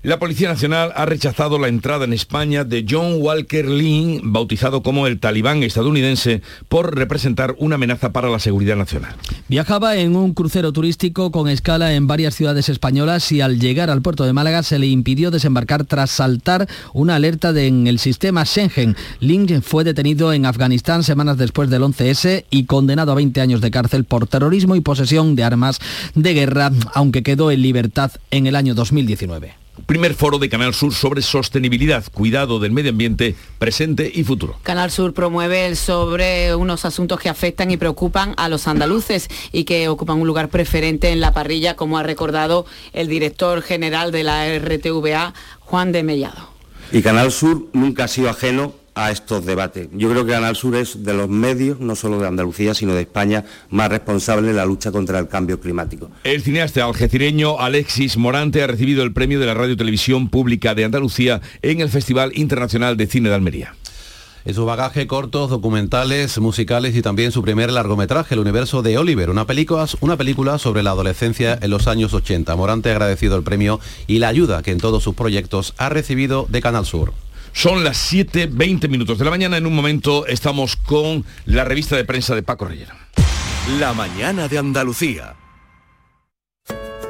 La 0.05 0.19
Policía 0.19 0.51
Nacional 0.51 0.93
ha 0.97 1.07
rechazado 1.07 1.59
la 1.59 1.69
entrada 1.69 2.05
en 2.05 2.12
España 2.12 2.64
de 2.64 2.85
John 2.87 3.14
Walker 3.21 3.67
Lynn, 3.67 4.21
bautizado 4.35 4.83
como 4.83 5.07
el 5.07 5.19
talibán 5.19 5.62
estadounidense, 5.62 6.43
por 6.69 6.95
representar 6.95 7.55
una 7.57 7.77
amenaza 7.77 8.12
para 8.12 8.29
la 8.29 8.38
seguridad 8.38 8.77
nacional. 8.77 9.17
Viajaba 9.49 9.97
en 9.97 10.14
un 10.14 10.35
crucero 10.35 10.75
turístico 10.75 11.31
con 11.31 11.49
escala 11.49 11.95
en 11.95 12.07
varias 12.07 12.35
ciudades 12.35 12.69
españolas 12.69 13.33
y 13.33 13.40
al 13.40 13.59
llegar 13.59 13.88
al 13.88 14.03
puerto 14.03 14.27
de 14.27 14.35
Málaga 14.35 14.62
se 14.62 14.79
le 14.79 14.88
impidió 14.88 15.31
desembarcar 15.31 15.85
tras 15.87 16.11
saltar 16.11 16.69
una 16.93 17.14
alerta 17.14 17.59
en 17.59 17.87
el 17.87 17.99
sistema 17.99 18.45
Schengen. 18.45 18.97
Lynn 19.21 19.62
fue 19.62 19.85
detenido 19.85 20.35
en 20.35 20.45
Afganistán 20.45 21.03
semanas 21.03 21.38
después 21.38 21.71
del 21.71 21.81
11S 21.81 22.45
y 22.51 22.67
condenado 22.67 23.12
a 23.12 23.14
20 23.14 23.40
años 23.40 23.62
de 23.62 23.71
cárcel 23.71 24.05
por 24.05 24.27
terrorismo 24.27 24.77
y 24.77 24.83
posesión 24.83 25.35
de 25.35 25.45
armas 25.45 25.81
de 26.14 26.35
guerra, 26.35 26.73
aunque 26.93 27.23
quedó 27.23 27.51
en 27.51 27.62
libertad 27.62 28.12
en 28.31 28.47
el 28.47 28.55
año 28.55 28.75
2019. 28.75 29.63
Primer 29.87 30.15
foro 30.15 30.39
de 30.39 30.49
Canal 30.49 30.73
Sur 30.73 30.95
sobre 30.95 31.21
sostenibilidad, 31.21 32.05
cuidado 32.13 32.61
del 32.61 32.73
medio 32.73 32.91
ambiente, 32.91 33.35
presente 33.59 34.11
y 34.15 34.25
futuro. 34.25 34.57
Canal 34.63 34.91
Sur 34.91 35.13
promueve 35.13 35.75
sobre 35.75 36.55
unos 36.55 36.85
asuntos 36.85 37.19
que 37.19 37.29
afectan 37.29 37.71
y 37.71 37.77
preocupan 37.77 38.35
a 38.37 38.49
los 38.49 38.69
andaluces 38.69 39.29
y 39.53 39.65
que 39.65 39.89
ocupan 39.89 40.21
un 40.21 40.27
lugar 40.27 40.49
preferente 40.49 41.11
en 41.11 41.21
la 41.21 41.33
parrilla, 41.33 41.77
como 41.77 41.99
ha 41.99 42.03
recordado 42.03 42.67
el 42.93 43.09
director 43.09 43.63
general 43.63 44.13
de 44.13 44.23
la 44.23 44.59
RTVA, 44.59 45.35
Juan 45.61 45.93
de 45.93 46.03
Mellado. 46.03 46.49
Y 46.93 47.03
Canal 47.03 47.33
Sur 47.33 47.67
nunca 47.73 48.05
ha 48.05 48.09
sido 48.09 48.31
ajeno 48.31 48.75
a 48.94 49.11
estos 49.11 49.44
debates. 49.44 49.88
Yo 49.92 50.11
creo 50.11 50.24
que 50.24 50.33
Canal 50.33 50.57
Sur 50.57 50.76
es 50.76 51.04
de 51.04 51.14
los 51.14 51.28
medios, 51.28 51.80
no 51.80 51.96
solo 51.96 52.18
de 52.18 52.26
Andalucía, 52.26 52.74
sino 52.74 52.94
de 52.94 53.02
España, 53.02 53.44
más 53.70 53.88
responsable 53.88 54.50
en 54.50 54.57
la 54.57 54.64
lucha 54.64 54.92
contra 54.92 55.18
el 55.18 55.28
cambio 55.28 55.61
climático. 55.61 56.11
El 56.22 56.42
cineasta 56.42 56.85
algecireño 56.85 57.61
Alexis 57.61 58.16
Morante 58.16 58.62
ha 58.62 58.66
recibido 58.66 59.02
el 59.02 59.12
premio 59.12 59.40
de 59.40 59.46
la 59.46 59.54
Radio 59.54 59.76
Televisión 59.76 60.28
Pública 60.28 60.74
de 60.74 60.85
Andalucía 60.85 61.40
en 61.62 61.80
el 61.80 61.88
Festival 61.88 62.33
Internacional 62.35 62.96
de 62.96 63.07
Cine 63.07 63.28
de 63.28 63.35
Almería. 63.35 63.74
En 64.46 64.52
su 64.52 64.66
bagaje 64.66 65.07
cortos, 65.07 65.48
documentales, 65.48 66.38
musicales 66.38 66.94
y 66.94 67.00
también 67.00 67.33
su 67.33 67.40
primer 67.40 67.72
largometraje, 67.72 68.35
El 68.35 68.40
universo 68.40 68.83
de 68.83 68.98
Oliver, 68.98 69.30
una 69.30 69.46
película, 69.46 69.87
una 70.00 70.18
película 70.18 70.59
sobre 70.59 70.83
la 70.83 70.90
adolescencia 70.90 71.59
en 71.62 71.70
los 71.70 71.88
años 71.88 72.12
80. 72.12 72.54
Morante 72.54 72.90
ha 72.90 72.92
agradecido 72.92 73.37
el 73.37 73.42
premio 73.42 73.80
y 74.07 74.18
la 74.18 74.28
ayuda 74.28 74.62
que 74.62 74.72
en 74.72 74.78
todos 74.78 75.02
sus 75.02 75.14
proyectos 75.14 75.72
ha 75.78 75.88
recibido 75.88 76.46
de 76.50 76.61
Canal 76.61 76.85
Sur. 76.85 77.14
Son 77.55 77.85
las 77.85 78.12
7.20 78.12 78.88
minutos 78.88 79.17
de 79.17 79.25
la 79.25 79.31
mañana. 79.31 79.57
En 79.57 79.64
un 79.64 79.75
momento 79.75 80.27
estamos 80.27 80.77
con 80.77 81.25
la 81.47 81.64
revista 81.64 81.97
de 81.97 82.05
prensa 82.05 82.35
de 82.35 82.43
Paco 82.43 82.67
Reyero. 82.67 82.93
La 83.79 83.95
mañana 83.95 84.49
de 84.49 84.59
Andalucía. 84.59 85.37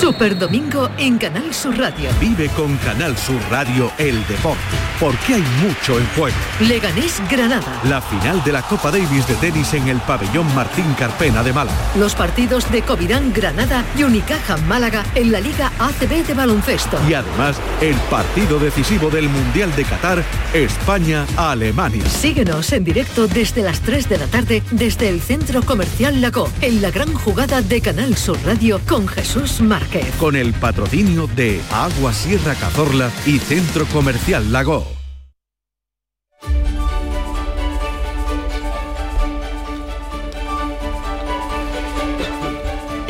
Super 0.00 0.38
Domingo 0.38 0.88
en 0.96 1.18
Canal 1.18 1.52
Sur 1.52 1.78
Radio. 1.78 2.10
Vive 2.18 2.48
con 2.56 2.76
Canal 2.78 3.16
Sur 3.18 3.40
Radio 3.50 3.92
el 3.98 4.26
deporte, 4.26 4.58
porque 4.98 5.34
hay 5.34 5.44
mucho 5.62 5.98
en 5.98 6.06
juego. 6.16 6.36
Leganés 6.60 7.20
Granada. 7.30 7.80
La 7.84 8.00
final 8.00 8.42
de 8.42 8.52
la 8.52 8.62
Copa 8.62 8.90
Davis 8.90 9.26
de 9.28 9.34
tenis 9.34 9.74
en 9.74 9.88
el 9.88 9.98
pabellón 9.98 10.52
Martín 10.54 10.86
Carpena 10.98 11.42
de 11.42 11.52
Málaga. 11.52 11.76
Los 11.96 12.14
partidos 12.14 12.70
de 12.72 12.82
Covirán 12.82 13.32
Granada 13.32 13.84
y 13.96 14.04
Unicaja 14.04 14.56
Málaga 14.56 15.04
en 15.14 15.32
la 15.32 15.40
Liga 15.40 15.70
ACB 15.78 16.26
de 16.26 16.34
baloncesto. 16.34 16.98
Y 17.08 17.14
además 17.14 17.60
el 17.80 17.96
partido 18.08 18.58
decisivo 18.58 19.10
del 19.10 19.28
Mundial 19.28 19.74
de 19.76 19.84
Qatar, 19.84 20.24
España-Alemania. 20.54 22.08
Síguenos 22.08 22.72
en 22.72 22.84
directo 22.84 23.28
desde 23.28 23.62
las 23.62 23.80
3 23.80 24.08
de 24.08 24.18
la 24.18 24.26
tarde 24.26 24.62
desde 24.70 25.08
el 25.08 25.20
Centro 25.20 25.62
Comercial 25.62 26.20
Lago, 26.20 26.48
en 26.62 26.80
la 26.80 26.90
gran 26.90 27.12
jugada 27.12 27.60
de 27.60 27.80
Canal 27.80 28.16
Sur 28.16 28.38
Radio 28.44 28.80
con 28.88 29.06
Jesús 29.06 29.59
Márquez. 29.60 30.14
Con 30.16 30.36
el 30.36 30.52
patrocinio 30.52 31.26
de 31.26 31.60
Agua 31.70 32.12
Sierra 32.12 32.54
Cazorla 32.54 33.10
y 33.26 33.38
Centro 33.38 33.86
Comercial 33.86 34.52
Lago. 34.52 34.86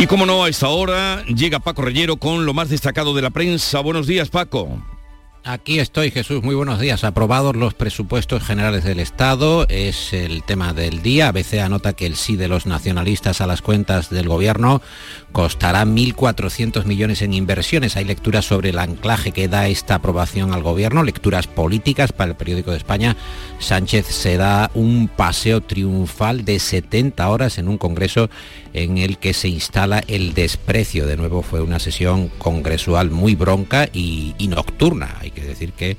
Y 0.01 0.07
como 0.07 0.25
no, 0.25 0.45
a 0.45 0.49
esta 0.49 0.69
hora 0.69 1.23
llega 1.27 1.59
Paco 1.59 1.83
Reyero 1.83 2.17
con 2.17 2.47
lo 2.47 2.55
más 2.55 2.71
destacado 2.71 3.15
de 3.15 3.21
la 3.21 3.29
prensa. 3.29 3.81
Buenos 3.81 4.07
días, 4.07 4.31
Paco. 4.31 4.81
Aquí 5.43 5.79
estoy, 5.79 6.11
Jesús. 6.11 6.43
Muy 6.43 6.55
buenos 6.55 6.81
días. 6.81 7.03
Aprobados 7.03 7.57
los 7.57 7.73
presupuestos 7.73 8.43
generales 8.43 8.85
del 8.85 9.01
Estado. 9.01 9.67
Es 9.71 10.13
el 10.13 10.43
tema 10.43 10.75
del 10.75 11.01
día. 11.01 11.29
ABC 11.29 11.61
anota 11.61 11.95
que 11.95 12.05
el 12.05 12.17
sí 12.17 12.37
de 12.37 12.47
los 12.47 12.67
nacionalistas 12.67 13.41
a 13.41 13.47
las 13.47 13.63
cuentas 13.63 14.11
del 14.11 14.29
gobierno 14.29 14.83
costará 15.33 15.87
1.400 15.87 16.85
millones 16.85 17.23
en 17.23 17.33
inversiones. 17.33 17.97
Hay 17.97 18.05
lecturas 18.05 18.45
sobre 18.45 18.69
el 18.69 18.79
anclaje 18.79 19.33
que 19.33 19.49
da 19.49 19.67
esta 19.67 19.95
aprobación 19.95 20.53
al 20.53 20.63
gobierno, 20.63 21.05
lecturas 21.05 21.47
políticas 21.47 22.13
para 22.13 22.33
el 22.33 22.37
periódico 22.37 22.73
de 22.73 22.77
España. 22.77 23.17
Sánchez 23.61 24.09
se 24.09 24.37
da 24.37 24.71
un 24.75 25.09
paseo 25.09 25.63
triunfal 25.63 26.45
de 26.45 26.59
70 26.59 27.27
horas 27.27 27.57
en 27.57 27.69
un 27.69 27.79
congreso 27.79 28.29
en 28.73 28.99
el 28.99 29.19
que 29.19 29.35
se 29.35 29.49
instala 29.49 30.03
el 30.07 30.35
desprecio. 30.35 31.07
De 31.07 31.17
nuevo 31.17 31.43
fue 31.43 31.61
una 31.61 31.79
sesión 31.79 32.29
congresual 32.39 33.11
muy 33.11 33.35
bronca 33.35 33.89
y, 33.93 34.35
nocturna. 34.49 35.17
Hay 35.21 35.31
que 35.31 35.43
decir 35.43 35.73
que 35.73 35.97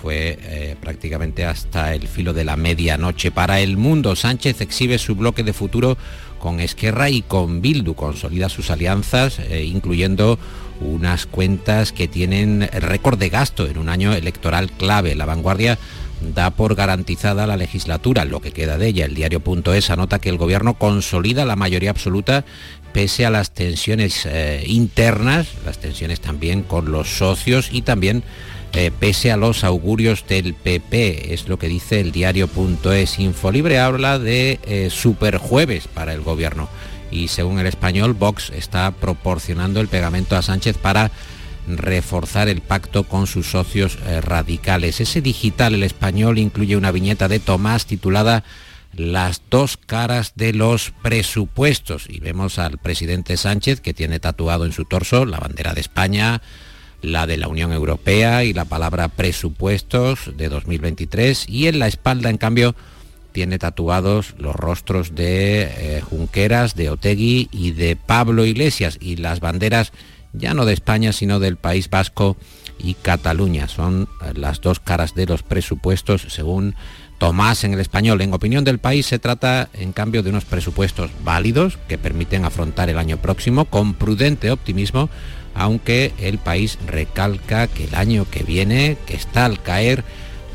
fue 0.00 0.38
eh, 0.42 0.76
prácticamente 0.80 1.44
hasta 1.44 1.94
el 1.94 2.08
filo 2.08 2.32
de 2.32 2.44
la 2.44 2.56
medianoche. 2.56 3.30
Para 3.30 3.60
el 3.60 3.76
mundo, 3.76 4.16
Sánchez 4.16 4.60
exhibe 4.60 4.98
su 4.98 5.14
bloque 5.14 5.42
de 5.42 5.52
futuro 5.52 5.96
con 6.38 6.60
Esquerra 6.60 7.08
y 7.08 7.22
con 7.22 7.62
Bildu, 7.62 7.94
consolida 7.94 8.50
sus 8.50 8.70
alianzas, 8.70 9.38
eh, 9.38 9.64
incluyendo 9.64 10.38
unas 10.80 11.24
cuentas 11.26 11.92
que 11.92 12.08
tienen 12.08 12.68
récord 12.72 13.18
de 13.18 13.30
gasto 13.30 13.66
en 13.66 13.78
un 13.78 13.88
año 13.88 14.12
electoral 14.12 14.70
clave. 14.72 15.14
La 15.14 15.24
vanguardia 15.24 15.78
da 16.20 16.50
por 16.50 16.74
garantizada 16.74 17.46
la 17.46 17.56
legislatura, 17.56 18.24
lo 18.24 18.40
que 18.40 18.52
queda 18.52 18.78
de 18.78 18.88
ella. 18.88 19.04
El 19.06 19.14
diario.es 19.14 19.90
anota 19.90 20.18
que 20.18 20.28
el 20.28 20.38
gobierno 20.38 20.74
consolida 20.74 21.44
la 21.44 21.56
mayoría 21.56 21.90
absoluta 21.90 22.44
pese 22.92 23.26
a 23.26 23.30
las 23.30 23.50
tensiones 23.50 24.24
eh, 24.24 24.62
internas, 24.66 25.48
las 25.66 25.78
tensiones 25.78 26.20
también 26.20 26.62
con 26.62 26.92
los 26.92 27.18
socios 27.18 27.68
y 27.72 27.82
también 27.82 28.22
eh, 28.72 28.90
pese 28.98 29.32
a 29.32 29.36
los 29.36 29.64
augurios 29.64 30.24
del 30.28 30.54
PP, 30.54 31.34
es 31.34 31.48
lo 31.48 31.58
que 31.58 31.68
dice 31.68 32.00
el 32.00 32.12
diario.es. 32.12 33.18
Infolibre 33.18 33.78
habla 33.78 34.18
de 34.18 34.60
eh, 34.64 34.90
superjueves 34.90 35.88
para 35.88 36.12
el 36.12 36.22
gobierno 36.22 36.68
y 37.14 37.28
según 37.28 37.58
el 37.58 37.66
español, 37.66 38.14
Vox 38.14 38.50
está 38.50 38.90
proporcionando 38.90 39.80
el 39.80 39.88
pegamento 39.88 40.36
a 40.36 40.42
Sánchez 40.42 40.76
para 40.78 41.10
reforzar 41.66 42.48
el 42.48 42.60
pacto 42.60 43.04
con 43.04 43.26
sus 43.26 43.50
socios 43.50 43.98
eh, 44.06 44.20
radicales. 44.20 45.00
Ese 45.00 45.20
digital, 45.20 45.74
el 45.74 45.82
español, 45.82 46.38
incluye 46.38 46.76
una 46.76 46.90
viñeta 46.90 47.28
de 47.28 47.40
Tomás 47.40 47.86
titulada 47.86 48.44
Las 48.92 49.42
dos 49.50 49.76
caras 49.76 50.32
de 50.36 50.52
los 50.52 50.92
presupuestos. 51.02 52.06
Y 52.08 52.20
vemos 52.20 52.58
al 52.58 52.78
presidente 52.78 53.36
Sánchez 53.36 53.80
que 53.80 53.94
tiene 53.94 54.20
tatuado 54.20 54.66
en 54.66 54.72
su 54.72 54.84
torso 54.84 55.24
la 55.24 55.38
bandera 55.38 55.74
de 55.74 55.80
España, 55.80 56.42
la 57.02 57.26
de 57.26 57.36
la 57.36 57.48
Unión 57.48 57.72
Europea 57.72 58.44
y 58.44 58.52
la 58.52 58.64
palabra 58.64 59.08
presupuestos 59.08 60.36
de 60.36 60.48
2023 60.48 61.48
y 61.48 61.66
en 61.66 61.78
la 61.78 61.86
espalda, 61.86 62.30
en 62.30 62.38
cambio, 62.38 62.74
tiene 63.34 63.58
tatuados 63.58 64.34
los 64.38 64.54
rostros 64.54 65.16
de 65.16 65.62
eh, 65.62 66.00
Junqueras, 66.00 66.76
de 66.76 66.88
Otegui 66.88 67.48
y 67.50 67.72
de 67.72 67.96
Pablo 67.96 68.46
Iglesias. 68.46 68.96
Y 69.00 69.16
las 69.16 69.40
banderas 69.40 69.92
ya 70.34 70.54
no 70.54 70.64
de 70.66 70.74
España, 70.74 71.12
sino 71.12 71.40
del 71.40 71.56
País 71.56 71.88
Vasco 71.88 72.36
y 72.78 72.94
Cataluña. 72.94 73.68
Son 73.68 74.08
eh, 74.22 74.32
las 74.34 74.60
dos 74.60 74.80
caras 74.80 75.14
de 75.14 75.26
los 75.26 75.42
presupuestos 75.42 76.26
según 76.28 76.74
Tomás 77.18 77.64
en 77.64 77.72
el 77.72 77.80
español. 77.80 78.20
En 78.20 78.34
opinión 78.34 78.64
del 78.64 78.80
país 78.80 79.06
se 79.06 79.18
trata, 79.18 79.68
en 79.72 79.92
cambio, 79.92 80.22
de 80.22 80.30
unos 80.30 80.44
presupuestos 80.44 81.10
válidos 81.22 81.78
que 81.88 81.96
permiten 81.96 82.44
afrontar 82.44 82.90
el 82.90 82.98
año 82.98 83.18
próximo 83.18 83.64
con 83.66 83.94
prudente 83.94 84.50
optimismo 84.50 85.08
aunque 85.54 86.12
el 86.18 86.38
país 86.38 86.78
recalca 86.86 87.68
que 87.68 87.84
el 87.84 87.94
año 87.94 88.26
que 88.30 88.42
viene, 88.42 88.96
que 89.06 89.14
está 89.14 89.44
al 89.44 89.62
caer, 89.62 90.04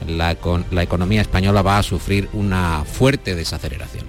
la, 0.07 0.35
la, 0.71 0.83
economía 0.83 1.21
española 1.21 1.62
va 1.62 1.77
a 1.77 1.83
sufrir 1.83 2.29
una 2.33 2.83
fuerte 2.85 3.35
desaceleración. 3.35 4.05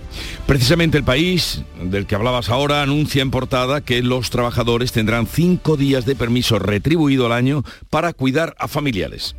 Precisamente 0.47 0.99
el 0.99 1.05
país 1.05 1.63
del 1.83 2.07
que 2.07 2.15
hablabas 2.15 2.49
ahora 2.49 2.83
anuncia 2.83 3.23
en 3.23 3.31
portada 3.31 3.81
que 3.81 4.03
los 4.03 4.31
trabajadores 4.31 4.93
tendrán 4.93 5.27
cinco 5.27 5.77
días 5.77 6.07
de 6.07 6.17
permiso 6.17 6.59
retribuido 6.59 7.27
al 7.27 7.33
año 7.33 7.65
para 7.89 8.13
cuidar 8.13 8.55
a 8.59 8.69
familiares. 8.69 9.37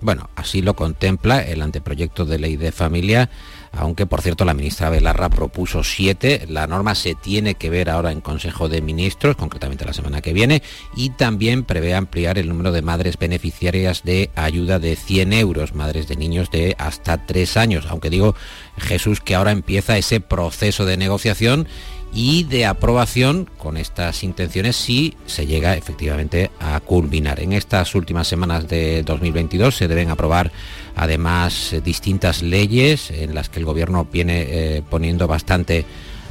Bueno, 0.00 0.30
así 0.34 0.62
lo 0.62 0.74
contempla 0.74 1.42
el 1.42 1.62
anteproyecto 1.62 2.24
de 2.24 2.38
ley 2.38 2.56
de 2.56 2.72
familia 2.72 3.30
aunque 3.72 4.06
por 4.06 4.22
cierto 4.22 4.44
la 4.44 4.54
ministra 4.54 4.90
Belarra 4.90 5.28
propuso 5.30 5.82
siete. 5.82 6.44
La 6.48 6.66
norma 6.66 6.94
se 6.94 7.14
tiene 7.14 7.54
que 7.54 7.70
ver 7.70 7.90
ahora 7.90 8.12
en 8.12 8.20
Consejo 8.20 8.68
de 8.68 8.82
Ministros, 8.82 9.36
concretamente 9.36 9.84
la 9.84 9.92
semana 9.92 10.20
que 10.20 10.32
viene, 10.32 10.62
y 10.94 11.10
también 11.10 11.64
prevé 11.64 11.94
ampliar 11.94 12.38
el 12.38 12.48
número 12.48 12.72
de 12.72 12.82
madres 12.82 13.18
beneficiarias 13.18 14.02
de 14.04 14.30
ayuda 14.34 14.78
de 14.78 14.96
100 14.96 15.32
euros, 15.32 15.74
madres 15.74 16.08
de 16.08 16.16
niños 16.16 16.50
de 16.50 16.76
hasta 16.78 17.26
tres 17.26 17.56
años, 17.56 17.86
aunque 17.88 18.10
digo 18.10 18.34
Jesús 18.78 19.20
que 19.20 19.34
ahora 19.34 19.52
empieza 19.52 19.98
ese 19.98 20.20
proceso 20.20 20.84
de 20.84 20.96
negociación 20.96 21.66
y 22.12 22.44
de 22.44 22.66
aprobación 22.66 23.48
con 23.58 23.76
estas 23.76 24.22
intenciones 24.22 24.76
si 24.76 25.14
se 25.26 25.46
llega 25.46 25.76
efectivamente 25.76 26.50
a 26.60 26.78
culminar. 26.80 27.40
En 27.40 27.52
estas 27.52 27.94
últimas 27.94 28.28
semanas 28.28 28.68
de 28.68 29.02
2022 29.02 29.74
se 29.74 29.88
deben 29.88 30.10
aprobar 30.10 30.52
además 30.94 31.74
distintas 31.82 32.42
leyes 32.42 33.10
en 33.10 33.34
las 33.34 33.48
que 33.48 33.60
el 33.60 33.64
gobierno 33.64 34.06
viene 34.10 34.46
eh, 34.48 34.82
poniendo 34.88 35.26
bastante 35.26 35.86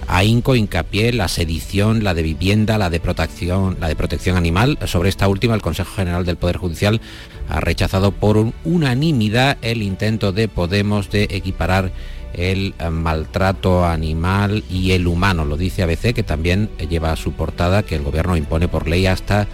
ahínco, 0.08 0.56
hincapié, 0.56 1.14
la 1.14 1.28
sedición, 1.28 2.04
la 2.04 2.14
de 2.14 2.24
vivienda, 2.24 2.78
la 2.78 2.90
de 2.90 3.00
protección, 3.00 3.78
la 3.80 3.88
de 3.88 3.96
protección 3.96 4.38
animal. 4.38 4.78
Sobre 4.86 5.10
esta 5.10 5.28
última, 5.28 5.56
el 5.56 5.62
Consejo 5.62 5.96
General 5.96 6.26
del 6.26 6.38
Poder 6.38 6.58
Judicial 6.58 7.02
ha 7.50 7.60
rechazado 7.60 8.12
por 8.12 8.52
unanimidad 8.64 9.58
el 9.62 9.82
intento 9.82 10.32
de 10.32 10.48
Podemos 10.48 11.10
de 11.10 11.24
equiparar 11.32 11.92
el 12.34 12.74
eh, 12.80 12.90
maltrato 12.90 13.86
animal 13.86 14.64
y 14.70 14.92
el 14.92 15.08
humano. 15.08 15.46
Lo 15.46 15.58
dice 15.58 15.84
ABC, 15.84 16.14
que 16.14 16.24
también 16.24 16.70
lleva 16.90 17.12
a 17.12 17.16
su 17.16 17.34
portada 17.34 17.84
que 17.84 17.96
el 17.96 18.04
gobierno 18.04 18.38
impone 18.38 18.68
por 18.68 18.88
ley 18.88 19.08
hasta 19.08 19.48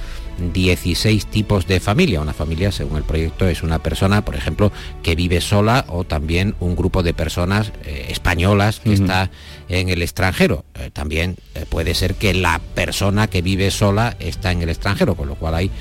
16 0.53 1.25
tipos 1.27 1.67
de 1.67 1.79
familia. 1.79 2.21
Una 2.21 2.33
familia, 2.33 2.71
según 2.71 2.97
el 2.97 3.03
proyecto, 3.03 3.47
es 3.47 3.63
una 3.63 3.79
persona, 3.79 4.23
por 4.23 4.35
ejemplo, 4.35 4.71
que 5.03 5.15
vive 5.15 5.41
sola 5.41 5.85
o 5.89 6.03
también 6.03 6.55
un 6.59 6.75
grupo 6.75 7.03
de 7.03 7.13
personas 7.13 7.71
eh, 7.85 8.07
españolas 8.09 8.79
que 8.79 8.93
está 8.93 9.29
en 9.69 9.89
el 9.89 10.01
extranjero. 10.01 10.65
Eh, 10.75 10.89
también 10.91 11.37
puede 11.69 11.95
ser 11.95 12.15
que 12.15 12.33
la 12.33 12.59
persona 12.75 13.27
que 13.27 13.41
vive 13.41 13.71
sola 13.71 14.15
está 14.19 14.51
en 14.51 14.61
el 14.61 14.69
extranjero, 14.69 15.15
con 15.15 15.27
lo 15.27 15.35
cual 15.35 15.55
hay 15.55 15.71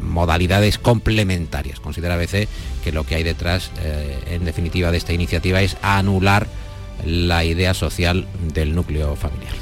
modalidades 0.00 0.78
complementarias. 0.78 1.80
Considera 1.80 2.14
ABC 2.14 2.48
que 2.82 2.92
lo 2.92 3.04
que 3.04 3.16
hay 3.16 3.22
detrás, 3.22 3.70
en 4.30 4.44
definitiva, 4.46 4.90
de 4.90 4.96
esta 4.96 5.12
iniciativa 5.12 5.60
es 5.60 5.76
anular 5.82 6.46
la 7.04 7.44
idea 7.44 7.74
social 7.74 8.26
del 8.54 8.74
núcleo 8.74 9.16
familiar. 9.16 9.52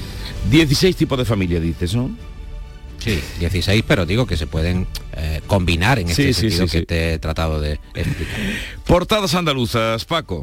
16 0.51 0.97
tipos 0.97 1.19
de 1.19 1.25
familia, 1.25 1.61
dices, 1.61 1.95
¿no? 1.95 2.11
Sí, 3.09 3.23
16, 3.41 3.85
pero 3.89 4.05
digo 4.05 4.27
que 4.27 4.37
se 4.37 4.47
pueden 4.47 4.87
eh, 5.17 5.41
combinar 5.47 5.99
en 5.99 6.11
este 6.11 6.35
sentido 6.35 6.67
que 6.67 6.83
te 6.83 7.15
he 7.15 7.19
tratado 7.19 7.59
de 7.59 7.81
explicar. 7.95 8.37
Portadas 8.85 9.35
andaluzas, 9.35 10.05
Paco. 10.05 10.43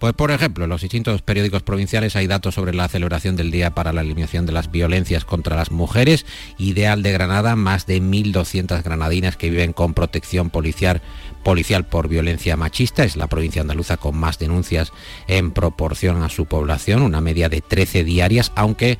Pues 0.00 0.12
por 0.14 0.32
ejemplo, 0.32 0.64
en 0.64 0.70
los 0.70 0.80
distintos 0.80 1.22
periódicos 1.22 1.62
provinciales 1.62 2.16
hay 2.16 2.26
datos 2.26 2.56
sobre 2.56 2.74
la 2.74 2.88
celebración 2.88 3.36
del 3.36 3.52
Día 3.52 3.70
para 3.70 3.92
la 3.92 4.00
Eliminación 4.00 4.46
de 4.46 4.52
las 4.52 4.68
Violencias 4.72 5.24
contra 5.24 5.54
las 5.54 5.70
Mujeres. 5.70 6.26
Ideal 6.58 7.04
de 7.04 7.12
Granada, 7.12 7.54
más 7.54 7.86
de 7.86 8.02
1.200 8.02 8.82
granadinas 8.82 9.36
que 9.36 9.48
viven 9.48 9.72
con 9.72 9.94
protección 9.94 10.50
policial, 10.50 11.02
policial 11.44 11.86
por 11.86 12.08
violencia 12.08 12.56
machista. 12.56 13.04
Es 13.04 13.14
la 13.14 13.28
provincia 13.28 13.62
andaluza 13.62 13.96
con 13.96 14.16
más 14.16 14.40
denuncias 14.40 14.92
en 15.28 15.52
proporción 15.52 16.24
a 16.24 16.30
su 16.30 16.46
población, 16.46 17.02
una 17.02 17.20
media 17.20 17.48
de 17.48 17.60
13 17.60 18.02
diarias, 18.02 18.50
aunque 18.56 18.98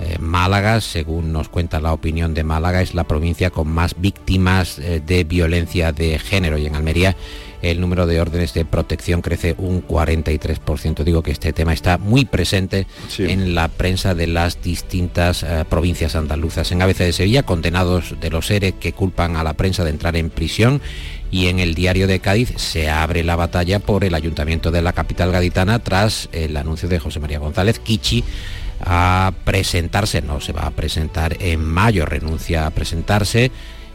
eh, 0.00 0.16
Málaga, 0.18 0.80
según 0.80 1.32
nos 1.32 1.48
cuenta 1.48 1.80
la 1.80 1.92
opinión 1.92 2.34
de 2.34 2.44
Málaga, 2.44 2.82
es 2.82 2.94
la 2.94 3.04
provincia 3.04 3.50
con 3.50 3.68
más 3.68 3.94
víctimas 3.98 4.78
eh, 4.78 5.00
de 5.04 5.24
violencia 5.24 5.92
de 5.92 6.18
género 6.18 6.58
y 6.58 6.66
en 6.66 6.74
Almería 6.74 7.16
el 7.70 7.80
número 7.80 8.06
de 8.06 8.20
órdenes 8.20 8.52
de 8.52 8.64
protección 8.64 9.22
crece 9.22 9.54
un 9.58 9.86
43%. 9.86 11.02
Digo 11.02 11.22
que 11.22 11.30
este 11.30 11.52
tema 11.52 11.72
está 11.72 11.98
muy 11.98 12.24
presente 12.24 12.86
en 13.18 13.54
la 13.54 13.68
prensa 13.68 14.14
de 14.14 14.26
las 14.26 14.62
distintas 14.62 15.42
eh, 15.42 15.64
provincias 15.68 16.14
andaluzas. 16.14 16.70
En 16.72 16.82
ABC 16.82 16.98
de 16.98 17.12
Sevilla, 17.12 17.42
condenados 17.42 18.16
de 18.20 18.30
los 18.30 18.50
ERE 18.50 18.72
que 18.72 18.92
culpan 18.92 19.36
a 19.36 19.44
la 19.44 19.54
prensa 19.54 19.84
de 19.84 19.90
entrar 19.90 20.16
en 20.16 20.30
prisión 20.30 20.80
y 21.30 21.46
en 21.46 21.58
el 21.58 21.74
diario 21.74 22.06
de 22.06 22.20
Cádiz 22.20 22.52
se 22.56 22.90
abre 22.90 23.24
la 23.24 23.34
batalla 23.34 23.78
por 23.78 24.04
el 24.04 24.14
ayuntamiento 24.14 24.70
de 24.70 24.82
la 24.82 24.92
capital 24.92 25.32
gaditana 25.32 25.78
tras 25.78 26.28
el 26.32 26.56
anuncio 26.56 26.88
de 26.88 27.00
José 27.00 27.18
María 27.18 27.38
González 27.38 27.78
Kichi 27.78 28.24
a 28.80 29.32
presentarse, 29.44 30.22
no 30.22 30.40
se 30.40 30.52
va 30.52 30.62
a 30.62 30.70
presentar 30.70 31.36
en 31.40 31.64
mayo, 31.64 32.06
renuncia 32.06 32.66
a 32.66 32.70
presentarse 32.70 33.50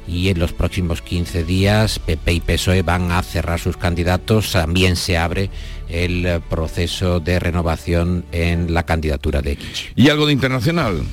y 0.08 0.30
en 0.30 0.40
los 0.40 0.54
próximos 0.54 1.02
15 1.02 1.44
días 1.44 2.00
PP 2.00 2.34
y 2.34 2.40
PSOE 2.40 2.82
van 2.82 3.12
a 3.12 3.22
cerrar 3.22 3.60
sus 3.60 3.78
candidatos. 3.78 4.52
También 4.52 4.96
se 4.96 5.18
abre 5.18 5.50
el 5.88 6.42
proceso 6.50 7.20
de 7.20 7.40
renovación 7.40 8.26
en 8.32 8.74
la 8.74 8.84
candidatura 8.84 9.42
de 9.42 9.52
X. 9.54 9.86
¿Y 9.96 10.10
algo 10.10 10.26
de 10.26 10.34
internacional? 10.34 11.04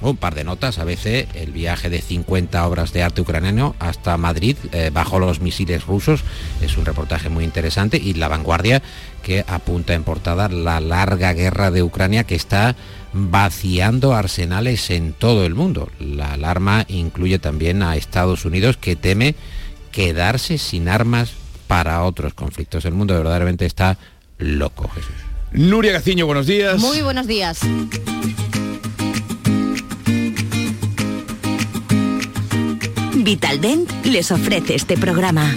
Un 0.00 0.16
par 0.16 0.34
de 0.34 0.44
notas, 0.44 0.78
a 0.78 0.84
veces 0.84 1.28
el 1.34 1.52
viaje 1.52 1.88
de 1.88 2.02
50 2.02 2.66
obras 2.66 2.92
de 2.92 3.02
arte 3.02 3.20
ucraniano 3.20 3.74
hasta 3.78 4.16
Madrid 4.18 4.56
eh, 4.72 4.90
bajo 4.92 5.18
los 5.18 5.40
misiles 5.40 5.86
rusos 5.86 6.24
es 6.60 6.76
un 6.76 6.84
reportaje 6.84 7.28
muy 7.28 7.44
interesante 7.44 7.96
y 7.96 8.14
La 8.14 8.28
Vanguardia 8.28 8.82
que 9.24 9.44
apunta 9.48 9.94
en 9.94 10.04
portada 10.04 10.48
la 10.48 10.78
larga 10.78 11.32
guerra 11.32 11.72
de 11.72 11.82
Ucrania 11.82 12.22
que 12.22 12.36
está 12.36 12.76
vaciando 13.12 14.14
arsenales 14.14 14.90
en 14.90 15.12
todo 15.12 15.44
el 15.44 15.54
mundo. 15.54 15.88
La 15.98 16.34
alarma 16.34 16.84
incluye 16.88 17.40
también 17.40 17.82
a 17.82 17.96
Estados 17.96 18.44
Unidos 18.44 18.76
que 18.76 18.94
teme 18.94 19.34
quedarse 19.90 20.58
sin 20.58 20.88
armas 20.88 21.32
para 21.66 22.04
otros 22.04 22.34
conflictos. 22.34 22.84
El 22.84 22.94
mundo 22.94 23.14
verdaderamente 23.14 23.66
está 23.66 23.98
loco, 24.38 24.88
Jesús. 24.88 25.14
Nuria 25.52 25.92
Gaciño, 25.92 26.26
buenos 26.26 26.46
días. 26.46 26.78
Muy 26.80 27.00
buenos 27.00 27.26
días. 27.26 27.60
Vitaldent 33.14 33.90
les 34.04 34.30
ofrece 34.30 34.74
este 34.74 34.98
programa. 34.98 35.50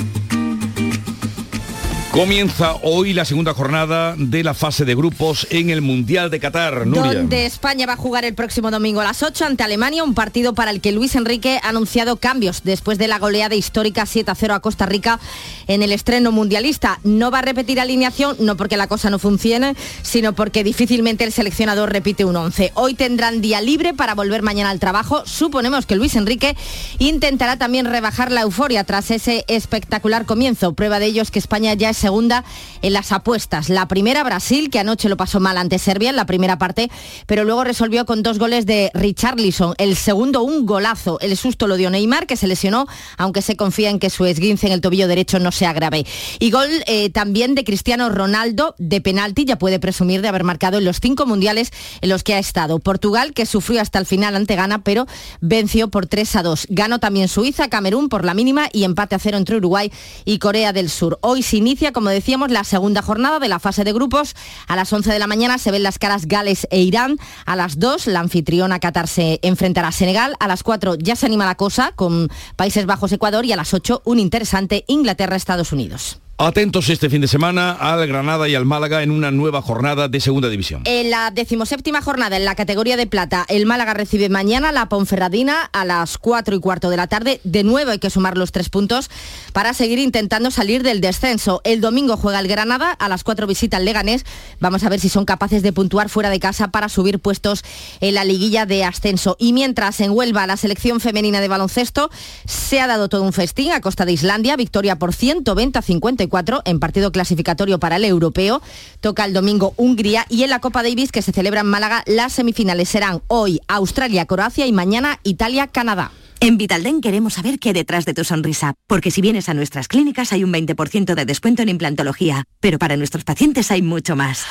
Comienza 2.18 2.78
hoy 2.82 3.14
la 3.14 3.26
segunda 3.26 3.54
jornada 3.54 4.16
de 4.18 4.44
la 4.44 4.56
fase 4.56 4.86
de 4.86 4.96
grupos 4.96 5.46
en 5.52 5.70
el 5.70 5.84
Mundial 5.84 6.32
de 6.32 6.40
Qatar. 6.40 6.88
Nuria. 6.88 7.14
Donde 7.14 7.46
España 7.46 7.86
va 7.86 7.94
a 7.94 7.98
jugar 7.98 8.26
el 8.26 8.34
próximo 8.34 8.72
domingo 8.72 9.02
a 9.02 9.04
las 9.04 9.22
8 9.22 9.46
ante 9.46 9.62
Alemania, 9.62 10.04
un 10.04 10.16
partido 10.16 10.56
para 10.56 10.72
el 10.72 10.82
que 10.82 10.92
Luis 10.92 11.14
Enrique 11.14 11.60
ha 11.62 11.70
anunciado 11.70 12.18
cambios 12.18 12.64
después 12.64 12.98
de 12.98 13.08
la 13.08 13.20
goleada 13.20 13.54
histórica 13.54 14.06
7-0 14.06 14.52
a 14.52 14.62
Costa 14.62 14.88
Rica 14.88 15.20
en 15.68 15.84
el 15.84 15.92
estreno 15.92 16.32
mundialista. 16.32 17.00
No 17.04 17.30
va 17.30 17.38
a 17.38 17.44
repetir 17.44 17.80
alineación, 17.80 18.36
no 18.40 18.58
porque 18.58 18.78
la 18.78 18.88
cosa 18.88 19.12
no 19.12 19.20
funcione, 19.20 19.76
sino 20.02 20.34
porque 20.34 20.64
difícilmente 20.64 21.24
el 21.24 21.32
seleccionador 21.32 21.92
repite 21.92 22.26
un 22.26 22.36
11. 22.36 22.72
Hoy 22.74 22.96
tendrán 22.96 23.42
día 23.42 23.62
libre 23.62 23.94
para 23.94 24.16
volver 24.16 24.42
mañana 24.42 24.72
al 24.72 24.80
trabajo. 24.80 25.22
Suponemos 25.28 25.86
que 25.86 25.96
Luis 25.96 26.16
Enrique 26.16 26.58
intentará 26.98 27.58
también 27.58 27.86
rebajar 27.86 28.32
la 28.32 28.42
euforia 28.42 28.84
tras 28.86 29.12
ese 29.12 29.46
espectacular 29.48 30.26
comienzo. 30.26 30.74
Prueba 30.74 30.98
de 30.98 31.06
ello 31.06 31.22
es 31.22 31.30
que 31.30 31.38
España 31.38 31.76
ya 31.76 31.92
es 31.92 32.07
segunda 32.08 32.46
en 32.82 32.94
las 32.94 33.12
apuestas. 33.12 33.68
La 33.68 33.90
primera 33.90 34.24
Brasil, 34.24 34.70
que 34.70 34.80
anoche 34.80 35.10
lo 35.10 35.18
pasó 35.18 35.42
mal 35.42 35.58
ante 35.58 35.78
Serbia 35.78 36.10
en 36.10 36.16
la 36.16 36.26
primera 36.26 36.58
parte, 36.58 36.90
pero 37.26 37.44
luego 37.44 37.66
resolvió 37.66 38.06
con 38.06 38.24
dos 38.24 38.40
goles 38.40 38.66
de 38.66 38.92
Richarlison. 38.94 39.74
El 39.78 39.98
segundo 39.98 40.42
un 40.42 40.66
golazo. 40.66 41.20
El 41.20 41.36
susto 41.36 41.68
lo 41.68 41.76
dio 41.76 41.90
Neymar, 41.90 42.26
que 42.26 42.38
se 42.38 42.48
lesionó, 42.48 42.88
aunque 43.18 43.42
se 43.42 43.58
confía 43.58 43.90
en 43.90 44.00
que 44.00 44.10
su 44.10 44.24
esguince 44.26 44.68
en 44.68 44.72
el 44.72 44.80
tobillo 44.80 45.10
derecho 45.10 45.40
no 45.40 45.52
sea 45.52 45.74
grave. 45.74 46.06
Y 46.40 46.50
gol 46.50 46.70
eh, 46.86 47.10
también 47.10 47.56
de 47.56 47.66
Cristiano 47.66 48.08
Ronaldo 48.08 48.74
de 48.78 49.02
penalti, 49.02 49.44
ya 49.44 49.58
puede 49.58 49.78
presumir 49.78 50.22
de 50.22 50.30
haber 50.30 50.46
marcado 50.46 50.78
en 50.78 50.86
los 50.86 51.02
cinco 51.02 51.26
mundiales 51.26 51.74
en 52.00 52.08
los 52.08 52.24
que 52.24 52.36
ha 52.36 52.40
estado. 52.40 52.80
Portugal, 52.80 53.34
que 53.34 53.46
sufrió 53.46 53.82
hasta 53.82 54.00
el 54.00 54.06
final 54.06 54.38
ante 54.38 54.56
Ghana, 54.56 54.82
pero 54.86 55.08
venció 55.42 55.90
por 55.90 56.06
3 56.06 56.38
a 56.38 56.44
2. 56.44 56.68
Ganó 56.70 57.00
también 57.00 57.28
Suiza, 57.28 57.68
Camerún 57.68 58.08
por 58.08 58.24
la 58.24 58.34
mínima 58.34 58.70
y 58.72 58.86
empate 58.86 59.16
a 59.16 59.20
cero 59.20 59.38
entre 59.38 59.58
Uruguay 59.58 59.92
y 60.24 60.40
Corea 60.40 60.72
del 60.72 60.90
Sur. 60.90 61.20
Hoy 61.22 61.44
se 61.44 61.58
inicia 61.58 61.92
como 61.98 62.12
decíamos, 62.12 62.52
la 62.52 62.64
segunda 62.64 63.02
jornada 63.02 63.40
de 63.40 63.48
la 63.48 63.58
fase 63.58 63.84
de 63.84 63.92
grupos. 63.92 64.36
A 64.68 64.76
las 64.76 64.94
11 64.94 65.12
de 65.12 65.18
la 65.18 65.26
mañana 65.26 65.58
se 65.58 65.72
ven 65.72 65.82
las 65.82 65.98
caras 65.98 66.28
Gales 66.28 66.68
e 66.70 66.80
Irán. 66.82 67.18
A 67.48 67.56
las 67.56 67.80
2 67.80 68.06
la 68.06 68.20
anfitriona 68.20 68.80
Qatar 68.80 69.08
se 69.08 69.40
enfrentará 69.42 69.88
a 69.88 69.92
Senegal. 69.92 70.36
A 70.40 70.48
las 70.48 70.62
4 70.62 70.94
ya 70.94 71.16
se 71.16 71.26
anima 71.26 71.48
la 71.48 71.56
cosa 71.56 71.94
con 71.96 72.30
Países 72.56 72.86
Bajos 72.86 73.14
Ecuador 73.14 73.46
y 73.46 73.52
a 73.52 73.56
las 73.56 73.74
8 73.74 74.04
un 74.06 74.20
interesante 74.20 74.86
Inglaterra-Estados 74.88 75.72
Unidos. 75.72 76.20
Atentos 76.40 76.88
este 76.90 77.10
fin 77.10 77.22
de 77.22 77.28
semana 77.28 77.72
al 77.72 78.06
Granada 78.06 78.48
y 78.48 78.54
al 78.54 78.64
Málaga 78.64 79.02
en 79.02 79.10
una 79.10 79.32
nueva 79.32 79.64
jornada 79.64 80.08
de 80.08 80.20
segunda 80.20 80.50
división. 80.50 80.84
En 80.86 81.10
la 81.10 81.32
decimoséptima 81.32 82.04
jornada 82.04 82.38
en 82.38 82.46
la 82.46 82.54
categoría 82.54 82.96
de 82.96 83.08
plata, 83.08 83.44
el 83.50 83.66
Málaga 83.66 83.96
recibe 83.96 84.30
mañana 84.30 84.72
la 84.72 84.88
Ponferradina 84.88 85.64
a 85.64 85.84
las 85.84 86.20
4 86.20 86.56
y 86.56 86.60
cuarto 86.60 86.92
de 86.92 86.98
la 86.98 87.08
tarde. 87.08 87.42
De 87.44 87.64
nuevo 87.64 87.90
hay 87.90 87.98
que 87.98 88.12
sumar 88.12 88.38
los 88.38 88.52
tres 88.52 88.70
puntos 88.70 89.10
para 89.52 89.74
seguir 89.74 89.98
intentando 89.98 90.52
salir 90.52 90.84
del 90.84 91.02
descenso. 91.02 91.60
El 91.64 91.82
domingo 91.82 92.18
juega 92.18 92.40
el 92.40 92.48
Granada, 92.48 92.92
a 92.92 93.10
las 93.10 93.24
4 93.24 93.48
visita 93.48 93.78
el 93.78 93.86
Leganés. 93.86 94.24
Vamos 94.60 94.84
a 94.84 94.90
ver 94.90 95.00
si 95.00 95.10
son 95.10 95.26
capaces 95.26 95.64
de 95.64 95.74
puntuar 95.74 96.08
fuera 96.08 96.30
de 96.30 96.40
casa 96.40 96.68
para 96.68 96.88
subir 96.88 97.18
puestos 97.18 97.64
en 98.00 98.14
la 98.14 98.24
liguilla 98.24 98.68
de 98.68 98.84
ascenso. 98.84 99.38
Y 99.40 99.54
mientras 99.54 100.00
en 100.02 100.12
Huelva 100.12 100.46
la 100.46 100.56
selección 100.58 101.00
femenina 101.00 101.42
de 101.42 101.48
baloncesto 101.48 102.12
se 102.46 102.80
ha 102.80 102.86
dado 102.86 103.10
todo 103.10 103.24
un 103.24 103.34
festín 103.34 103.72
a 103.72 103.82
costa 103.82 104.06
de 104.06 104.12
Islandia, 104.12 104.56
victoria 104.56 105.00
por 105.00 105.16
120 105.16 105.82
50 105.82 106.27
64 106.28 106.62
en 106.66 106.80
partido 106.80 107.12
clasificatorio 107.12 107.80
para 107.80 107.96
el 107.98 108.06
europeo. 108.06 108.62
Toca 109.00 109.26
el 109.26 109.34
domingo 109.34 109.74
Hungría 109.78 110.26
y 110.30 110.44
en 110.44 110.50
la 110.50 110.60
Copa 110.60 110.84
Davis 110.84 111.12
que 111.12 111.22
se 111.22 111.32
celebra 111.32 111.62
en 111.62 111.68
Málaga 111.68 112.04
las 112.06 112.34
semifinales 112.34 112.90
serán 112.90 113.22
hoy 113.28 113.60
Australia-Croacia 113.68 114.66
y 114.66 114.72
mañana 114.72 115.20
Italia-Canadá. 115.24 116.12
En 116.40 116.58
Vitalden 116.58 117.02
queremos 117.02 117.34
saber 117.34 117.58
qué 117.58 117.70
hay 117.70 117.74
detrás 117.74 118.06
de 118.06 118.14
tu 118.14 118.24
sonrisa, 118.24 118.76
porque 118.86 119.10
si 119.10 119.22
vienes 119.22 119.50
a 119.50 119.56
nuestras 119.56 119.88
clínicas 119.88 120.34
hay 120.34 120.44
un 120.44 120.54
20% 120.54 121.16
de 121.16 121.26
descuento 121.26 121.64
en 121.64 121.70
implantología, 121.70 122.44
pero 122.60 122.78
para 122.78 122.96
nuestros 122.96 123.24
pacientes 123.24 123.72
hay 123.72 123.82
mucho 123.82 124.16
más. 124.16 124.46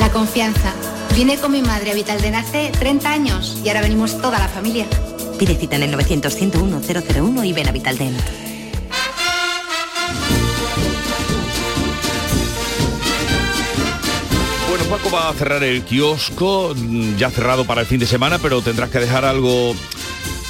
La 0.00 0.10
confianza. 0.10 0.72
Vine 1.14 1.36
con 1.36 1.52
mi 1.52 1.62
madre 1.62 1.92
a 1.92 1.94
Vitalden 1.94 2.34
hace 2.34 2.72
30 2.78 3.10
años 3.10 3.60
y 3.64 3.68
ahora 3.68 3.82
venimos 3.82 4.20
toda 4.20 4.38
la 4.40 4.48
familia. 4.48 4.86
Pide 5.38 5.54
cita 5.54 5.76
en 5.76 5.84
el 5.84 5.92
900 5.92 6.34
101 6.34 6.80
001 6.80 7.44
y 7.44 7.52
ven 7.52 7.68
a 7.68 7.72
Vitaldent. 7.72 8.47
Paco 14.88 15.10
va 15.10 15.28
a 15.28 15.34
cerrar 15.34 15.62
el 15.64 15.82
kiosco, 15.82 16.74
mm, 16.74 17.16
ya 17.16 17.30
cerrado 17.30 17.66
para 17.66 17.82
el 17.82 17.86
fin 17.86 18.00
de 18.00 18.06
semana, 18.06 18.38
pero 18.38 18.62
tendrás 18.62 18.88
que 18.88 18.98
dejar 18.98 19.26
algo 19.26 19.74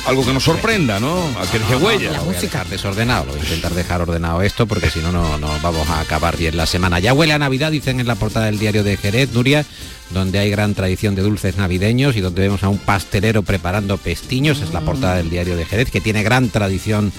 algo 0.06 0.24
que 0.24 0.32
nos 0.32 0.44
sorprenda, 0.44 1.00
¿no? 1.00 1.16
A 1.38 1.50
que 1.50 1.58
deje 1.58 1.74
huella. 1.74 2.12
Lo 2.12 2.24
voy 2.24 2.36
a 2.36 2.40
dejar 2.40 2.66
desordenado, 2.68 3.26
lo 3.26 3.32
voy 3.32 3.40
a 3.40 3.44
intentar 3.44 3.74
dejar 3.74 4.00
ordenado 4.00 4.40
esto 4.42 4.66
porque 4.66 4.90
si 4.90 5.00
no, 5.00 5.10
no 5.10 5.38
no 5.38 5.48
vamos 5.60 5.88
a 5.90 6.00
acabar 6.00 6.36
bien 6.36 6.56
la 6.56 6.66
semana. 6.66 7.00
Ya 7.00 7.12
huele 7.12 7.32
a 7.32 7.38
Navidad, 7.38 7.72
dicen 7.72 7.98
en 7.98 8.06
la 8.06 8.14
portada 8.14 8.46
del 8.46 8.60
diario 8.60 8.84
de 8.84 8.96
Jerez, 8.96 9.32
Nuria, 9.32 9.66
donde 10.10 10.38
hay 10.38 10.50
gran 10.50 10.74
tradición 10.74 11.16
de 11.16 11.22
dulces 11.22 11.56
navideños 11.56 12.16
y 12.16 12.20
donde 12.20 12.42
vemos 12.42 12.62
a 12.62 12.68
un 12.68 12.78
pastelero 12.78 13.42
preparando 13.42 13.98
pestiños, 13.98 14.60
es 14.60 14.72
la 14.72 14.80
portada 14.82 15.16
del 15.16 15.30
diario 15.30 15.56
de 15.56 15.66
Jerez, 15.66 15.90
que 15.90 16.00
tiene 16.00 16.22
gran 16.22 16.48
tradición 16.48 17.12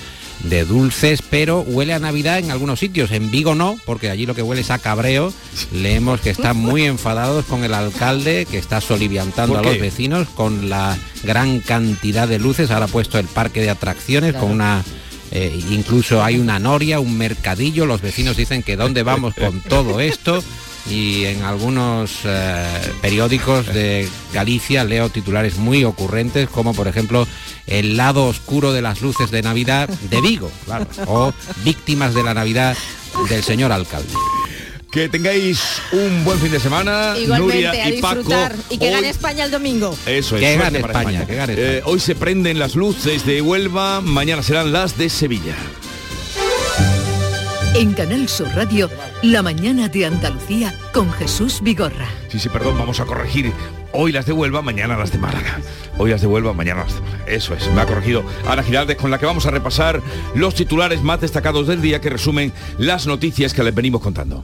de 0.44 0.66
dulces, 0.66 1.22
pero 1.22 1.62
huele 1.62 1.94
a 1.94 2.00
Navidad 2.00 2.40
en 2.40 2.52
algunos 2.52 2.80
sitios. 2.80 3.12
En 3.12 3.30
Vigo 3.32 3.56
no, 3.56 3.78
porque 3.86 4.10
allí 4.10 4.26
lo 4.26 4.36
que 4.36 4.42
huele 4.42 4.62
es 4.62 4.72
a 4.72 4.80
cabreo. 4.80 5.34
Leemos 5.74 6.22
que 6.22 6.30
están 6.30 6.58
muy 6.58 6.86
enfadados 6.86 7.46
con 7.46 7.64
el 7.64 7.74
alcalde, 7.74 8.46
que 8.50 8.58
está 8.58 8.82
soliviantando 8.82 9.58
a 9.58 9.62
¿Por 9.62 9.72
los 9.72 9.82
vecinos 9.82 10.28
con 10.30 10.70
la 10.70 10.98
gran 11.24 11.60
cantidad 11.60 12.28
de 12.28 12.40
luces. 12.40 12.72
Ahora 12.72 12.86
ha 12.86 12.90
puesto 12.90 13.20
el 13.20 13.28
parque 13.28 13.62
de 13.62 13.70
atracciones 13.70 14.34
con 14.36 14.52
una... 14.52 14.84
eh, 15.32 15.60
incluso 15.72 16.24
hay 16.24 16.38
una 16.38 16.60
noria, 16.60 17.00
un 17.00 17.18
mercadillo. 17.18 17.86
Los 17.86 18.02
vecinos 18.02 18.38
dicen 18.38 18.64
que 18.64 18.78
dónde 18.78 19.04
vamos 19.04 19.34
con 19.34 19.62
todo 19.62 20.00
esto. 20.00 20.44
Y 20.90 21.26
en 21.26 21.44
algunos 21.44 22.12
eh, 22.26 22.66
periódicos 23.02 23.68
de 23.68 24.10
Galicia 24.34 24.84
leo 24.84 25.10
titulares 25.10 25.58
muy 25.58 25.84
ocurrentes, 25.84 26.50
como 26.50 26.74
por 26.74 26.88
ejemplo 26.88 27.28
el 27.68 27.98
lado 27.98 28.26
oscuro 28.26 28.72
de 28.74 28.82
las 28.82 29.02
luces 29.02 29.30
de 29.32 29.42
Navidad 29.42 29.88
de 29.90 30.22
Vigo, 30.22 30.52
claro, 30.66 30.88
o 31.06 31.34
víctimas 31.64 32.14
de 32.14 32.24
la 32.24 32.34
Navidad 32.34 32.76
del 33.30 33.44
señor 33.44 33.72
alcalde. 33.72 34.14
Que 34.92 35.08
tengáis 35.08 35.60
un 35.92 36.24
buen 36.24 36.40
fin 36.40 36.52
de 36.52 36.60
semana, 36.60 37.14
Igualmente, 37.16 37.54
Nuria 37.62 37.72
a 37.72 37.90
y 37.90 38.02
Paco. 38.02 38.34
Y 38.72 38.80
que 38.80 38.86
Hoy- 38.88 38.92
gane 38.92 39.10
España 39.10 39.46
el 39.46 39.52
domingo. 39.52 39.96
Eso 40.08 40.36
es. 40.36 40.42
Que 40.42 40.58
gane 40.58 40.80
para 40.80 40.94
España, 41.00 41.28
que 41.28 41.36
gane 41.36 41.54
Eh, 41.56 41.82
hoy 41.86 42.00
se 42.00 42.16
prenden 42.16 42.58
las 42.58 42.74
luces 42.74 43.24
de 43.24 43.40
Huelva, 43.42 44.02
mañana 44.02 44.42
serán 44.42 44.72
las 44.72 44.98
de 44.98 45.10
Sevilla. 45.12 45.54
En 47.80 47.94
Canal 47.94 48.28
Sur 48.28 48.50
Radio, 48.58 48.90
La 49.22 49.42
mañana 49.42 49.88
de 49.88 50.06
Andalucía 50.06 50.76
con 50.94 51.10
Jesús 51.14 51.62
Vigorra. 51.62 52.10
Sí, 52.28 52.38
sí, 52.38 52.50
perdón, 52.50 52.78
vamos 52.78 53.00
a 53.00 53.06
corregir. 53.06 53.54
Hoy 53.94 54.12
las 54.12 54.26
de 54.26 54.34
Huelva, 54.34 54.62
mañana 54.62 54.98
las 54.98 55.14
de 55.14 55.18
Málaga. 55.18 55.62
Hoy 55.98 56.10
las 56.10 56.20
de 56.20 56.28
Huelva, 56.28 56.52
mañana 56.52 56.84
las 56.84 56.96
de 56.96 57.00
Málaga. 57.00 57.24
Eso 57.28 57.54
es, 57.54 57.72
me 57.72 57.80
ha 57.80 57.86
corregido 57.86 58.26
Ana 58.46 58.64
Giraldez, 58.64 58.98
con 58.98 59.12
la 59.12 59.18
que 59.18 59.26
vamos 59.26 59.46
a 59.46 59.52
repasar 59.52 60.02
los 60.36 60.56
titulares 60.56 61.04
más 61.04 61.22
destacados 61.22 61.68
del 61.68 61.82
día 61.82 62.02
que 62.02 62.10
resumen 62.10 62.52
las 62.78 63.08
noticias 63.08 63.54
que 63.54 63.64
les 63.64 63.74
venimos 63.74 64.02
contando. 64.02 64.44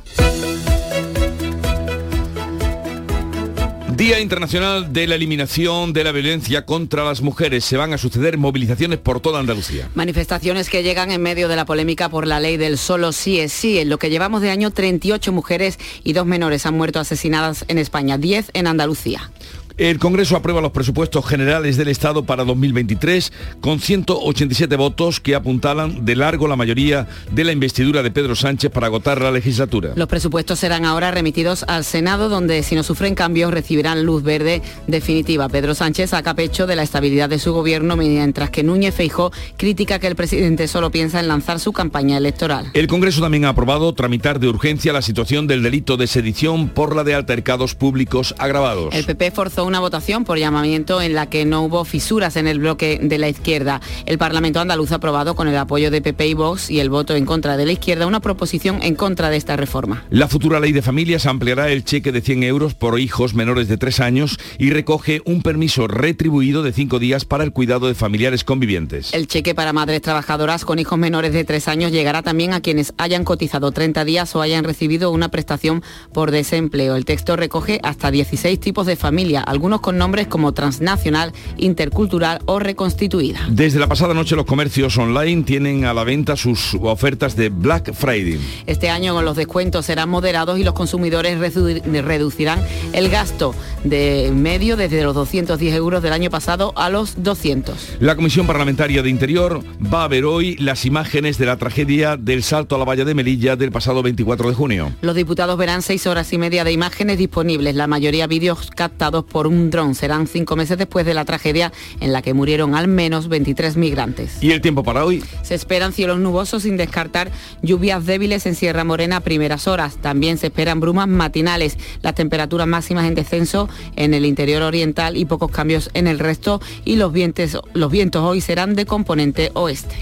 Día 3.96 4.20
Internacional 4.20 4.92
de 4.92 5.08
la 5.08 5.16
Eliminación 5.16 5.94
de 5.94 6.04
la 6.04 6.12
Violencia 6.12 6.66
contra 6.66 7.06
las 7.06 7.22
Mujeres. 7.22 7.64
Se 7.64 7.78
van 7.78 7.94
a 7.94 7.98
suceder 7.98 8.38
movilizaciones 8.38 9.00
por 9.00 9.22
toda 9.22 9.40
Andalucía. 9.40 9.90
Manifestaciones 9.96 10.70
que 10.70 10.84
llegan 10.84 11.12
en 11.12 11.22
medio 11.22 11.48
de 11.48 11.56
la 11.56 11.64
polémica 11.64 12.10
por 12.10 12.28
la 12.28 12.42
ley 12.42 12.58
del 12.58 12.78
solo 12.78 13.14
sí 13.14 13.40
es 13.40 13.54
sí. 13.54 13.80
En 13.80 13.88
lo 13.88 13.98
que 13.98 14.10
llevamos 14.10 14.42
de 14.42 14.50
año, 14.50 14.72
38 14.72 15.32
mujeres 15.32 15.80
y 16.04 16.12
dos 16.12 16.26
menores 16.26 16.66
han 16.66 16.76
muerto 16.76 17.00
asesinadas 17.00 17.64
en 17.70 17.78
España, 17.78 18.18
10 18.18 18.52
en 18.54 18.68
Andalucía. 18.68 19.32
El 19.78 20.00
Congreso 20.00 20.38
aprueba 20.38 20.62
los 20.62 20.72
presupuestos 20.72 21.26
generales 21.26 21.76
del 21.76 21.90
Estado 21.90 22.24
para 22.24 22.46
2023 22.46 23.34
con 23.60 23.82
187 23.82 24.74
votos 24.78 25.20
que 25.20 25.36
apuntalan 25.36 26.06
de 26.06 26.16
largo 26.16 26.48
la 26.48 26.56
mayoría 26.56 27.08
de 27.30 27.44
la 27.44 27.52
investidura 27.52 28.02
de 28.02 28.10
Pedro 28.10 28.38
Sánchez 28.38 28.72
para 28.72 28.88
agotar 28.88 29.22
la 29.22 29.32
legislatura. 29.32 29.92
Los 29.98 30.08
presupuestos 30.08 30.60
serán 30.60 30.86
ahora 30.86 31.12
remitidos 31.12 31.66
al 31.68 31.84
Senado, 31.84 32.30
donde 32.30 32.64
si 32.64 32.76
no 32.76 32.84
sufren 32.84 33.16
cambios 33.16 33.52
recibirán 33.54 34.06
luz 34.06 34.24
verde 34.24 34.62
definitiva. 34.88 35.50
Pedro 35.50 35.76
Sánchez 35.76 36.12
saca 36.12 36.36
pecho 36.36 36.68
de 36.68 36.78
la 36.78 36.84
estabilidad 36.84 37.28
de 37.28 37.40
su 37.40 37.52
gobierno, 37.52 37.98
mientras 37.98 38.52
que 38.52 38.64
Núñez 38.64 38.96
Feijó 38.96 39.34
critica 39.58 40.00
que 40.00 40.08
el 40.08 40.16
presidente 40.16 40.70
solo 40.70 40.90
piensa 40.90 41.20
en 41.20 41.28
lanzar 41.28 41.60
su 41.60 41.74
campaña 41.74 42.16
electoral. 42.16 42.72
El 42.74 42.88
Congreso 42.88 43.20
también 43.20 43.44
ha 43.44 43.50
aprobado 43.50 43.94
tramitar 43.94 44.40
de 44.40 44.48
urgencia 44.48 44.94
la 44.94 45.02
situación 45.02 45.48
del 45.48 45.64
delito 45.64 45.98
de 45.98 46.08
sedición 46.08 46.70
por 46.70 46.96
la 46.96 47.04
de 47.04 47.14
altercados 47.14 47.76
públicos 47.76 48.34
agravados. 48.38 48.96
El 48.96 49.04
PP 49.04 49.32
forzó 49.32 49.65
una 49.66 49.80
votación 49.80 50.24
por 50.24 50.38
llamamiento 50.38 51.02
en 51.02 51.14
la 51.14 51.30
que 51.30 51.46
no 51.46 51.64
hubo 51.64 51.86
fisuras 51.86 52.36
en 52.36 52.48
el 52.48 52.60
bloque 52.60 53.00
de 53.02 53.18
la 53.18 53.30
izquierda. 53.30 53.82
El 54.06 54.18
Parlamento 54.18 54.60
andaluz 54.60 54.92
ha 54.92 54.96
aprobado 54.96 55.36
con 55.36 55.48
el 55.48 55.58
apoyo 55.58 55.92
de 55.92 56.02
PP 56.02 56.28
y 56.28 56.34
Vox 56.34 56.70
y 56.70 56.80
el 56.80 56.90
voto 56.90 57.16
en 57.16 57.26
contra 57.26 57.58
de 57.58 57.66
la 57.66 57.72
izquierda 57.72 58.08
una 58.08 58.20
proposición 58.20 58.80
en 58.82 58.96
contra 58.96 59.30
de 59.30 59.38
esta 59.38 59.56
reforma. 59.56 60.04
La 60.10 60.28
futura 60.28 60.60
ley 60.60 60.72
de 60.72 60.82
familias 60.82 61.26
ampliará 61.26 61.70
el 61.70 61.84
cheque 61.84 62.12
de 62.12 62.22
100 62.22 62.44
euros 62.44 62.74
por 62.74 63.00
hijos 63.00 63.34
menores 63.34 63.68
de 63.68 63.78
3 63.78 64.00
años 64.00 64.38
y 64.58 64.70
recoge 64.70 65.22
un 65.26 65.42
permiso 65.42 65.88
retribuido 65.88 66.64
de 66.64 66.74
5 66.74 67.00
días 67.00 67.26
para 67.26 67.44
el 67.44 67.52
cuidado 67.52 67.88
de 67.88 67.96
familiares 67.96 68.44
convivientes. 68.44 69.14
El 69.14 69.28
cheque 69.28 69.56
para 69.56 69.74
madres 69.74 70.02
trabajadoras 70.02 70.66
con 70.66 70.80
hijos 70.80 70.98
menores 70.98 71.34
de 71.34 71.44
3 71.44 71.68
años 71.68 71.92
llegará 71.92 72.22
también 72.22 72.54
a 72.54 72.62
quienes 72.62 72.94
hayan 72.98 73.24
cotizado 73.24 73.72
30 73.72 74.06
días 74.06 74.36
o 74.36 74.42
hayan 74.42 74.64
recibido 74.64 75.12
una 75.12 75.30
prestación 75.30 75.84
por 76.14 76.32
desempleo. 76.32 76.96
El 76.96 77.06
texto 77.06 77.36
recoge 77.36 77.80
hasta 77.84 78.12
16 78.12 78.60
tipos 78.60 78.86
de 78.86 78.96
familia, 78.96 79.42
algunos 79.56 79.80
con 79.80 79.98
nombres 79.98 80.28
como 80.28 80.52
transnacional, 80.52 81.32
intercultural 81.56 82.40
o 82.46 82.60
reconstituida. 82.60 83.40
Desde 83.50 83.80
la 83.80 83.88
pasada 83.88 84.14
noche 84.14 84.36
los 84.36 84.46
comercios 84.46 84.98
online 84.98 85.44
tienen 85.44 85.86
a 85.86 85.94
la 85.94 86.04
venta 86.04 86.36
sus 86.36 86.76
ofertas 86.82 87.38
de 87.38 87.48
Black 87.50 87.94
Friday. 87.94 88.38
Este 88.68 88.90
año 88.90 89.22
los 89.22 89.38
descuentos 89.38 89.86
serán 89.86 90.10
moderados 90.10 90.60
y 90.60 90.64
los 90.66 90.74
consumidores 90.74 91.40
redu- 91.40 91.82
reducirán 92.04 92.60
el 92.92 93.10
gasto 93.10 93.56
de 93.86 94.32
medio 94.36 94.76
desde 94.76 95.02
los 95.04 95.16
210 95.16 95.74
euros 95.74 96.04
del 96.04 96.12
año 96.12 96.30
pasado 96.30 96.74
a 96.76 96.90
los 96.90 97.24
200. 97.24 97.98
La 98.02 98.16
Comisión 98.18 98.46
Parlamentaria 98.48 99.02
de 99.02 99.10
Interior 99.10 99.64
va 99.94 100.04
a 100.04 100.08
ver 100.10 100.26
hoy 100.26 100.58
las 100.58 100.86
imágenes 100.86 101.38
de 101.38 101.46
la 101.46 101.56
tragedia 101.56 102.18
del 102.18 102.44
salto 102.44 102.76
a 102.76 102.80
la 102.80 102.84
valla 102.86 103.06
de 103.06 103.16
Melilla 103.16 103.56
del 103.56 103.72
pasado 103.72 104.04
24 104.04 104.50
de 104.50 104.56
junio. 104.56 104.92
Los 105.02 105.16
diputados 105.16 105.58
verán 105.58 105.82
seis 105.82 106.06
horas 106.08 106.34
y 106.34 106.38
media 106.38 106.64
de 106.66 106.74
imágenes 106.74 107.18
disponibles, 107.18 107.74
la 107.76 107.88
mayoría 107.88 108.28
vídeos 108.28 108.70
captados 108.76 109.24
por 109.24 109.45
un 109.48 109.70
dron. 109.70 109.96
Serán 109.96 110.28
cinco 110.28 110.56
meses 110.56 110.78
después 110.78 111.06
de 111.06 111.14
la 111.14 111.26
tragedia 111.26 111.72
en 112.00 112.14
la 112.14 112.22
que 112.22 112.34
murieron 112.34 112.76
al 112.76 112.88
menos 112.88 113.28
23 113.28 113.78
migrantes. 113.78 114.38
¿Y 114.42 114.52
el 114.52 114.62
tiempo 114.62 114.84
para 114.84 115.06
hoy? 115.06 115.24
Se 115.42 115.56
esperan 115.56 115.94
cielos 115.94 116.20
nubosos 116.20 116.64
sin 116.64 116.78
descartar 116.78 117.32
lluvias 117.62 118.06
débiles 118.06 118.46
en 118.46 118.56
Sierra 118.56 118.84
Morena 118.84 119.18
a 119.18 119.22
primeras 119.22 119.68
horas. 119.68 119.98
También 119.98 120.38
se 120.38 120.48
esperan 120.48 120.80
brumas 120.80 121.08
matinales, 121.08 121.78
las 122.02 122.16
temperaturas 122.16 122.68
máximas 122.68 123.06
en 123.06 123.16
descenso 123.16 123.70
en 123.96 124.14
el 124.14 124.26
interior 124.26 124.64
oriental 124.64 125.18
y 125.18 125.26
pocos 125.26 125.52
cambios 125.52 125.90
en 125.94 126.08
el 126.08 126.20
resto 126.20 126.62
y 126.84 126.96
los 126.96 127.12
vientos, 127.12 127.60
los 127.74 127.92
vientos 127.92 128.24
hoy 128.24 128.42
serán 128.42 128.76
de 128.76 128.86
componente 128.86 129.52
oeste. 129.54 129.96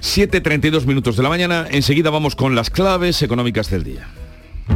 7.32 0.00 0.84
minutos 0.84 1.16
de 1.16 1.22
la 1.22 1.30
mañana, 1.30 1.66
enseguida 1.70 2.10
vamos 2.10 2.36
con 2.36 2.54
las 2.54 2.68
claves 2.68 3.22
económicas 3.22 3.70
del 3.70 3.84
día. 3.84 4.06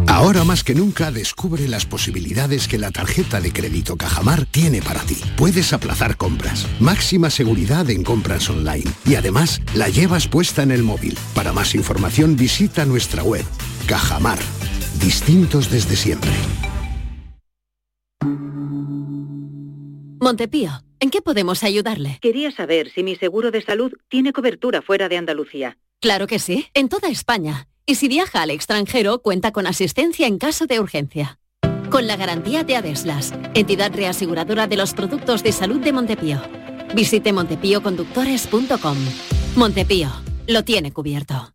Ahora 0.07 0.45
más 0.45 0.65
que 0.65 0.75
nunca 0.75 1.11
descubre 1.11 1.69
las 1.69 1.87
posibilidades 1.87 2.69
que 2.69 2.79
la 2.79 2.91
tarjeta 2.91 3.41
de 3.41 3.53
crédito 3.53 3.97
Cajamar 3.97 4.47
tiene 4.47 4.83
para 4.83 5.01
ti. 5.01 5.17
Puedes 5.37 5.73
aplazar 5.73 6.17
compras, 6.17 6.67
máxima 6.81 7.31
seguridad 7.31 7.89
en 7.91 8.05
compras 8.05 8.51
online 8.51 8.91
y 9.05 9.15
además 9.15 9.61
la 9.75 9.89
llevas 9.89 10.29
puesta 10.29 10.63
en 10.63 10.73
el 10.73 10.83
móvil. 10.83 11.17
Para 11.35 11.53
más 11.53 11.75
información 11.75 12.37
visita 12.37 12.85
nuestra 12.85 13.23
web. 13.23 13.45
Cajamar. 13.87 14.39
Distintos 15.01 15.71
desde 15.71 15.97
siempre. 15.97 16.33
Montepío, 20.21 20.83
¿en 21.01 21.11
qué 21.11 21.23
podemos 21.23 21.63
ayudarle? 21.63 22.19
Quería 22.21 22.51
saber 22.51 22.91
si 22.91 23.03
mi 23.03 23.15
seguro 23.17 23.51
de 23.51 23.63
salud 23.63 23.93
tiene 24.09 24.33
cobertura 24.33 24.83
fuera 24.83 25.09
de 25.09 25.17
Andalucía. 25.17 25.79
Claro 26.01 26.27
que 26.27 26.39
sí, 26.39 26.67
en 26.75 26.89
toda 26.89 27.09
España. 27.09 27.69
Y 27.89 27.95
si 27.95 28.07
viaja 28.07 28.43
al 28.43 28.51
extranjero, 28.51 29.21
cuenta 29.23 29.51
con 29.51 29.67
asistencia 29.67 30.27
en 30.27 30.37
caso 30.37 30.67
de 30.67 30.79
urgencia. 30.79 31.39
Con 31.91 32.07
la 32.07 32.17
garantía 32.17 32.63
de 32.63 32.77
Adeslas, 32.77 33.33
entidad 33.55 33.95
reaseguradora 33.95 34.67
de 34.67 34.77
los 34.77 34.93
productos 34.93 35.43
de 35.43 35.53
salud 35.53 35.81
de 35.81 35.95
Montepío. 35.95 36.39
Visite 36.95 37.33
montepíoconductores.com. 37.33 38.99
Montepío, 39.57 40.11
lo 40.47 40.65
tiene 40.65 40.93
cubierto. 40.93 41.55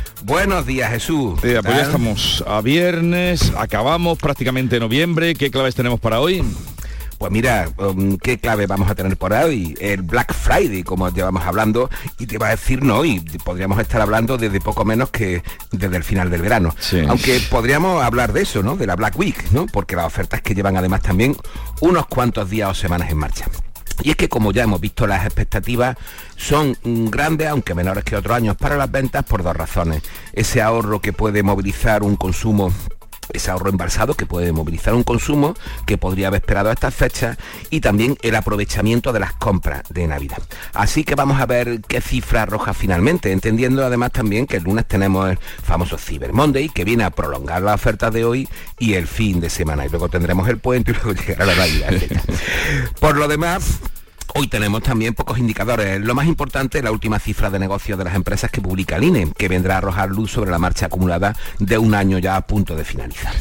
Buenos 0.23 0.65
días, 0.65 0.91
Jesús. 0.91 1.39
Eh, 1.43 1.59
pues 1.63 1.75
ya 1.75 1.83
estamos 1.83 2.43
a 2.47 2.61
viernes, 2.61 3.51
acabamos 3.57 4.17
prácticamente 4.19 4.79
noviembre. 4.79 5.33
¿Qué 5.33 5.49
claves 5.49 5.75
tenemos 5.75 5.99
para 5.99 6.19
hoy? 6.19 6.43
Pues 7.17 7.31
mira, 7.31 7.69
um, 7.77 8.17
¿qué 8.17 8.39
clave 8.39 8.65
vamos 8.65 8.89
a 8.89 8.95
tener 8.95 9.15
por 9.15 9.33
ahí? 9.33 9.75
El 9.79 10.01
Black 10.01 10.33
Friday, 10.33 10.83
como 10.83 11.09
llevamos 11.09 11.43
hablando, 11.43 11.89
y 12.17 12.25
te 12.25 12.35
iba 12.35 12.47
a 12.47 12.51
decir 12.51 12.83
no, 12.83 13.05
y 13.05 13.19
podríamos 13.43 13.79
estar 13.79 14.01
hablando 14.01 14.37
desde 14.37 14.59
poco 14.59 14.85
menos 14.85 15.11
que 15.11 15.43
desde 15.71 15.97
el 15.97 16.03
final 16.03 16.31
del 16.31 16.41
verano. 16.41 16.75
Aunque 17.07 17.39
podríamos 17.49 18.03
hablar 18.03 18.33
de 18.33 18.41
eso, 18.41 18.63
¿no? 18.63 18.75
De 18.75 18.87
la 18.87 18.95
Black 18.95 19.19
Week, 19.19 19.51
¿no? 19.51 19.67
Porque 19.67 19.95
las 19.95 20.05
ofertas 20.05 20.41
que 20.41 20.55
llevan 20.55 20.77
además 20.77 21.01
también 21.01 21.35
unos 21.79 22.07
cuantos 22.07 22.49
días 22.49 22.69
o 22.69 22.73
semanas 22.73 23.11
en 23.11 23.17
marcha. 23.17 23.45
Y 24.03 24.11
es 24.11 24.15
que 24.15 24.29
como 24.29 24.51
ya 24.51 24.63
hemos 24.63 24.81
visto 24.81 25.07
las 25.07 25.25
expectativas 25.25 25.97
son 26.35 26.75
grandes, 26.83 27.47
aunque 27.47 27.75
menores 27.75 28.03
que 28.03 28.15
otros 28.15 28.35
años, 28.35 28.55
para 28.57 28.75
las 28.77 28.91
ventas 28.91 29.23
por 29.23 29.43
dos 29.43 29.55
razones. 29.55 30.03
Ese 30.33 30.61
ahorro 30.61 31.01
que 31.01 31.13
puede 31.13 31.43
movilizar 31.43 32.03
un 32.03 32.15
consumo 32.15 32.71
ese 33.33 33.51
ahorro 33.51 33.69
embalsado 33.69 34.13
que 34.13 34.25
puede 34.25 34.51
movilizar 34.51 34.93
un 34.93 35.03
consumo 35.03 35.55
que 35.85 35.97
podría 35.97 36.27
haber 36.27 36.41
esperado 36.41 36.69
a 36.69 36.73
estas 36.73 36.93
fechas 36.93 37.37
y 37.69 37.81
también 37.81 38.17
el 38.21 38.35
aprovechamiento 38.35 39.13
de 39.13 39.19
las 39.19 39.33
compras 39.33 39.83
de 39.89 40.07
Navidad. 40.07 40.41
Así 40.73 41.03
que 41.03 41.15
vamos 41.15 41.39
a 41.39 41.45
ver 41.45 41.81
qué 41.87 42.01
cifra 42.01 42.43
arroja 42.43 42.73
finalmente, 42.73 43.31
entendiendo 43.31 43.85
además 43.85 44.11
también 44.11 44.47
que 44.47 44.57
el 44.57 44.63
lunes 44.63 44.87
tenemos 44.87 45.29
el 45.29 45.37
famoso 45.37 45.97
Cyber 45.97 46.33
Monday 46.33 46.69
que 46.69 46.83
viene 46.83 47.03
a 47.03 47.09
prolongar 47.09 47.61
la 47.61 47.73
oferta 47.73 48.11
de 48.11 48.25
hoy 48.25 48.49
y 48.79 48.93
el 48.93 49.07
fin 49.07 49.39
de 49.39 49.49
semana 49.49 49.85
y 49.85 49.89
luego 49.89 50.09
tendremos 50.09 50.47
el 50.47 50.57
puente 50.57 50.91
y 50.91 50.93
luego 50.95 51.13
llegará 51.27 51.45
la 51.45 51.55
Navidad. 51.55 51.93
Por 52.99 53.17
lo 53.17 53.27
demás, 53.27 53.79
Hoy 54.33 54.47
tenemos 54.47 54.81
también 54.83 55.13
pocos 55.13 55.37
indicadores. 55.37 55.99
Lo 56.01 56.15
más 56.15 56.27
importante, 56.27 56.81
la 56.81 56.91
última 56.91 57.19
cifra 57.19 57.49
de 57.49 57.59
negocios 57.59 57.97
de 57.97 58.05
las 58.05 58.15
empresas 58.15 58.49
que 58.49 58.61
publica 58.61 58.95
el 58.95 59.03
INE, 59.03 59.33
que 59.37 59.47
vendrá 59.47 59.75
a 59.75 59.77
arrojar 59.79 60.09
luz 60.09 60.31
sobre 60.31 60.51
la 60.51 60.59
marcha 60.59 60.85
acumulada 60.85 61.35
de 61.59 61.77
un 61.77 61.93
año 61.93 62.17
ya 62.17 62.35
a 62.35 62.47
punto 62.47 62.75
de 62.75 62.85
finalizar. 62.85 63.33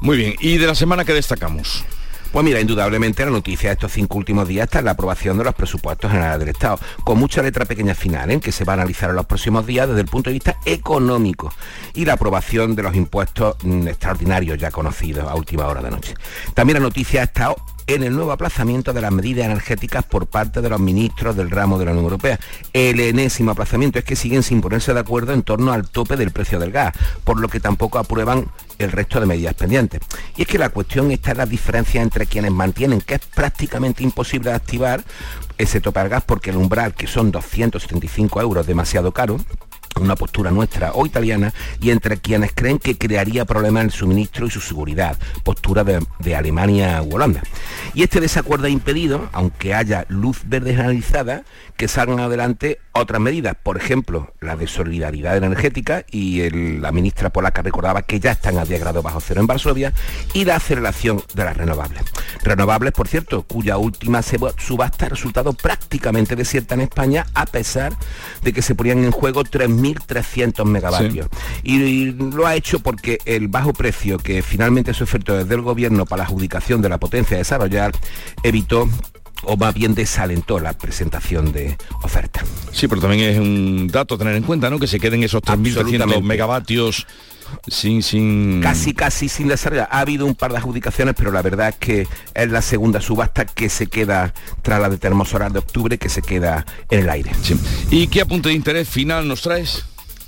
Muy 0.00 0.16
bien, 0.18 0.34
¿y 0.40 0.58
de 0.58 0.66
la 0.66 0.74
semana 0.74 1.04
que 1.04 1.14
destacamos? 1.14 1.84
Pues 2.32 2.44
mira, 2.44 2.60
indudablemente 2.60 3.24
la 3.24 3.30
noticia 3.30 3.70
de 3.70 3.74
estos 3.74 3.92
cinco 3.92 4.18
últimos 4.18 4.46
días 4.46 4.64
está 4.64 4.80
en 4.80 4.84
la 4.84 4.90
aprobación 4.90 5.38
de 5.38 5.44
los 5.44 5.54
presupuestos 5.54 6.10
generales 6.10 6.38
del 6.38 6.50
Estado, 6.50 6.78
con 7.02 7.18
mucha 7.18 7.40
letra 7.40 7.64
pequeña 7.64 7.94
final, 7.94 8.30
en 8.30 8.40
que 8.40 8.52
se 8.52 8.64
va 8.64 8.74
a 8.74 8.76
analizar 8.76 9.08
en 9.08 9.16
los 9.16 9.24
próximos 9.24 9.64
días 9.64 9.88
desde 9.88 10.02
el 10.02 10.06
punto 10.06 10.28
de 10.28 10.34
vista 10.34 10.58
económico 10.66 11.50
y 11.94 12.04
la 12.04 12.12
aprobación 12.12 12.76
de 12.76 12.82
los 12.82 12.94
impuestos 12.94 13.56
mm, 13.62 13.88
extraordinarios 13.88 14.58
ya 14.58 14.70
conocidos 14.70 15.26
a 15.26 15.34
última 15.34 15.66
hora 15.66 15.80
de 15.80 15.90
noche. 15.90 16.14
También 16.52 16.74
la 16.74 16.80
noticia 16.80 17.22
ha 17.22 17.24
estado 17.24 17.56
en 17.86 18.02
el 18.02 18.14
nuevo 18.14 18.32
aplazamiento 18.32 18.92
de 18.92 19.00
las 19.00 19.12
medidas 19.12 19.46
energéticas 19.46 20.04
por 20.04 20.26
parte 20.26 20.60
de 20.60 20.68
los 20.68 20.80
ministros 20.80 21.36
del 21.36 21.50
ramo 21.50 21.78
de 21.78 21.84
la 21.84 21.92
Unión 21.92 22.04
Europea. 22.04 22.40
El 22.72 22.98
enésimo 22.98 23.52
aplazamiento 23.52 23.98
es 23.98 24.04
que 24.04 24.16
siguen 24.16 24.42
sin 24.42 24.60
ponerse 24.60 24.92
de 24.92 25.00
acuerdo 25.00 25.32
en 25.32 25.42
torno 25.42 25.72
al 25.72 25.88
tope 25.88 26.16
del 26.16 26.32
precio 26.32 26.58
del 26.58 26.72
gas, 26.72 26.94
por 27.24 27.40
lo 27.40 27.48
que 27.48 27.60
tampoco 27.60 27.98
aprueban 27.98 28.48
el 28.78 28.92
resto 28.92 29.20
de 29.20 29.26
medidas 29.26 29.54
pendientes. 29.54 30.00
Y 30.36 30.42
es 30.42 30.48
que 30.48 30.58
la 30.58 30.70
cuestión 30.70 31.10
está 31.10 31.30
en 31.30 31.38
la 31.38 31.46
diferencia 31.46 32.02
entre 32.02 32.26
quienes 32.26 32.52
mantienen 32.52 33.00
que 33.00 33.14
es 33.14 33.20
prácticamente 33.34 34.02
imposible 34.02 34.52
activar 34.52 35.04
ese 35.58 35.80
tope 35.80 36.00
al 36.00 36.08
gas 36.08 36.24
porque 36.24 36.50
el 36.50 36.56
umbral, 36.56 36.94
que 36.94 37.06
son 37.06 37.30
275 37.30 38.40
euros, 38.40 38.66
demasiado 38.66 39.12
caro, 39.12 39.38
una 40.00 40.16
postura 40.16 40.50
nuestra 40.50 40.92
o 40.92 41.06
italiana 41.06 41.52
y 41.80 41.90
entre 41.90 42.18
quienes 42.18 42.52
creen 42.54 42.78
que 42.78 42.98
crearía 42.98 43.44
problemas 43.44 43.82
en 43.82 43.86
el 43.86 43.92
suministro 43.92 44.46
y 44.46 44.50
su 44.50 44.60
seguridad, 44.60 45.16
postura 45.44 45.84
de, 45.84 46.36
Alemania 46.36 47.02
u 47.02 47.14
Holanda. 47.14 47.42
Y 47.94 48.02
este 48.02 48.20
desacuerdo 48.20 48.66
ha 48.66 48.70
impedido, 48.70 49.30
aunque 49.32 49.74
haya 49.74 50.04
luz 50.08 50.42
verde 50.44 50.74
generalizada, 50.74 51.44
que 51.76 51.88
salgan 51.88 52.20
adelante 52.20 52.80
otras 52.92 53.20
medidas, 53.20 53.56
por 53.62 53.76
ejemplo, 53.76 54.32
la 54.40 54.56
de 54.56 54.66
solidaridad 54.66 55.36
energética, 55.36 56.04
y 56.10 56.48
la 56.50 56.92
ministra 56.92 57.30
polaca 57.30 57.62
recordaba 57.62 58.02
que 58.02 58.20
ya 58.20 58.32
están 58.32 58.58
a 58.58 58.64
10 58.64 58.80
grados 58.80 59.02
bajo 59.02 59.20
cero 59.20 59.40
en 59.40 59.46
Varsovia, 59.46 59.92
y 60.34 60.44
la 60.44 60.56
aceleración 60.56 61.22
de 61.34 61.44
las 61.44 61.56
renovables. 61.56 62.02
Renovables, 62.42 62.92
por 62.92 63.08
cierto, 63.08 63.42
cuya 63.42 63.76
última 63.76 64.22
subasta 64.22 65.06
ha 65.06 65.08
resultado 65.08 65.52
prácticamente 65.52 66.36
desierta 66.36 66.74
en 66.74 66.82
España, 66.82 67.26
a 67.34 67.46
pesar 67.46 67.92
de 68.42 68.52
que 68.52 68.62
se 68.62 68.74
ponían 68.74 69.04
en 69.04 69.10
juego 69.10 69.44
3.300 69.94 70.64
megavatios. 70.64 71.28
Y, 71.62 72.12
lo 72.12 72.46
ha 72.46 72.54
hecho 72.54 72.80
porque 72.80 73.18
el 73.24 73.48
bajo 73.48 73.72
precio 73.72 74.18
que 74.18 74.42
finalmente 74.42 74.94
se 74.94 75.04
ofertó 75.04 75.36
desde 75.36 75.54
el 75.54 75.62
gobierno 75.62 76.06
para 76.06 76.22
la 76.22 76.28
adjudicación 76.28 76.82
de 76.82 76.88
la 76.88 76.98
potencia 76.98 77.36
de 77.36 77.42
desarrollar 77.42 77.92
evitó 78.42 78.88
o 79.44 79.56
más 79.56 79.74
bien 79.74 79.94
desalentó 79.94 80.58
la 80.58 80.72
presentación 80.72 81.52
de 81.52 81.76
oferta. 82.02 82.44
Sí, 82.72 82.88
pero 82.88 83.00
también 83.00 83.30
es 83.30 83.38
un 83.38 83.88
dato 83.88 84.14
a 84.14 84.18
tener 84.18 84.34
en 84.34 84.42
cuenta, 84.42 84.70
¿no? 84.70 84.78
Que 84.78 84.86
se 84.86 84.98
queden 84.98 85.22
esos 85.22 85.42
3.300 85.42 86.22
megavatios 86.22 87.06
sin, 87.66 88.02
sin... 88.02 88.60
Casi, 88.60 88.94
casi 88.94 89.28
sin 89.28 89.48
desarrollar. 89.48 89.88
Ha 89.90 90.00
habido 90.00 90.26
un 90.26 90.34
par 90.34 90.52
de 90.52 90.58
adjudicaciones, 90.58 91.14
pero 91.16 91.30
la 91.30 91.42
verdad 91.42 91.70
es 91.70 91.76
que 91.76 92.08
es 92.34 92.50
la 92.50 92.62
segunda 92.62 93.00
subasta 93.00 93.46
que 93.46 93.68
se 93.68 93.86
queda 93.86 94.32
tras 94.62 94.80
la 94.80 94.88
de 94.88 94.98
Termosolar 94.98 95.52
de 95.52 95.58
octubre, 95.58 95.98
que 95.98 96.08
se 96.08 96.22
queda 96.22 96.64
en 96.90 97.00
el 97.00 97.10
aire. 97.10 97.32
¿Y 97.90 98.08
qué 98.08 98.20
apunte 98.20 98.48
de 98.48 98.54
interés 98.54 98.88
final 98.88 99.28
nos 99.28 99.42
traes? 99.42 99.84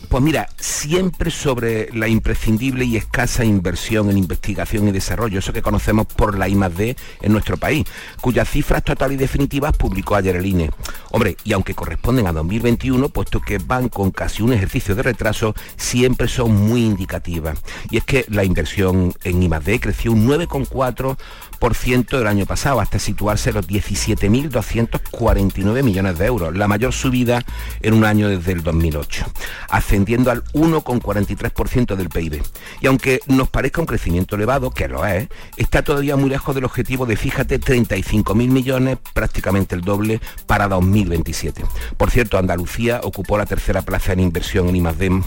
Pues 0.08 0.22
mira, 0.22 0.48
siempre 0.58 1.30
sobre 1.30 1.92
la 1.92 2.08
imprescindible 2.08 2.86
y 2.86 2.96
escasa 2.96 3.44
inversión 3.44 4.08
en 4.08 4.16
investigación 4.16 4.88
y 4.88 4.92
desarrollo, 4.92 5.38
eso 5.38 5.52
que 5.52 5.60
conocemos 5.60 6.06
por 6.06 6.38
la 6.38 6.48
I+D 6.48 6.96
en 7.20 7.32
nuestro 7.32 7.58
país, 7.58 7.84
cuyas 8.22 8.48
cifras 8.48 8.82
totales 8.82 9.16
y 9.16 9.18
definitivas 9.18 9.76
publicó 9.76 10.14
ayer 10.16 10.36
el 10.36 10.46
INE. 10.46 10.70
Hombre, 11.10 11.36
y 11.44 11.52
aunque 11.52 11.74
corresponden 11.74 12.26
a 12.26 12.32
2021, 12.32 13.10
puesto 13.10 13.42
que 13.42 13.58
van 13.58 13.90
con 13.90 14.10
casi 14.10 14.42
un 14.42 14.54
ejercicio 14.54 14.94
de 14.94 15.02
retraso, 15.02 15.54
siempre 15.76 16.26
son 16.26 16.56
muy 16.56 16.86
indicativas. 16.86 17.58
Y 17.90 17.98
es 17.98 18.04
que 18.04 18.24
la 18.28 18.44
inversión 18.44 19.12
en 19.24 19.42
I+D 19.42 19.78
creció 19.78 20.12
un 20.12 20.26
9,4 20.26 21.18
del 21.58 22.26
año 22.26 22.46
pasado, 22.46 22.80
hasta 22.80 22.98
situarse 22.98 23.50
en 23.50 23.56
los 23.56 23.68
17.249 23.68 25.82
millones 25.82 26.16
de 26.18 26.26
euros, 26.26 26.56
la 26.56 26.68
mayor 26.68 26.92
subida 26.92 27.42
en 27.82 27.94
un 27.94 28.04
año 28.04 28.28
desde 28.28 28.52
el 28.52 28.62
2008, 28.62 29.26
ascendiendo 29.68 30.30
al 30.30 30.44
1,43% 30.52 31.96
del 31.96 32.08
PIB. 32.08 32.40
Y 32.80 32.86
aunque 32.86 33.20
nos 33.26 33.48
parezca 33.48 33.80
un 33.80 33.86
crecimiento 33.86 34.36
elevado, 34.36 34.70
que 34.70 34.86
lo 34.88 35.04
es, 35.04 35.28
está 35.56 35.82
todavía 35.82 36.16
muy 36.16 36.30
lejos 36.30 36.54
del 36.54 36.64
objetivo 36.64 37.06
de, 37.06 37.16
fíjate, 37.16 37.60
35.000 37.60 38.48
millones, 38.48 38.98
prácticamente 39.12 39.74
el 39.74 39.80
doble, 39.82 40.20
para 40.46 40.68
2027. 40.68 41.64
Por 41.96 42.10
cierto, 42.10 42.38
Andalucía 42.38 43.00
ocupó 43.02 43.36
la 43.36 43.46
tercera 43.46 43.82
plaza 43.82 44.12
en 44.12 44.20
inversión 44.20 44.68
en 44.68 44.76
I+D 44.76 45.22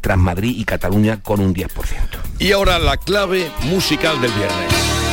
tras 0.00 0.18
Madrid 0.18 0.54
y 0.56 0.64
Cataluña 0.64 1.20
con 1.22 1.40
un 1.40 1.54
10%. 1.54 1.68
Y 2.38 2.52
ahora 2.52 2.78
la 2.78 2.96
clave 2.96 3.50
musical 3.62 4.18
del 4.20 4.30
viernes. 4.32 5.03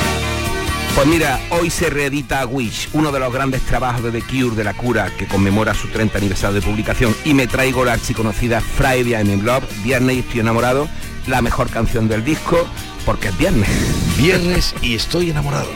Pues 0.96 1.08
mira, 1.08 1.40
hoy 1.52 1.70
se 1.70 1.90
reedita 1.90 2.46
Wish, 2.46 2.90
uno 2.94 3.12
de 3.12 3.20
los 3.20 3.34
grandes 3.34 3.62
trabajos 3.62 4.04
de 4.04 4.12
The 4.12 4.22
Cure 4.22 4.56
de 4.56 4.64
la 4.64 4.74
cura 4.74 5.10
que 5.18 5.26
conmemora 5.26 5.74
su 5.74 5.88
30 5.88 6.18
aniversario 6.18 6.60
de 6.60 6.62
publicación 6.62 7.16
y 7.24 7.34
me 7.34 7.48
traigo 7.48 7.86
la 7.86 7.94
archiconocida 7.94 8.60
Friday 8.60 9.14
I'm 9.14 9.30
in 9.32 9.46
Love, 9.46 9.64
Viernes 9.84 10.18
y 10.18 10.20
estoy 10.20 10.40
enamorado, 10.42 10.90
la 11.28 11.42
mejor 11.42 11.70
canción 11.70 12.08
del 12.08 12.24
disco 12.26 12.68
porque 13.06 13.30
es 13.30 13.38
viernes. 13.38 13.70
Viernes 14.18 14.76
y 14.82 14.96
estoy 14.96 15.30
enamorado. 15.30 15.70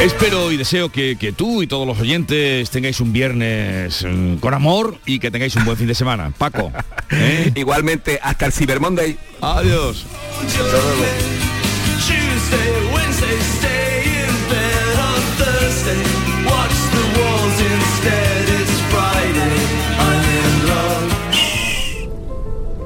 Espero 0.00 0.50
y 0.50 0.56
deseo 0.56 0.88
que, 0.88 1.16
que 1.16 1.30
tú 1.30 1.62
y 1.62 1.66
todos 1.66 1.86
los 1.86 2.00
oyentes 2.00 2.70
tengáis 2.70 3.00
un 3.00 3.12
viernes 3.12 4.02
mm, 4.02 4.36
con 4.36 4.54
amor 4.54 4.98
y 5.04 5.18
que 5.18 5.30
tengáis 5.30 5.54
un 5.56 5.66
buen 5.66 5.76
fin 5.76 5.86
de 5.86 5.94
semana. 5.94 6.32
Paco. 6.38 6.72
¿eh? 7.10 7.52
Igualmente, 7.54 8.18
hasta 8.22 8.46
el 8.46 8.52
Cyber 8.52 8.80
Monday. 8.80 9.18
Adiós. 9.42 10.06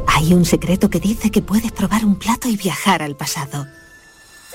Hay 0.08 0.34
un 0.34 0.44
secreto 0.44 0.90
que 0.90 0.98
dice 0.98 1.30
que 1.30 1.42
puedes 1.42 1.70
probar 1.70 2.04
un 2.04 2.16
plato 2.16 2.48
y 2.48 2.56
viajar 2.56 3.04
al 3.04 3.14
pasado. 3.14 3.68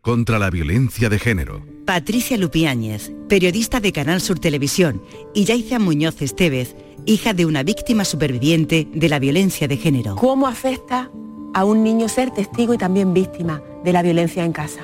contra 0.00 0.38
la 0.38 0.50
violencia 0.50 1.08
de 1.08 1.18
género. 1.18 1.62
Patricia 1.84 2.36
Lupiáñez, 2.36 3.12
periodista 3.28 3.80
de 3.80 3.92
Canal 3.92 4.20
Sur 4.20 4.38
Televisión, 4.38 5.02
y 5.34 5.44
Yaiza 5.44 5.78
Muñoz 5.78 6.22
Estevez, 6.22 6.76
hija 7.06 7.32
de 7.32 7.46
una 7.46 7.62
víctima 7.62 8.04
superviviente 8.04 8.88
de 8.92 9.08
la 9.08 9.18
violencia 9.18 9.68
de 9.68 9.76
género. 9.76 10.16
¿Cómo 10.16 10.46
afecta 10.46 11.10
a 11.52 11.64
un 11.64 11.82
niño 11.82 12.08
ser 12.08 12.30
testigo 12.30 12.74
y 12.74 12.78
también 12.78 13.12
víctima 13.12 13.62
de 13.84 13.92
la 13.92 14.02
violencia 14.02 14.44
en 14.44 14.52
casa? 14.52 14.80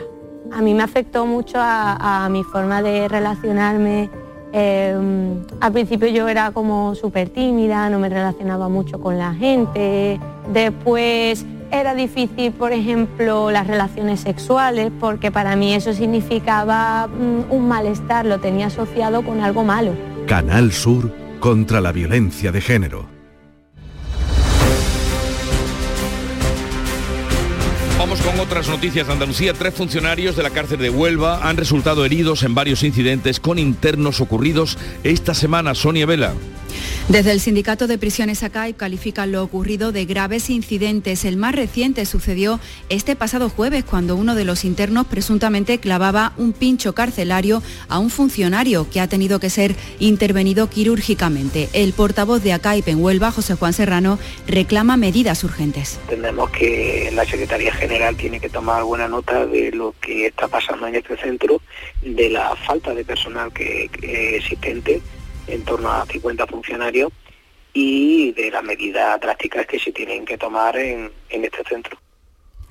A 0.53 0.62
mí 0.62 0.75
me 0.75 0.83
afectó 0.83 1.27
mucho 1.27 1.59
a, 1.59 2.25
a 2.25 2.29
mi 2.29 2.43
forma 2.45 2.83
de 2.83 3.09
relacionarme. 3.09 4.11
Eh, 4.53 4.97
al 5.61 5.73
principio 5.73 6.09
yo 6.09 6.29
era 6.29 6.53
como 6.53 6.95
súper 6.95 7.29
tímida, 7.29 7.91
no 7.91 7.99
me 7.99 8.09
relacionaba 8.09 8.69
mucho 8.69 9.01
con 9.01 9.19
la 9.19 9.35
gente. 9.35 10.19
Después 10.53 11.45
era 11.71 11.95
difícil, 11.95 12.53
por 12.53 12.73
ejemplo, 12.73 13.51
las 13.51 13.67
relaciones 13.67 14.21
sexuales, 14.21 14.91
porque 15.01 15.31
para 15.31 15.57
mí 15.57 15.75
eso 15.75 15.93
significaba 15.93 17.07
mm, 17.07 17.53
un 17.53 17.69
malestar, 17.69 18.27
lo 18.27 18.39
tenía 18.39 18.67
asociado 18.67 19.23
con 19.23 19.41
algo 19.41 19.64
malo. 19.64 19.93
Canal 20.27 20.73
Sur 20.73 21.12
contra 21.41 21.81
la 21.81 21.93
violencia 21.93 22.53
de 22.53 22.61
género. 22.61 23.17
Vamos 27.99 28.21
con 28.21 28.39
otras 28.39 28.69
noticias 28.69 29.07
de 29.07 29.14
Andalucía. 29.14 29.53
Tres 29.55 29.75
funcionarios 29.75 30.37
de 30.37 30.43
la 30.43 30.51
cárcel 30.51 30.79
de 30.79 30.91
Huelva 30.91 31.49
han 31.49 31.57
resultado 31.57 32.05
heridos 32.05 32.43
en 32.43 32.55
varios 32.55 32.83
incidentes 32.83 33.41
con 33.41 33.59
internos 33.59 34.21
ocurridos 34.21 34.79
esta 35.03 35.35
semana. 35.35 35.75
Sonia 35.75 36.07
Vela. 36.07 36.35
Desde 37.09 37.31
el 37.31 37.41
sindicato 37.41 37.87
de 37.87 37.99
prisiones 37.99 38.43
ACAIP 38.43 38.77
califican 38.77 39.31
lo 39.31 39.43
ocurrido 39.43 39.93
de 39.93 40.07
graves 40.07 40.51
incidentes. 40.51 41.24
El 41.24 41.37
más 41.37 41.55
reciente 41.55 42.05
sucedió 42.05 42.59
este 42.89 43.14
pasado 43.14 43.49
jueves 43.49 43.85
cuando 43.85 44.16
uno 44.16 44.35
de 44.35 44.45
los 44.45 44.64
internos 44.64 45.07
presuntamente 45.07 45.79
clavaba 45.79 46.33
un 46.37 46.53
pincho 46.53 46.95
carcelario 46.95 47.62
a 47.89 47.99
un 47.99 48.11
funcionario 48.11 48.91
que 48.91 49.01
ha 49.01 49.09
tenido 49.09 49.39
que 49.39 49.51
ser 49.51 49.77
intervenido 50.01 50.68
quirúrgicamente. 50.68 51.68
El 51.72 51.93
portavoz 51.93 52.43
de 52.43 52.53
ACAIP 52.53 52.89
en 52.89 53.03
Huelva, 53.03 53.31
José 53.31 53.55
Juan 53.55 53.72
Serrano, 53.72 54.18
reclama 54.49 54.97
medidas 54.97 55.45
urgentes. 55.45 55.99
Entendemos 56.03 56.51
que 56.51 57.11
la 57.14 57.24
Secretaría 57.24 57.72
General 57.72 58.16
tiene 58.16 58.41
que 58.41 58.49
tomar 58.49 58.83
buena 58.83 59.07
nota 59.09 59.47
de 59.47 59.70
lo 59.70 59.95
que 60.01 60.27
está 60.27 60.49
pasando 60.49 60.87
en 60.87 60.97
este 60.97 61.16
centro, 61.16 61.61
de 62.03 62.31
la 62.31 62.57
falta 62.57 62.95
de 62.95 63.05
personal 63.05 63.53
que, 63.53 63.89
que 63.93 64.37
existente 64.37 65.01
en 65.47 65.65
torno 65.65 65.91
a 65.91 66.07
50 66.07 66.47
funcionarios 66.47 67.13
y 67.73 68.33
de 68.33 68.51
las 68.51 68.65
medidas 68.65 69.21
drásticas 69.21 69.67
que 69.67 69.79
se 69.79 69.93
tienen 69.93 70.25
que 70.25 70.39
tomar 70.39 70.77
en, 70.77 71.11
en 71.29 71.45
este 71.45 71.63
centro. 71.69 71.99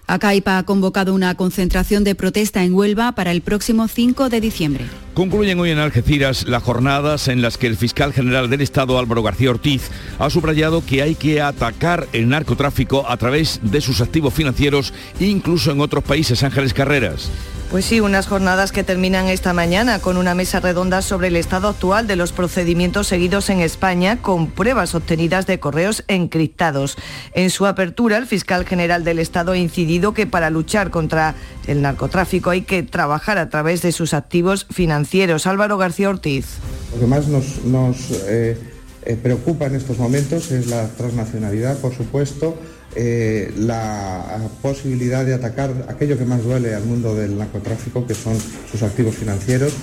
ACAIPA 0.07 0.59
ha 0.59 0.63
convocado 0.63 1.13
una 1.13 1.35
concentración 1.35 2.03
de 2.03 2.15
protesta 2.15 2.63
en 2.63 2.73
Huelva 2.73 3.13
para 3.13 3.31
el 3.31 3.41
próximo 3.41 3.87
5 3.87 4.29
de 4.29 4.41
diciembre. 4.41 4.85
Concluyen 5.15 5.57
hoy 5.61 5.71
en 5.71 5.79
Algeciras 5.79 6.45
las 6.45 6.61
jornadas 6.61 7.29
en 7.29 7.41
las 7.41 7.57
que 7.57 7.67
el 7.67 7.77
fiscal 7.77 8.11
general 8.11 8.49
del 8.49 8.59
Estado, 8.59 8.99
Álvaro 8.99 9.23
García 9.23 9.49
Ortiz, 9.49 9.89
ha 10.19 10.29
subrayado 10.29 10.85
que 10.85 11.01
hay 11.01 11.15
que 11.15 11.41
atacar 11.41 12.05
el 12.11 12.27
narcotráfico 12.27 13.09
a 13.09 13.15
través 13.15 13.61
de 13.63 13.79
sus 13.79 14.01
activos 14.01 14.33
financieros, 14.33 14.93
incluso 15.21 15.71
en 15.71 15.79
otros 15.79 16.03
países. 16.03 16.43
Ángeles 16.43 16.73
Carreras. 16.73 17.31
Pues 17.71 17.85
sí, 17.85 17.99
unas 17.99 18.27
jornadas 18.27 18.71
que 18.71 18.83
terminan 18.83 19.27
esta 19.27 19.51
mañana 19.51 19.99
con 19.99 20.17
una 20.17 20.35
mesa 20.35 20.59
redonda 20.59 21.01
sobre 21.01 21.29
el 21.29 21.35
estado 21.35 21.67
actual 21.67 22.05
de 22.05 22.15
los 22.15 22.31
procedimientos 22.31 23.07
seguidos 23.07 23.49
en 23.49 23.59
España 23.59 24.21
con 24.21 24.47
pruebas 24.47 24.93
obtenidas 24.93 25.47
de 25.47 25.59
correos 25.59 26.03
encriptados. 26.07 26.95
En 27.33 27.49
su 27.49 27.65
apertura, 27.65 28.17
el 28.17 28.27
fiscal 28.27 28.65
general 28.65 29.03
del 29.03 29.19
Estado 29.19 29.53
ha 29.53 29.57
incidido 29.57 30.13
que 30.13 30.27
para 30.27 30.51
luchar 30.51 30.91
contra 30.91 31.35
el 31.65 31.81
narcotráfico 31.81 32.51
hay 32.51 32.61
que 32.61 32.83
trabajar 32.83 33.39
a 33.39 33.49
través 33.49 33.81
de 33.81 33.91
sus 33.91 34.13
activos 34.13 34.67
financieros. 34.71 35.04
Álvaro 35.45 35.77
García 35.77 36.09
Ortiz. 36.09 36.45
Lo 36.93 36.99
que 36.99 37.07
más 37.07 37.27
nos, 37.27 37.63
nos 37.65 38.11
eh, 38.27 38.57
eh, 39.03 39.17
preocupa 39.21 39.65
en 39.65 39.75
estos 39.75 39.97
momentos 39.97 40.51
es 40.51 40.67
la 40.67 40.87
transnacionalidad, 40.87 41.77
por 41.77 41.93
supuesto, 41.93 42.55
eh, 42.95 43.53
la 43.57 44.39
posibilidad 44.61 45.25
de 45.25 45.33
atacar 45.33 45.85
aquello 45.89 46.17
que 46.17 46.25
más 46.25 46.43
duele 46.43 46.73
al 46.73 46.85
mundo 46.85 47.13
del 47.13 47.37
narcotráfico, 47.37 48.07
que 48.07 48.15
son 48.15 48.37
sus 48.71 48.81
activos 48.83 49.15
financieros, 49.15 49.73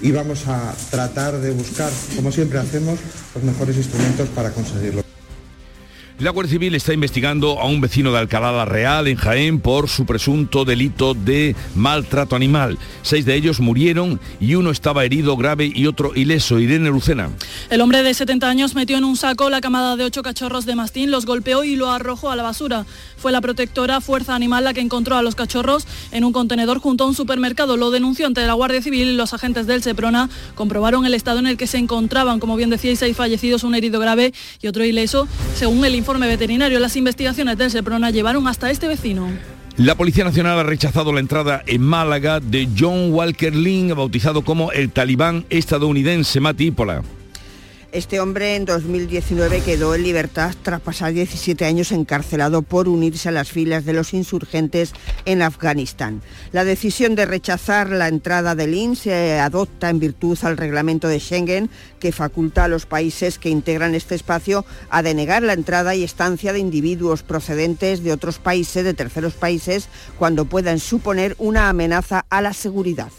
y 0.00 0.10
vamos 0.10 0.48
a 0.48 0.74
tratar 0.90 1.38
de 1.40 1.52
buscar, 1.52 1.90
como 2.16 2.32
siempre 2.32 2.58
hacemos, 2.58 2.98
los 3.34 3.44
mejores 3.44 3.76
instrumentos 3.76 4.28
para 4.30 4.50
conseguirlo. 4.50 5.11
La 6.18 6.30
Guardia 6.30 6.52
Civil 6.52 6.74
está 6.74 6.92
investigando 6.92 7.60
a 7.60 7.66
un 7.66 7.80
vecino 7.80 8.12
de 8.12 8.18
Alcalá 8.18 8.52
la 8.52 8.64
Real, 8.64 9.08
en 9.08 9.16
Jaén, 9.16 9.60
por 9.60 9.88
su 9.88 10.06
presunto 10.06 10.64
delito 10.64 11.14
de 11.14 11.56
maltrato 11.74 12.36
animal. 12.36 12.78
Seis 13.02 13.24
de 13.24 13.34
ellos 13.34 13.60
murieron 13.60 14.20
y 14.38 14.54
uno 14.54 14.70
estaba 14.70 15.04
herido 15.04 15.36
grave 15.36 15.70
y 15.74 15.86
otro 15.86 16.12
ileso. 16.14 16.58
Irene 16.58 16.90
Lucena. 16.90 17.30
El 17.70 17.80
hombre 17.80 18.02
de 18.02 18.14
70 18.14 18.48
años 18.48 18.74
metió 18.74 18.98
en 18.98 19.04
un 19.04 19.16
saco 19.16 19.50
la 19.50 19.60
camada 19.60 19.96
de 19.96 20.04
ocho 20.04 20.22
cachorros 20.22 20.66
de 20.66 20.76
mastín, 20.76 21.10
los 21.10 21.26
golpeó 21.26 21.64
y 21.64 21.76
lo 21.76 21.90
arrojó 21.90 22.30
a 22.30 22.36
la 22.36 22.42
basura. 22.42 22.86
Fue 23.16 23.32
la 23.32 23.40
protectora 23.40 24.00
Fuerza 24.00 24.34
Animal 24.34 24.64
la 24.64 24.74
que 24.74 24.80
encontró 24.80 25.16
a 25.16 25.22
los 25.22 25.34
cachorros 25.34 25.86
en 26.12 26.24
un 26.24 26.32
contenedor 26.32 26.78
junto 26.78 27.04
a 27.04 27.06
un 27.08 27.14
supermercado. 27.14 27.76
Lo 27.76 27.90
denunció 27.90 28.26
ante 28.26 28.46
la 28.46 28.54
Guardia 28.54 28.82
Civil 28.82 29.16
los 29.16 29.34
agentes 29.34 29.66
del 29.66 29.82
Seprona 29.82 30.28
comprobaron 30.54 31.06
el 31.06 31.14
estado 31.14 31.38
en 31.38 31.46
el 31.46 31.56
que 31.56 31.66
se 31.66 31.78
encontraban. 31.78 32.40
Como 32.40 32.56
bien 32.56 32.70
decíais, 32.70 32.98
seis 32.98 33.16
fallecidos, 33.16 33.64
un 33.64 33.74
herido 33.74 34.00
grave 34.00 34.32
y 34.60 34.68
otro 34.68 34.84
ileso. 34.84 35.26
Según 35.56 35.84
el 35.84 35.94
informe 36.02 36.26
veterinario, 36.26 36.80
las 36.80 36.96
investigaciones 36.96 37.56
del 37.56 37.70
Seprona 37.70 38.10
llevaron 38.10 38.48
hasta 38.48 38.72
este 38.72 38.88
vecino. 38.88 39.28
La 39.76 39.94
Policía 39.94 40.24
Nacional 40.24 40.58
ha 40.58 40.64
rechazado 40.64 41.12
la 41.12 41.20
entrada 41.20 41.62
en 41.64 41.80
Málaga 41.80 42.40
de 42.40 42.68
John 42.76 43.12
Walker 43.12 43.54
Lynn, 43.54 43.94
bautizado 43.94 44.42
como 44.42 44.72
el 44.72 44.90
talibán 44.90 45.46
estadounidense 45.48 46.40
Mati 46.40 46.72
Pola. 46.72 47.02
Este 47.92 48.20
hombre 48.20 48.56
en 48.56 48.64
2019 48.64 49.60
quedó 49.60 49.94
en 49.94 50.02
libertad 50.02 50.54
tras 50.62 50.80
pasar 50.80 51.12
17 51.12 51.66
años 51.66 51.92
encarcelado 51.92 52.62
por 52.62 52.88
unirse 52.88 53.28
a 53.28 53.32
las 53.32 53.50
filas 53.50 53.84
de 53.84 53.92
los 53.92 54.14
insurgentes 54.14 54.94
en 55.26 55.42
Afganistán. 55.42 56.22
La 56.52 56.64
decisión 56.64 57.14
de 57.16 57.26
rechazar 57.26 57.90
la 57.90 58.08
entrada 58.08 58.54
de 58.54 58.66
Lin 58.66 58.96
se 58.96 59.38
adopta 59.38 59.90
en 59.90 59.98
virtud 59.98 60.38
al 60.40 60.56
reglamento 60.56 61.06
de 61.06 61.20
Schengen 61.20 61.68
que 62.00 62.12
faculta 62.12 62.64
a 62.64 62.68
los 62.68 62.86
países 62.86 63.38
que 63.38 63.50
integran 63.50 63.94
este 63.94 64.14
espacio 64.14 64.64
a 64.88 65.02
denegar 65.02 65.42
la 65.42 65.52
entrada 65.52 65.94
y 65.94 66.02
estancia 66.02 66.54
de 66.54 66.60
individuos 66.60 67.22
procedentes 67.22 68.02
de 68.02 68.12
otros 68.12 68.38
países, 68.38 68.84
de 68.84 68.94
terceros 68.94 69.34
países, 69.34 69.90
cuando 70.18 70.46
puedan 70.46 70.78
suponer 70.78 71.36
una 71.36 71.68
amenaza 71.68 72.24
a 72.30 72.40
la 72.40 72.54
seguridad. 72.54 73.12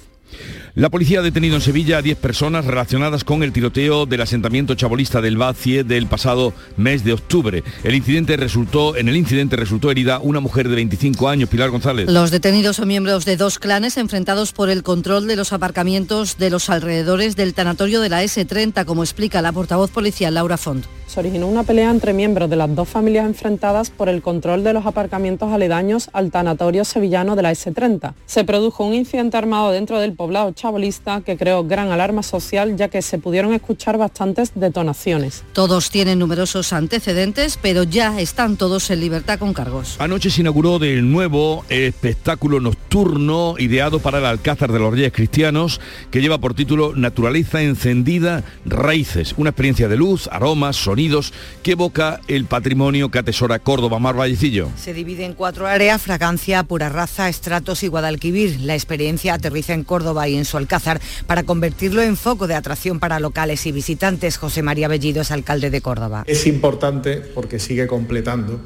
La 0.75 0.89
policía 0.89 1.19
ha 1.19 1.23
detenido 1.23 1.55
en 1.55 1.61
Sevilla 1.61 1.99
a 1.99 2.01
10 2.01 2.17
personas 2.17 2.65
relacionadas 2.65 3.23
con 3.23 3.43
el 3.43 3.53
tiroteo 3.53 4.05
del 4.05 4.21
asentamiento 4.21 4.73
chabolista 4.73 5.21
del 5.21 5.37
Bacie 5.37 5.83
del 5.83 6.07
pasado 6.07 6.53
mes 6.77 7.03
de 7.03 7.13
octubre. 7.13 7.63
El 7.83 7.93
incidente 7.93 8.37
resultó, 8.37 8.95
en 8.95 9.07
el 9.07 9.15
incidente 9.15 9.55
resultó 9.55 9.91
herida 9.91 10.19
una 10.19 10.39
mujer 10.39 10.67
de 10.69 10.75
25 10.75 11.29
años, 11.29 11.49
Pilar 11.49 11.69
González. 11.69 12.09
Los 12.09 12.31
detenidos 12.31 12.77
son 12.77 12.87
miembros 12.87 13.25
de 13.25 13.37
dos 13.37 13.59
clanes 13.59 13.97
enfrentados 13.97 14.51
por 14.51 14.69
el 14.69 14.81
control 14.81 15.27
de 15.27 15.35
los 15.35 15.53
aparcamientos 15.53 16.37
de 16.37 16.49
los 16.49 16.69
alrededores 16.69 17.35
del 17.35 17.53
tanatorio 17.53 18.01
de 18.01 18.09
la 18.09 18.23
S30, 18.23 18.85
como 18.85 19.03
explica 19.03 19.41
la 19.41 19.51
portavoz 19.51 19.91
policial 19.91 20.33
Laura 20.33 20.57
Font. 20.57 20.85
Se 21.13 21.19
originó 21.19 21.47
una 21.47 21.61
pelea 21.61 21.91
entre 21.91 22.11
miembros 22.11 22.49
de 22.49 22.55
las 22.55 22.73
dos 22.73 22.89
familias 22.89 23.27
enfrentadas 23.27 23.91
por 23.91 24.09
el 24.09 24.23
control 24.23 24.63
de 24.63 24.73
los 24.73 24.87
aparcamientos 24.87 25.51
aledaños 25.51 26.09
al 26.11 26.31
tanatorio 26.31 26.85
sevillano 26.85 27.35
de 27.35 27.43
la 27.43 27.51
S30. 27.51 28.13
Se 28.25 28.43
produjo 28.43 28.83
un 28.83 28.95
incidente 28.95 29.37
armado 29.37 29.71
dentro 29.71 29.99
del 29.99 30.13
poblado 30.23 30.53
chabolista 30.53 31.19
que 31.19 31.35
creó 31.35 31.65
gran 31.65 31.91
alarma 31.91 32.23
social 32.23 32.77
ya 32.77 32.87
que 32.87 33.01
se 33.01 33.17
pudieron 33.17 33.51
escuchar 33.51 33.97
bastantes 33.97 34.53
detonaciones. 34.55 35.43
Todos 35.51 35.89
tienen 35.89 36.17
numerosos 36.17 36.71
antecedentes, 36.71 37.59
pero 37.61 37.83
ya 37.83 38.21
están 38.21 38.55
todos 38.55 38.89
en 38.89 39.01
libertad 39.01 39.37
con 39.37 39.53
cargos. 39.53 39.97
Anoche 39.99 40.29
se 40.29 40.39
inauguró 40.39 40.79
del 40.79 41.11
nuevo 41.11 41.65
espectáculo 41.67 42.61
nocturno 42.61 43.55
ideado 43.59 43.99
para 43.99 44.19
el 44.19 44.25
Alcázar 44.25 44.71
de 44.71 44.79
los 44.79 44.93
Reyes 44.93 45.11
Cristianos 45.11 45.81
que 46.09 46.21
lleva 46.21 46.37
por 46.37 46.53
título 46.53 46.93
Naturaleza 46.95 47.61
encendida, 47.61 48.45
raíces, 48.63 49.33
una 49.35 49.49
experiencia 49.49 49.89
de 49.89 49.97
luz, 49.97 50.29
aromas, 50.31 50.77
sonidos 50.77 51.33
que 51.63 51.73
evoca 51.73 52.21
el 52.29 52.45
patrimonio 52.45 53.11
que 53.11 53.19
atesora 53.19 53.59
Córdoba 53.59 53.99
Mar 53.99 54.17
Vallecillo. 54.17 54.69
Se 54.77 54.93
divide 54.93 55.25
en 55.25 55.33
cuatro 55.33 55.67
áreas, 55.67 56.01
fragancia, 56.01 56.63
pura 56.63 56.87
raza, 56.87 57.27
estratos 57.27 57.83
y 57.83 57.89
Guadalquivir. 57.89 58.61
La 58.61 58.73
experiencia 58.73 59.33
aterriza 59.33 59.73
en 59.73 59.83
Córdoba 59.83 60.12
y 60.27 60.35
en 60.35 60.45
su 60.45 60.57
Alcázar 60.57 61.01
para 61.25 61.43
convertirlo 61.43 62.01
en 62.01 62.15
foco 62.15 62.47
de 62.47 62.55
atracción 62.55 62.99
para 62.99 63.19
locales 63.19 63.65
y 63.65 63.71
visitantes. 63.71 64.37
José 64.37 64.61
María 64.61 64.87
Bellido 64.87 65.21
es 65.21 65.31
alcalde 65.31 65.69
de 65.69 65.81
Córdoba. 65.81 66.23
Es 66.27 66.45
importante 66.45 67.17
porque 67.17 67.59
sigue 67.59 67.87
completando 67.87 68.59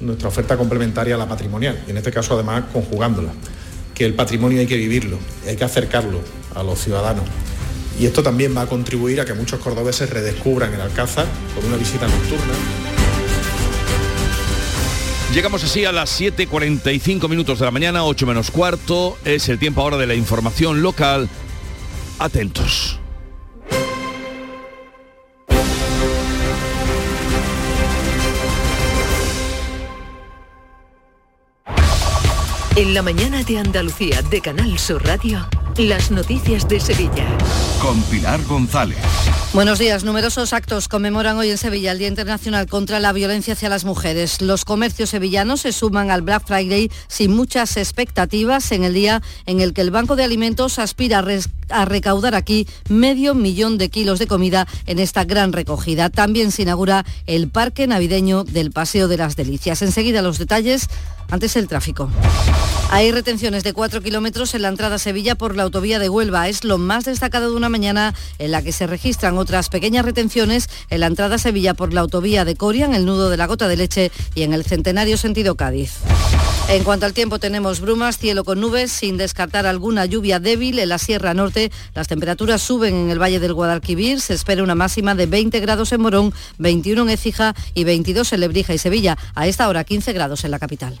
nuestra 0.00 0.28
oferta 0.28 0.56
complementaria 0.56 1.14
a 1.14 1.18
la 1.18 1.28
patrimonial 1.28 1.82
y 1.86 1.90
en 1.90 1.96
este 1.96 2.10
caso 2.10 2.34
además 2.34 2.64
conjugándola, 2.72 3.32
que 3.94 4.04
el 4.04 4.14
patrimonio 4.14 4.60
hay 4.60 4.66
que 4.66 4.76
vivirlo, 4.76 5.18
hay 5.46 5.56
que 5.56 5.64
acercarlo 5.64 6.20
a 6.54 6.62
los 6.62 6.78
ciudadanos. 6.78 7.24
Y 7.98 8.06
esto 8.06 8.22
también 8.22 8.56
va 8.56 8.62
a 8.62 8.66
contribuir 8.66 9.20
a 9.20 9.24
que 9.24 9.34
muchos 9.34 9.60
cordobeses 9.60 10.08
redescubran 10.08 10.72
el 10.72 10.80
Alcázar 10.80 11.26
por 11.54 11.64
una 11.64 11.76
visita 11.76 12.06
nocturna. 12.06 12.99
Llegamos 15.34 15.62
así 15.62 15.84
a 15.84 15.92
las 15.92 16.20
7.45 16.20 17.28
minutos 17.28 17.60
de 17.60 17.64
la 17.64 17.70
mañana, 17.70 18.04
8 18.04 18.26
menos 18.26 18.50
cuarto. 18.50 19.16
Es 19.24 19.48
el 19.48 19.60
tiempo 19.60 19.80
ahora 19.80 19.96
de 19.96 20.08
la 20.08 20.14
información 20.14 20.82
local. 20.82 21.28
Atentos. 22.18 22.98
En 32.74 32.94
la 32.94 33.02
mañana 33.02 33.44
de 33.44 33.58
Andalucía 33.58 34.22
de 34.22 34.40
Canal 34.40 34.78
Sur 34.78 35.04
Radio, 35.04 35.46
las 35.78 36.10
noticias 36.10 36.68
de 36.68 36.78
Sevilla. 36.80 37.26
Con 37.80 38.02
Pilar 38.02 38.42
González. 38.44 38.98
Buenos 39.54 39.78
días. 39.78 40.04
Numerosos 40.04 40.52
actos 40.52 40.88
conmemoran 40.88 41.36
hoy 41.38 41.50
en 41.50 41.58
Sevilla 41.58 41.92
el 41.92 41.98
Día 41.98 42.08
Internacional 42.08 42.66
contra 42.66 43.00
la 43.00 43.12
Violencia 43.12 43.54
hacia 43.54 43.68
las 43.68 43.84
Mujeres. 43.84 44.42
Los 44.42 44.64
comercios 44.64 45.10
sevillanos 45.10 45.62
se 45.62 45.72
suman 45.72 46.10
al 46.10 46.22
Black 46.22 46.46
Friday 46.46 46.90
sin 47.08 47.34
muchas 47.34 47.76
expectativas 47.76 48.70
en 48.72 48.84
el 48.84 48.94
día 48.94 49.22
en 49.46 49.60
el 49.60 49.72
que 49.72 49.80
el 49.80 49.90
Banco 49.90 50.16
de 50.16 50.24
Alimentos 50.24 50.78
aspira 50.78 51.18
a, 51.18 51.22
res- 51.22 51.48
a 51.70 51.84
recaudar 51.84 52.34
aquí 52.34 52.66
medio 52.88 53.34
millón 53.34 53.78
de 53.78 53.88
kilos 53.88 54.18
de 54.18 54.26
comida 54.26 54.66
en 54.86 54.98
esta 54.98 55.24
gran 55.24 55.52
recogida. 55.52 56.10
También 56.10 56.52
se 56.52 56.62
inaugura 56.62 57.04
el 57.26 57.48
Parque 57.48 57.86
Navideño 57.86 58.44
del 58.44 58.70
Paseo 58.70 59.08
de 59.08 59.16
las 59.16 59.36
Delicias. 59.36 59.82
Enseguida 59.82 60.22
los 60.22 60.38
detalles, 60.38 60.88
antes 61.30 61.56
el 61.56 61.68
tráfico. 61.68 62.10
Hay 62.92 63.12
retenciones 63.12 63.62
de 63.62 63.72
4 63.72 64.02
kilómetros 64.02 64.54
en 64.54 64.62
la 64.62 64.68
entrada 64.68 64.96
a 64.96 64.98
Sevilla 64.98 65.36
por 65.36 65.54
la 65.54 65.62
autovía 65.62 66.00
de 66.00 66.08
Huelva. 66.08 66.48
Es 66.48 66.64
lo 66.64 66.76
más 66.76 67.04
destacado 67.04 67.50
de 67.50 67.56
una 67.56 67.68
mañana 67.68 68.14
en 68.38 68.50
la 68.50 68.62
que 68.62 68.72
se 68.72 68.88
registran 68.88 69.38
otras 69.38 69.68
pequeñas 69.68 70.04
retenciones 70.04 70.68
en 70.90 71.00
la 71.00 71.06
entrada 71.06 71.36
a 71.36 71.38
Sevilla 71.38 71.74
por 71.74 71.94
la 71.94 72.00
autovía 72.00 72.44
de 72.44 72.56
Coria, 72.56 72.86
en 72.86 72.94
el 72.94 73.06
nudo 73.06 73.30
de 73.30 73.36
la 73.36 73.46
Gota 73.46 73.68
de 73.68 73.76
Leche 73.76 74.10
y 74.34 74.42
en 74.42 74.52
el 74.52 74.64
Centenario 74.64 75.16
sentido 75.16 75.54
Cádiz. 75.54 75.98
En 76.70 76.84
cuanto 76.84 77.04
al 77.04 77.14
tiempo 77.14 77.40
tenemos 77.40 77.80
brumas, 77.80 78.16
cielo 78.16 78.44
con 78.44 78.60
nubes, 78.60 78.92
sin 78.92 79.16
descartar 79.16 79.66
alguna 79.66 80.06
lluvia 80.06 80.38
débil 80.38 80.78
en 80.78 80.88
la 80.88 80.98
Sierra 80.98 81.34
Norte. 81.34 81.59
Las 81.94 82.08
temperaturas 82.08 82.62
suben 82.62 82.94
en 82.94 83.10
el 83.10 83.20
Valle 83.20 83.40
del 83.40 83.54
Guadalquivir. 83.54 84.20
Se 84.20 84.34
espera 84.34 84.62
una 84.62 84.74
máxima 84.74 85.14
de 85.14 85.26
20 85.26 85.60
grados 85.60 85.92
en 85.92 86.00
Morón, 86.00 86.32
21 86.58 87.02
en 87.02 87.10
Écija 87.10 87.54
y 87.74 87.84
22 87.84 88.32
en 88.32 88.40
Lebrija 88.40 88.72
y 88.72 88.78
Sevilla. 88.78 89.18
A 89.34 89.46
esta 89.46 89.68
hora 89.68 89.84
15 89.84 90.12
grados 90.12 90.44
en 90.44 90.50
la 90.50 90.58
capital. 90.58 91.00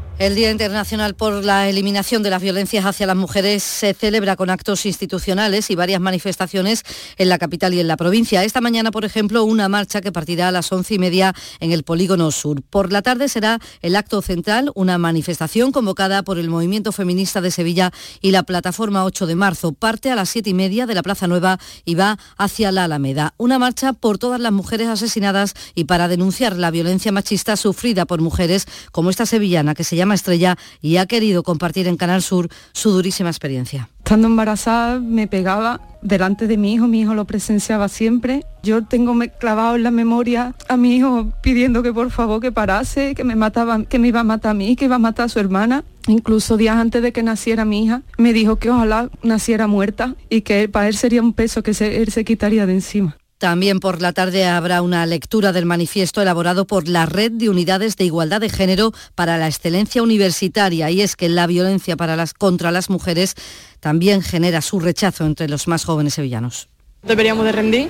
El 0.21 0.35
Día 0.35 0.51
Internacional 0.51 1.15
por 1.15 1.43
la 1.43 1.67
Eliminación 1.67 2.21
de 2.21 2.29
las 2.29 2.43
Violencias 2.43 2.85
hacia 2.85 3.07
las 3.07 3.15
Mujeres 3.15 3.63
se 3.63 3.95
celebra 3.95 4.35
con 4.35 4.51
actos 4.51 4.85
institucionales 4.85 5.71
y 5.71 5.75
varias 5.75 5.99
manifestaciones 5.99 6.83
en 7.17 7.27
la 7.27 7.39
capital 7.39 7.73
y 7.73 7.79
en 7.79 7.87
la 7.87 7.97
provincia. 7.97 8.43
Esta 8.43 8.61
mañana, 8.61 8.91
por 8.91 9.03
ejemplo, 9.03 9.43
una 9.43 9.67
marcha 9.67 9.99
que 9.99 10.11
partirá 10.11 10.49
a 10.49 10.51
las 10.51 10.71
once 10.71 10.93
y 10.93 10.99
media 10.99 11.33
en 11.59 11.71
el 11.71 11.81
Polígono 11.81 12.29
Sur. 12.29 12.61
Por 12.61 12.91
la 12.91 13.01
tarde 13.01 13.29
será 13.29 13.57
el 13.81 13.95
acto 13.95 14.21
central, 14.21 14.69
una 14.75 14.99
manifestación 14.99 15.71
convocada 15.71 16.21
por 16.21 16.37
el 16.37 16.51
Movimiento 16.51 16.91
Feminista 16.91 17.41
de 17.41 17.49
Sevilla 17.49 17.91
y 18.21 18.29
la 18.29 18.43
Plataforma 18.43 19.05
8 19.05 19.25
de 19.25 19.33
marzo. 19.33 19.71
Parte 19.71 20.11
a 20.11 20.15
las 20.15 20.29
siete 20.29 20.51
y 20.51 20.53
media 20.53 20.85
de 20.85 20.93
la 20.93 21.01
Plaza 21.01 21.25
Nueva 21.25 21.57
y 21.83 21.95
va 21.95 22.19
hacia 22.37 22.71
la 22.71 22.83
Alameda. 22.83 23.33
Una 23.37 23.57
marcha 23.57 23.93
por 23.93 24.19
todas 24.19 24.39
las 24.39 24.51
mujeres 24.51 24.87
asesinadas 24.87 25.55
y 25.73 25.85
para 25.85 26.07
denunciar 26.07 26.57
la 26.57 26.69
violencia 26.69 27.11
machista 27.11 27.57
sufrida 27.57 28.05
por 28.05 28.21
mujeres 28.21 28.67
como 28.91 29.09
esta 29.09 29.25
sevillana 29.25 29.73
que 29.73 29.83
se 29.83 29.95
llama 29.95 30.10
Estrella 30.13 30.57
y 30.81 30.97
ha 30.97 31.05
querido 31.05 31.43
compartir 31.43 31.87
en 31.87 31.97
Canal 31.97 32.21
Sur 32.21 32.49
su 32.73 32.91
durísima 32.91 33.29
experiencia. 33.29 33.89
Estando 33.99 34.27
embarazada 34.27 34.99
me 34.99 35.27
pegaba 35.27 35.79
delante 36.01 36.47
de 36.47 36.57
mi 36.57 36.73
hijo, 36.73 36.87
mi 36.87 37.01
hijo 37.01 37.13
lo 37.13 37.25
presenciaba 37.25 37.87
siempre. 37.87 38.43
Yo 38.63 38.83
tengo 38.83 39.17
clavado 39.39 39.75
en 39.75 39.83
la 39.83 39.91
memoria 39.91 40.53
a 40.67 40.75
mi 40.75 40.95
hijo 40.95 41.31
pidiendo 41.41 41.83
que 41.83 41.93
por 41.93 42.11
favor 42.11 42.41
que 42.41 42.51
parase, 42.51 43.15
que 43.15 43.23
me 43.23 43.35
mataba, 43.35 43.83
que 43.85 43.99
me 43.99 44.09
iba 44.09 44.21
a 44.21 44.23
matar 44.23 44.51
a 44.51 44.53
mí, 44.53 44.75
que 44.75 44.85
iba 44.85 44.95
a 44.95 44.99
matar 44.99 45.27
a 45.27 45.29
su 45.29 45.39
hermana. 45.39 45.83
Incluso 46.07 46.57
días 46.57 46.77
antes 46.77 47.01
de 47.01 47.13
que 47.13 47.23
naciera 47.23 47.63
mi 47.63 47.85
hija, 47.85 48.01
me 48.17 48.33
dijo 48.33 48.57
que 48.57 48.69
ojalá 48.69 49.09
naciera 49.23 49.67
muerta 49.67 50.15
y 50.29 50.41
que 50.41 50.67
para 50.67 50.87
él 50.87 50.95
sería 50.95 51.21
un 51.21 51.33
peso 51.33 51.63
que 51.63 51.71
él 51.71 52.11
se 52.11 52.25
quitaría 52.25 52.65
de 52.65 52.73
encima. 52.73 53.17
También 53.41 53.79
por 53.79 54.03
la 54.03 54.13
tarde 54.13 54.45
habrá 54.45 54.83
una 54.83 55.03
lectura 55.07 55.51
del 55.51 55.65
manifiesto 55.65 56.21
elaborado 56.21 56.67
por 56.67 56.87
la 56.87 57.07
Red 57.07 57.31
de 57.31 57.49
Unidades 57.49 57.95
de 57.95 58.05
Igualdad 58.05 58.39
de 58.39 58.49
Género 58.49 58.91
para 59.15 59.39
la 59.39 59.47
Excelencia 59.47 60.03
Universitaria. 60.03 60.91
Y 60.91 61.01
es 61.01 61.15
que 61.15 61.27
la 61.27 61.47
violencia 61.47 61.97
para 61.97 62.15
las, 62.15 62.35
contra 62.35 62.69
las 62.69 62.91
mujeres 62.91 63.33
también 63.79 64.21
genera 64.21 64.61
su 64.61 64.79
rechazo 64.79 65.25
entre 65.25 65.49
los 65.49 65.67
más 65.67 65.85
jóvenes 65.85 66.13
sevillanos. 66.13 66.69
Deberíamos 67.01 67.43
de 67.45 67.51
rendir 67.51 67.89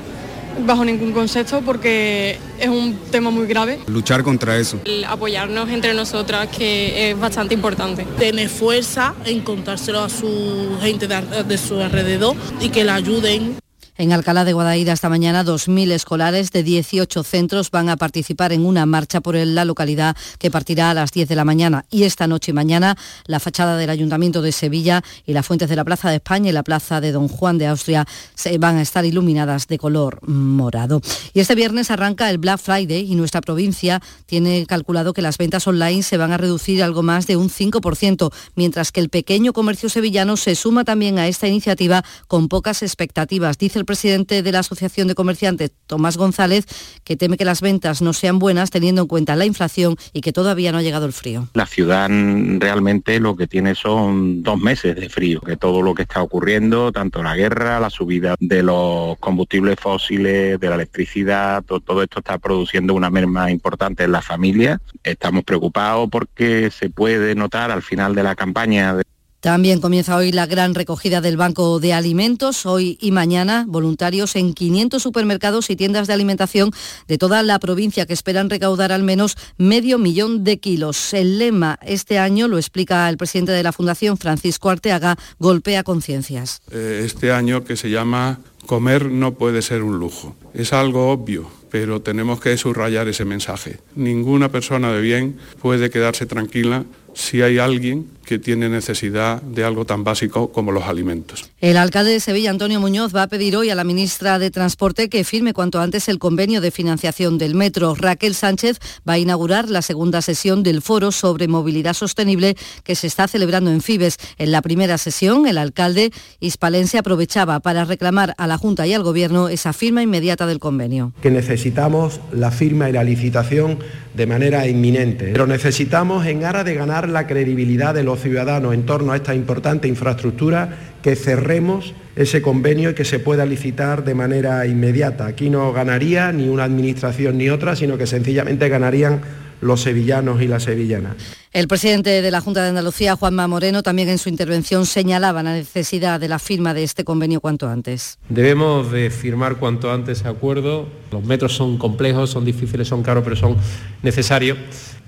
bajo 0.66 0.86
ningún 0.86 1.12
concepto 1.12 1.60
porque 1.60 2.40
es 2.58 2.70
un 2.70 2.96
tema 3.12 3.30
muy 3.30 3.46
grave. 3.46 3.78
Luchar 3.88 4.24
contra 4.24 4.56
eso. 4.56 4.80
El 4.86 5.04
apoyarnos 5.04 5.70
entre 5.70 5.94
nosotras 5.94 6.48
que 6.48 7.12
es 7.12 7.20
bastante 7.20 7.54
importante. 7.54 8.08
Tener 8.18 8.48
fuerza 8.48 9.16
en 9.26 9.42
contárselo 9.42 10.00
a 10.00 10.08
su 10.08 10.78
gente 10.80 11.10
de, 11.10 11.44
de 11.44 11.58
su 11.58 11.82
alrededor 11.82 12.38
y 12.62 12.70
que 12.70 12.86
la 12.86 12.96
ayuden. 12.96 13.58
En 14.02 14.14
Alcalá 14.14 14.46
de 14.46 14.54
Guadaira 14.54 14.94
esta 14.94 15.10
mañana 15.10 15.46
2.000 15.46 15.92
escolares 15.92 16.52
de 16.52 16.64
18 16.64 17.22
centros 17.22 17.70
van 17.70 17.88
a 17.88 17.98
participar 17.98 18.52
en 18.52 18.66
una 18.66 18.88
marcha 18.88 19.22
por 19.22 19.36
la 19.36 19.64
localidad 19.64 20.18
que 20.40 20.50
partirá 20.50 20.90
a 20.90 20.96
las 20.96 21.12
10 21.12 21.30
de 21.30 21.36
la 21.36 21.46
mañana. 21.46 21.86
Y 21.92 22.06
esta 22.06 22.26
noche 22.26 22.50
y 22.50 22.56
mañana 22.56 22.98
la 23.28 23.40
fachada 23.40 23.78
del 23.78 23.92
Ayuntamiento 23.92 24.42
de 24.42 24.54
Sevilla 24.54 25.04
y 25.24 25.34
las 25.34 25.46
fuentes 25.46 25.70
de 25.70 25.76
la 25.76 25.86
Plaza 25.86 26.10
de 26.10 26.16
España 26.16 26.50
y 26.50 26.52
la 26.52 26.64
Plaza 26.64 27.00
de 27.00 27.12
Don 27.12 27.28
Juan 27.28 27.60
de 27.60 27.68
Austria 27.68 28.08
se 28.34 28.58
van 28.58 28.78
a 28.78 28.82
estar 28.82 29.06
iluminadas 29.06 29.68
de 29.68 29.78
color 29.78 30.28
morado. 30.28 31.00
Y 31.36 31.40
este 31.40 31.54
viernes 31.54 31.92
arranca 31.92 32.32
el 32.32 32.40
Black 32.40 32.60
Friday 32.60 33.06
y 33.08 33.14
nuestra 33.14 33.42
provincia 33.42 34.02
tiene 34.26 34.66
calculado 34.66 35.14
que 35.14 35.22
las 35.22 35.38
ventas 35.38 35.68
online 35.68 36.02
se 36.02 36.18
van 36.18 36.32
a 36.32 36.38
reducir 36.38 36.82
algo 36.82 37.04
más 37.04 37.28
de 37.28 37.38
un 37.38 37.52
5%, 37.52 38.34
mientras 38.56 38.92
que 38.92 39.00
el 39.00 39.10
pequeño 39.10 39.54
comercio 39.54 39.90
sevillano 39.90 40.38
se 40.38 40.56
suma 40.56 40.86
también 40.86 41.20
a 41.20 41.28
esta 41.28 41.48
iniciativa 41.48 42.04
con 42.28 42.48
pocas 42.48 42.82
expectativas, 42.82 43.60
dice 43.60 43.78
el 43.78 43.91
presidente 43.92 44.42
de 44.42 44.54
la 44.54 44.60
Asociación 44.60 45.10
de 45.10 45.16
Comerciantes, 45.16 45.74
Tomás 45.86 46.16
González, 46.16 46.66
que 47.04 47.18
teme 47.18 47.36
que 47.36 47.44
las 47.44 47.60
ventas 47.60 48.02
no 48.02 48.14
sean 48.14 48.40
buenas 48.40 48.72
teniendo 48.72 49.02
en 49.02 49.08
cuenta 49.10 49.36
la 49.36 49.46
inflación 49.46 49.98
y 50.14 50.22
que 50.22 50.32
todavía 50.32 50.72
no 50.72 50.78
ha 50.78 50.82
llegado 50.82 51.06
el 51.06 51.12
frío. 51.12 51.50
La 51.56 51.66
ciudad 51.66 52.08
realmente 52.10 53.20
lo 53.20 53.36
que 53.36 53.48
tiene 53.48 53.76
son 53.76 54.44
dos 54.44 54.58
meses 54.62 54.96
de 54.96 55.10
frío, 55.10 55.42
que 55.42 55.58
todo 55.58 55.82
lo 55.82 55.94
que 55.94 56.04
está 56.04 56.22
ocurriendo, 56.22 56.94
tanto 56.94 57.22
la 57.22 57.36
guerra, 57.36 57.82
la 57.82 57.90
subida 57.90 58.36
de 58.40 58.64
los 58.64 59.18
combustibles 59.20 59.78
fósiles, 59.78 60.58
de 60.58 60.70
la 60.70 60.76
electricidad, 60.76 61.62
todo, 61.66 62.02
esto 62.02 62.20
está 62.20 62.38
produciendo 62.38 62.94
una 62.94 63.10
merma 63.10 63.52
importante 63.52 64.06
en 64.06 64.14
la 64.14 64.22
familia. 64.22 64.80
Estamos 65.04 65.44
preocupados 65.44 66.10
porque 66.10 66.72
se 66.72 66.90
puede 66.90 67.36
notar 67.36 67.72
al 67.72 67.82
final 67.82 68.16
de 68.16 68.24
la 68.24 68.36
campaña 68.36 68.96
también 69.42 69.82
comienza 69.82 70.16
hoy 70.16 70.32
la 70.32 70.46
gran 70.46 70.76
recogida 70.76 71.20
del 71.20 71.36
Banco 71.36 71.80
de 71.80 71.94
Alimentos. 71.94 72.68
Hoy 72.68 73.00
y 73.02 73.12
mañana, 73.12 73.66
voluntarios 73.68 74.36
en 74.36 74.54
500 74.54 75.02
supermercados 75.02 75.72
y 75.72 75.76
tiendas 75.76 76.06
de 76.06 76.14
alimentación 76.14 76.70
de 77.08 77.18
toda 77.18 77.42
la 77.42 77.58
provincia 77.58 78.06
que 78.06 78.14
esperan 78.14 78.52
recaudar 78.52 78.92
al 78.92 79.02
menos 79.02 79.36
medio 79.58 79.98
millón 79.98 80.44
de 80.44 80.60
kilos. 80.60 81.16
El 81.16 81.40
lema 81.40 81.80
este 81.82 82.20
año, 82.20 82.48
lo 82.48 82.60
explica 82.60 83.10
el 83.10 83.18
presidente 83.18 83.52
de 83.52 83.64
la 83.64 83.74
Fundación, 83.74 84.16
Francisco 84.18 84.70
Arteaga, 84.70 85.18
golpea 85.40 85.84
conciencias. 85.84 86.62
Eh, 86.72 87.02
este 87.04 87.32
año 87.32 87.64
que 87.64 87.76
se 87.78 87.90
llama 87.90 88.42
Comer 88.68 89.08
no 89.08 89.34
puede 89.34 89.64
ser 89.64 89.82
un 89.82 89.98
lujo. 89.98 90.36
Es 90.54 90.72
algo 90.72 91.12
obvio, 91.12 91.50
pero 91.72 92.00
tenemos 92.00 92.40
que 92.40 92.56
subrayar 92.58 93.08
ese 93.08 93.26
mensaje. 93.26 93.80
Ninguna 93.96 94.52
persona 94.52 94.92
de 94.94 95.02
bien 95.02 95.38
puede 95.60 95.90
quedarse 95.90 96.28
tranquila 96.28 96.86
si 97.16 97.42
hay 97.42 97.58
alguien 97.58 98.08
que 98.32 98.40
tiene 98.40 98.70
necesidad 98.70 99.42
de 99.42 99.66
algo 99.66 99.84
tan 99.84 100.06
básico 100.06 100.54
como 100.54 100.72
los 100.72 100.86
alimentos. 100.86 101.50
El 101.60 101.76
alcalde 101.76 102.12
de 102.12 102.22
Sevilla, 102.22 102.50
Antonio 102.50 102.80
Muñoz, 102.80 103.14
va 103.14 103.24
a 103.24 103.28
pedir 103.28 103.58
hoy 103.58 103.70
a 103.72 103.76
la 103.76 103.84
ministra 103.84 104.40
de 104.40 104.50
Transporte 104.52 105.10
que 105.10 105.26
firme 105.26 105.52
cuanto 105.54 105.82
antes 105.82 106.08
el 106.08 106.18
convenio 106.18 106.62
de 106.62 106.72
financiación 106.72 107.38
del 107.38 107.56
metro. 107.56 107.94
Raquel 107.94 108.34
Sánchez 108.34 108.80
va 109.06 109.14
a 109.14 109.18
inaugurar 109.18 109.70
la 109.70 109.82
segunda 109.82 110.22
sesión 110.22 110.64
del 110.64 110.82
foro 110.82 111.12
sobre 111.12 111.50
movilidad 111.50 111.94
sostenible 111.94 112.56
que 112.86 112.96
se 112.96 113.08
está 113.08 113.28
celebrando 113.28 113.70
en 113.70 113.82
Fibes. 113.82 114.16
En 114.38 114.54
la 114.54 114.62
primera 114.62 114.98
sesión, 114.98 115.46
el 115.46 115.58
alcalde 115.58 116.12
hispalense 116.40 116.98
aprovechaba 116.98 117.60
para 117.60 117.84
reclamar 117.84 118.34
a 118.38 118.48
la 118.48 118.58
Junta 118.58 118.88
y 118.88 118.94
al 118.94 119.04
Gobierno 119.04 119.50
esa 119.50 119.74
firma 119.74 120.04
inmediata 120.04 120.46
del 120.46 120.60
convenio. 120.60 121.12
Que 121.22 121.32
necesitamos 121.32 122.22
la 122.32 122.50
firma 122.50 122.90
y 122.90 122.94
la 122.94 123.04
licitación 123.04 123.80
de 124.14 124.26
manera 124.26 124.68
inminente, 124.68 125.32
pero 125.32 125.48
necesitamos 125.48 126.26
en 126.26 126.44
aras 126.44 126.66
de 126.66 126.76
ganar 126.76 127.08
la 127.10 127.28
credibilidad 127.28 127.94
de 127.94 128.04
los 128.04 128.21
ciudadanos 128.22 128.74
en 128.74 128.86
torno 128.86 129.12
a 129.12 129.16
esta 129.16 129.36
importante 129.36 129.88
infraestructura 129.88 130.94
que 131.02 131.16
cerremos 131.16 131.94
ese 132.16 132.42
convenio 132.42 132.92
y 132.92 132.94
que 132.94 133.06
se 133.06 133.20
pueda 133.20 133.46
licitar 133.46 134.04
de 134.04 134.16
manera 134.16 134.66
inmediata. 134.66 135.26
Aquí 135.26 135.50
no 135.50 135.74
ganaría 135.74 136.32
ni 136.32 136.50
una 136.50 136.64
administración 136.64 137.38
ni 137.38 137.50
otra, 137.50 137.76
sino 137.76 137.98
que 137.98 138.08
sencillamente 138.08 138.70
ganarían 138.70 139.22
los 139.62 139.82
sevillanos 139.82 140.42
y 140.42 140.48
las 140.48 140.64
sevillanas. 140.64 141.16
El 141.54 141.68
presidente 141.68 142.22
de 142.22 142.32
la 142.32 142.42
Junta 142.42 142.64
de 142.64 142.70
Andalucía, 142.70 143.16
Juanma 143.16 143.48
Moreno, 143.48 143.84
también 143.84 144.10
en 144.10 144.18
su 144.18 144.30
intervención 144.30 144.86
señalaba 144.86 145.44
la 145.44 145.54
necesidad 145.54 146.20
de 146.20 146.28
la 146.28 146.40
firma 146.40 146.74
de 146.74 146.84
este 146.84 147.04
convenio 147.04 147.42
cuanto 147.42 147.68
antes. 147.68 148.18
Debemos 148.30 148.92
de 148.92 149.10
firmar 149.10 149.58
cuanto 149.58 149.92
antes 149.92 150.20
ese 150.20 150.30
acuerdo. 150.30 150.88
Los 151.12 151.24
metros 151.24 151.54
son 151.54 151.78
complejos, 151.78 152.30
son 152.30 152.46
difíciles, 152.46 152.88
son 152.88 153.04
caros, 153.04 153.24
pero 153.24 153.36
son 153.36 153.58
necesarios 154.02 154.58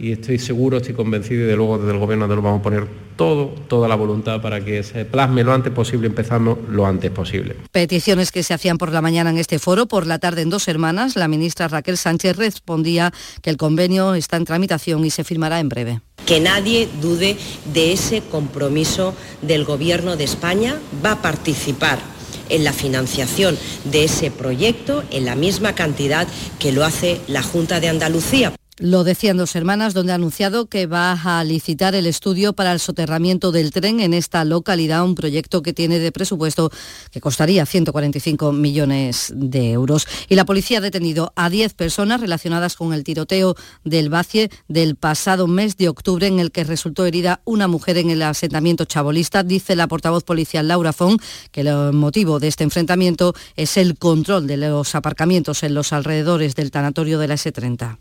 y 0.03 0.11
estoy 0.11 0.37
seguro, 0.37 0.77
estoy 0.77 0.95
convencido 0.95 1.45
y 1.45 1.47
de 1.47 1.55
luego 1.55 1.77
desde 1.77 1.93
el 1.93 1.97
Gobierno 1.97 2.27
nos 2.27 2.43
vamos 2.43 2.59
a 2.59 2.63
poner 2.63 2.87
todo, 3.15 3.55
toda 3.69 3.87
la 3.87 3.95
voluntad 3.95 4.41
para 4.41 4.63
que 4.63 4.83
se 4.83 5.05
plasme 5.05 5.45
lo 5.45 5.53
antes 5.53 5.71
posible, 5.71 6.07
empezando 6.07 6.61
lo 6.69 6.85
antes 6.85 7.09
posible. 7.09 7.55
Peticiones 7.71 8.33
que 8.33 8.43
se 8.43 8.53
hacían 8.53 8.77
por 8.77 8.91
la 8.91 9.01
mañana 9.01 9.29
en 9.29 9.37
este 9.37 9.59
foro, 9.59 9.85
por 9.85 10.05
la 10.05 10.19
tarde 10.19 10.41
en 10.41 10.49
dos 10.49 10.67
hermanas, 10.67 11.15
la 11.15 11.29
ministra 11.29 11.69
Raquel 11.69 11.97
Sánchez 11.97 12.35
respondía 12.35 13.13
que 13.41 13.49
el 13.49 13.55
convenio 13.55 14.13
está 14.13 14.35
en 14.35 14.43
tramitación 14.43 15.05
y 15.05 15.09
se 15.09 15.23
firmará 15.23 15.61
en 15.61 15.69
breve 15.69 16.01
que 16.25 16.39
nadie 16.39 16.87
dude 17.01 17.37
de 17.73 17.91
ese 17.91 18.21
compromiso 18.21 19.13
del 19.41 19.65
Gobierno 19.65 20.15
de 20.15 20.23
España. 20.23 20.79
Va 21.05 21.13
a 21.13 21.21
participar 21.21 21.99
en 22.47 22.63
la 22.63 22.71
financiación 22.71 23.57
de 23.83 24.05
ese 24.05 24.31
proyecto 24.31 25.03
en 25.11 25.25
la 25.25 25.35
misma 25.35 25.75
cantidad 25.75 26.27
que 26.59 26.71
lo 26.71 26.85
hace 26.85 27.19
la 27.27 27.43
Junta 27.43 27.81
de 27.81 27.89
Andalucía. 27.89 28.53
Lo 28.79 29.03
decían 29.03 29.37
dos 29.37 29.55
hermanas, 29.55 29.93
donde 29.93 30.13
ha 30.13 30.15
anunciado 30.15 30.65
que 30.65 30.87
va 30.87 31.11
a 31.11 31.43
licitar 31.43 31.93
el 31.93 32.07
estudio 32.07 32.53
para 32.53 32.71
el 32.71 32.79
soterramiento 32.79 33.51
del 33.51 33.71
tren 33.71 33.99
en 33.99 34.15
esta 34.15 34.43
localidad, 34.45 35.03
un 35.05 35.13
proyecto 35.13 35.61
que 35.61 35.73
tiene 35.73 35.99
de 35.99 36.11
presupuesto 36.11 36.71
que 37.11 37.21
costaría 37.21 37.65
145 37.65 38.51
millones 38.51 39.31
de 39.35 39.71
euros. 39.71 40.07
Y 40.27 40.35
la 40.35 40.45
policía 40.45 40.79
ha 40.79 40.81
detenido 40.81 41.33
a 41.35 41.51
10 41.51 41.73
personas 41.75 42.19
relacionadas 42.19 42.75
con 42.75 42.93
el 42.93 43.03
tiroteo 43.03 43.55
del 43.83 44.09
Bacie 44.09 44.49
del 44.67 44.95
pasado 44.95 45.45
mes 45.45 45.77
de 45.77 45.89
octubre, 45.89 46.25
en 46.25 46.39
el 46.39 46.51
que 46.51 46.63
resultó 46.63 47.05
herida 47.05 47.41
una 47.45 47.67
mujer 47.67 47.99
en 47.99 48.09
el 48.09 48.23
asentamiento 48.23 48.85
chabolista. 48.85 49.43
Dice 49.43 49.75
la 49.75 49.87
portavoz 49.87 50.23
policial 50.23 50.67
Laura 50.67 50.93
Fon 50.93 51.19
que 51.51 51.61
el 51.61 51.93
motivo 51.93 52.39
de 52.39 52.47
este 52.47 52.63
enfrentamiento 52.63 53.35
es 53.55 53.77
el 53.77 53.99
control 53.99 54.47
de 54.47 54.57
los 54.57 54.95
aparcamientos 54.95 55.61
en 55.61 55.75
los 55.75 55.93
alrededores 55.93 56.55
del 56.55 56.71
tanatorio 56.71 57.19
de 57.19 57.27
la 57.27 57.35
S30 57.35 57.99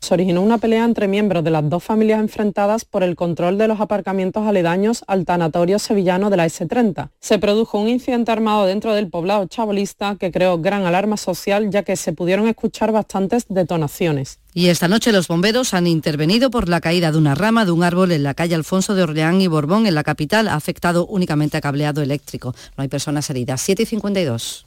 pelea 0.62 0.84
entre 0.84 1.08
miembros 1.08 1.42
de 1.42 1.50
las 1.50 1.68
dos 1.68 1.82
familias 1.82 2.20
enfrentadas 2.20 2.84
por 2.84 3.02
el 3.02 3.16
control 3.16 3.58
de 3.58 3.66
los 3.66 3.80
aparcamientos 3.80 4.46
aledaños 4.46 5.02
al 5.08 5.24
tanatorio 5.24 5.80
sevillano 5.80 6.30
de 6.30 6.36
la 6.36 6.46
S30. 6.46 7.08
Se 7.18 7.40
produjo 7.40 7.80
un 7.80 7.88
incidente 7.88 8.30
armado 8.30 8.64
dentro 8.64 8.94
del 8.94 9.10
poblado 9.10 9.44
chabolista 9.46 10.14
que 10.20 10.30
creó 10.30 10.58
gran 10.58 10.86
alarma 10.86 11.16
social 11.16 11.68
ya 11.70 11.82
que 11.82 11.96
se 11.96 12.12
pudieron 12.12 12.46
escuchar 12.46 12.92
bastantes 12.92 13.46
detonaciones. 13.48 14.38
Y 14.54 14.68
esta 14.68 14.86
noche 14.86 15.10
los 15.10 15.26
bomberos 15.26 15.74
han 15.74 15.88
intervenido 15.88 16.48
por 16.48 16.68
la 16.68 16.80
caída 16.80 17.10
de 17.10 17.18
una 17.18 17.34
rama 17.34 17.64
de 17.64 17.72
un 17.72 17.82
árbol 17.82 18.12
en 18.12 18.22
la 18.22 18.34
calle 18.34 18.54
Alfonso 18.54 18.94
de 18.94 19.02
Orleán 19.02 19.40
y 19.40 19.48
Borbón 19.48 19.88
en 19.88 19.96
la 19.96 20.04
capital. 20.04 20.46
Afectado 20.46 21.06
únicamente 21.06 21.56
a 21.56 21.60
cableado 21.60 22.02
eléctrico. 22.02 22.54
No 22.76 22.82
hay 22.82 22.88
personas 22.88 23.28
heridas. 23.30 23.60
7 23.62 23.82
y 23.82 23.86
52. 23.86 24.66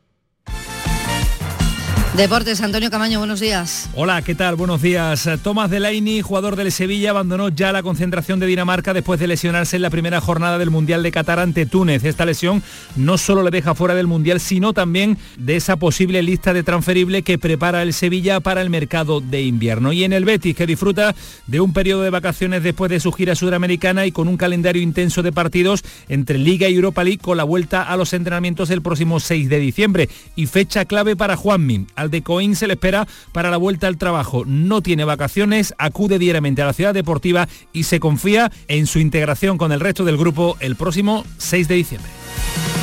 Deportes, 2.15 2.59
Antonio 2.59 2.91
Camaño, 2.91 3.19
buenos 3.19 3.39
días. 3.39 3.89
Hola, 3.95 4.21
¿qué 4.21 4.35
tal? 4.35 4.55
Buenos 4.55 4.81
días. 4.81 5.29
Tomás 5.41 5.71
Delaney, 5.71 6.21
jugador 6.21 6.57
del 6.57 6.73
Sevilla, 6.73 7.11
abandonó 7.11 7.47
ya 7.47 7.71
la 7.71 7.83
concentración 7.83 8.37
de 8.37 8.47
Dinamarca 8.47 8.93
después 8.93 9.17
de 9.17 9.27
lesionarse 9.27 9.77
en 9.77 9.81
la 9.81 9.89
primera 9.89 10.19
jornada 10.19 10.57
del 10.57 10.71
Mundial 10.71 11.03
de 11.03 11.11
Qatar 11.11 11.39
ante 11.39 11.65
Túnez. 11.65 12.03
Esta 12.03 12.25
lesión 12.25 12.61
no 12.97 13.17
solo 13.17 13.43
le 13.43 13.49
deja 13.49 13.75
fuera 13.75 13.95
del 13.95 14.07
Mundial, 14.07 14.41
sino 14.41 14.73
también 14.73 15.17
de 15.37 15.55
esa 15.55 15.77
posible 15.77 16.21
lista 16.21 16.51
de 16.51 16.63
transferible 16.63 17.21
que 17.21 17.39
prepara 17.39 17.81
el 17.81 17.93
Sevilla 17.93 18.41
para 18.41 18.61
el 18.61 18.69
mercado 18.69 19.21
de 19.21 19.43
invierno. 19.43 19.93
Y 19.93 20.03
en 20.03 20.11
el 20.11 20.25
Betis, 20.25 20.53
que 20.53 20.67
disfruta 20.67 21.15
de 21.47 21.61
un 21.61 21.71
periodo 21.71 22.01
de 22.01 22.09
vacaciones 22.09 22.61
después 22.61 22.91
de 22.91 22.99
su 22.99 23.13
gira 23.13 23.35
sudamericana 23.35 24.05
y 24.05 24.11
con 24.11 24.27
un 24.27 24.35
calendario 24.35 24.81
intenso 24.81 25.23
de 25.23 25.31
partidos 25.31 25.81
entre 26.09 26.37
Liga 26.37 26.67
y 26.67 26.75
Europa 26.75 27.05
League 27.05 27.19
con 27.21 27.37
la 27.37 27.45
vuelta 27.45 27.83
a 27.83 27.95
los 27.95 28.11
entrenamientos 28.11 28.69
el 28.69 28.81
próximo 28.81 29.21
6 29.21 29.47
de 29.47 29.59
diciembre. 29.59 30.09
Y 30.35 30.47
fecha 30.47 30.83
clave 30.83 31.15
para 31.15 31.37
Juanmi 31.37 31.87
al 32.01 32.11
de 32.11 32.21
Coín 32.21 32.55
se 32.55 32.67
le 32.67 32.73
espera 32.73 33.07
para 33.31 33.49
la 33.49 33.57
vuelta 33.57 33.87
al 33.87 33.97
trabajo. 33.97 34.43
No 34.45 34.81
tiene 34.81 35.05
vacaciones, 35.05 35.73
acude 35.77 36.19
diariamente 36.19 36.61
a 36.61 36.65
la 36.65 36.73
ciudad 36.73 36.93
deportiva 36.93 37.47
y 37.71 37.83
se 37.83 37.99
confía 37.99 38.51
en 38.67 38.87
su 38.87 38.99
integración 38.99 39.57
con 39.57 39.71
el 39.71 39.79
resto 39.79 40.03
del 40.03 40.17
grupo 40.17 40.57
el 40.59 40.75
próximo 40.75 41.23
6 41.37 41.67
de 41.67 41.75
diciembre. 41.75 42.11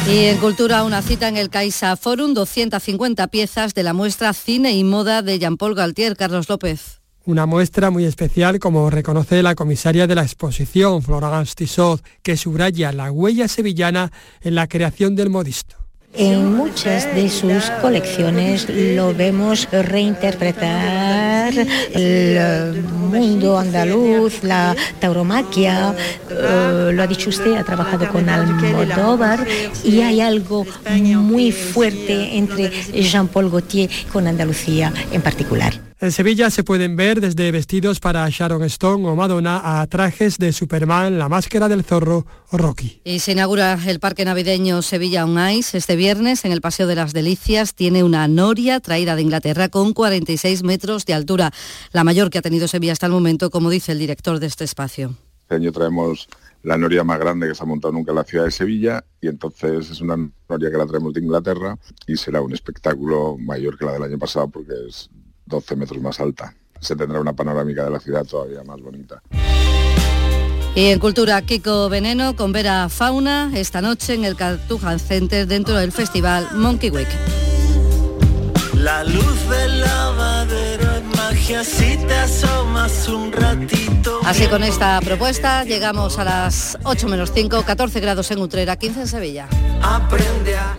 Y 0.08 0.24
en 0.24 0.38
Cultura 0.38 0.84
una 0.84 1.02
cita 1.02 1.28
en 1.28 1.36
el 1.36 1.50
Caixa 1.50 1.94
Forum, 1.96 2.32
250 2.32 3.26
piezas 3.28 3.74
de 3.74 3.82
la 3.82 3.92
muestra 3.92 4.32
Cine 4.32 4.72
y 4.72 4.82
Moda 4.82 5.20
de 5.20 5.38
Jean-Paul 5.38 5.74
Galtier, 5.74 6.16
Carlos 6.16 6.48
López. 6.48 7.00
Una 7.26 7.44
muestra 7.44 7.90
muy 7.90 8.06
especial, 8.06 8.58
como 8.58 8.88
reconoce 8.88 9.42
la 9.42 9.54
comisaria 9.54 10.06
de 10.06 10.14
la 10.14 10.22
exposición, 10.22 11.02
Florence 11.02 11.54
Tissot, 11.54 12.02
que 12.22 12.38
subraya 12.38 12.90
la 12.92 13.12
huella 13.12 13.48
sevillana 13.48 14.10
en 14.40 14.54
la 14.54 14.66
creación 14.66 15.14
del 15.14 15.28
modisto. 15.28 15.77
En 16.14 16.56
muchas 16.56 17.14
de 17.14 17.28
sus 17.28 17.70
colecciones 17.82 18.66
lo 18.68 19.14
vemos 19.14 19.68
reinterpretar 19.70 21.52
el 21.94 22.82
mundo 22.82 23.58
andaluz, 23.58 24.42
la 24.42 24.74
tauromaquia, 25.00 25.94
eh, 26.30 26.90
lo 26.92 27.02
ha 27.02 27.06
dicho 27.06 27.30
usted, 27.30 27.54
ha 27.56 27.64
trabajado 27.64 28.08
con 28.08 28.28
Almodóvar 28.28 29.46
y 29.84 30.00
hay 30.00 30.20
algo 30.20 30.66
muy 30.98 31.52
fuerte 31.52 32.36
entre 32.36 32.70
Jean-Paul 32.70 33.50
Gaultier 33.50 33.90
con 34.12 34.26
Andalucía 34.26 34.92
en 35.12 35.22
particular. 35.22 35.87
En 36.00 36.12
Sevilla 36.12 36.48
se 36.50 36.62
pueden 36.62 36.94
ver 36.94 37.20
desde 37.20 37.50
vestidos 37.50 37.98
para 37.98 38.28
Sharon 38.30 38.62
Stone 38.62 39.08
o 39.08 39.16
Madonna 39.16 39.80
a 39.80 39.84
trajes 39.88 40.38
de 40.38 40.52
Superman, 40.52 41.18
la 41.18 41.28
máscara 41.28 41.68
del 41.68 41.82
zorro 41.82 42.24
o 42.52 42.56
Rocky. 42.56 43.00
Y 43.02 43.18
se 43.18 43.32
inaugura 43.32 43.76
el 43.84 43.98
parque 43.98 44.24
navideño 44.24 44.80
Sevilla 44.82 45.24
On 45.24 45.36
Ice 45.50 45.76
este 45.76 45.96
viernes 45.96 46.44
en 46.44 46.52
el 46.52 46.60
Paseo 46.60 46.86
de 46.86 46.94
las 46.94 47.12
Delicias. 47.12 47.74
Tiene 47.74 48.04
una 48.04 48.28
noria 48.28 48.78
traída 48.78 49.16
de 49.16 49.22
Inglaterra 49.22 49.70
con 49.70 49.92
46 49.92 50.62
metros 50.62 51.04
de 51.04 51.14
altura, 51.14 51.50
la 51.90 52.04
mayor 52.04 52.30
que 52.30 52.38
ha 52.38 52.42
tenido 52.42 52.68
Sevilla 52.68 52.92
hasta 52.92 53.06
el 53.06 53.12
momento, 53.12 53.50
como 53.50 53.68
dice 53.68 53.90
el 53.90 53.98
director 53.98 54.38
de 54.38 54.46
este 54.46 54.62
espacio. 54.62 55.16
Este 55.40 55.56
año 55.56 55.72
traemos 55.72 56.28
la 56.62 56.78
noria 56.78 57.02
más 57.02 57.18
grande 57.18 57.48
que 57.48 57.56
se 57.56 57.62
ha 57.64 57.66
montado 57.66 57.92
nunca 57.92 58.12
en 58.12 58.16
la 58.16 58.24
ciudad 58.24 58.44
de 58.44 58.52
Sevilla 58.52 59.04
y 59.20 59.26
entonces 59.26 59.90
es 59.90 60.00
una 60.00 60.16
noria 60.48 60.70
que 60.70 60.76
la 60.76 60.86
traemos 60.86 61.12
de 61.12 61.22
Inglaterra 61.22 61.76
y 62.06 62.16
será 62.16 62.40
un 62.40 62.54
espectáculo 62.54 63.36
mayor 63.36 63.76
que 63.76 63.84
la 63.84 63.94
del 63.94 64.04
año 64.04 64.18
pasado 64.18 64.48
porque 64.48 64.74
es 64.88 65.10
12 65.48 65.76
metros 65.76 66.00
más 66.00 66.20
alta. 66.20 66.54
Se 66.80 66.94
tendrá 66.94 67.20
una 67.20 67.32
panorámica 67.32 67.84
de 67.84 67.90
la 67.90 67.98
ciudad 67.98 68.24
todavía 68.24 68.62
más 68.62 68.80
bonita. 68.80 69.20
Y 70.74 70.86
en 70.90 71.00
Cultura, 71.00 71.42
Kiko 71.42 71.88
Veneno 71.88 72.36
con 72.36 72.52
Vera 72.52 72.88
Fauna 72.88 73.50
esta 73.54 73.80
noche 73.80 74.14
en 74.14 74.24
el 74.24 74.36
Cartuja 74.36 74.96
Center 74.98 75.46
dentro 75.46 75.76
del 75.76 75.90
festival 75.90 76.46
Monkey 76.54 76.90
Week. 76.90 77.08
La 78.74 79.02
luz 79.02 79.48
del 79.50 79.80
lavadero 79.80 80.92
es 80.94 81.16
magia 81.16 81.64
si 81.64 81.96
te 81.96 82.14
asomas 82.14 83.08
un 83.08 83.32
ratito. 83.32 84.20
Así 84.24 84.46
con 84.46 84.62
esta 84.62 85.00
propuesta 85.00 85.64
llegamos 85.64 86.16
a 86.18 86.24
las 86.24 86.78
8 86.84 87.08
menos 87.08 87.32
5, 87.34 87.64
14 87.64 87.98
grados 87.98 88.30
en 88.30 88.38
Utrera, 88.38 88.76
15 88.76 89.00
en 89.00 89.08
Sevilla. 89.08 89.48
Aprende 89.82 90.56
a 90.56 90.78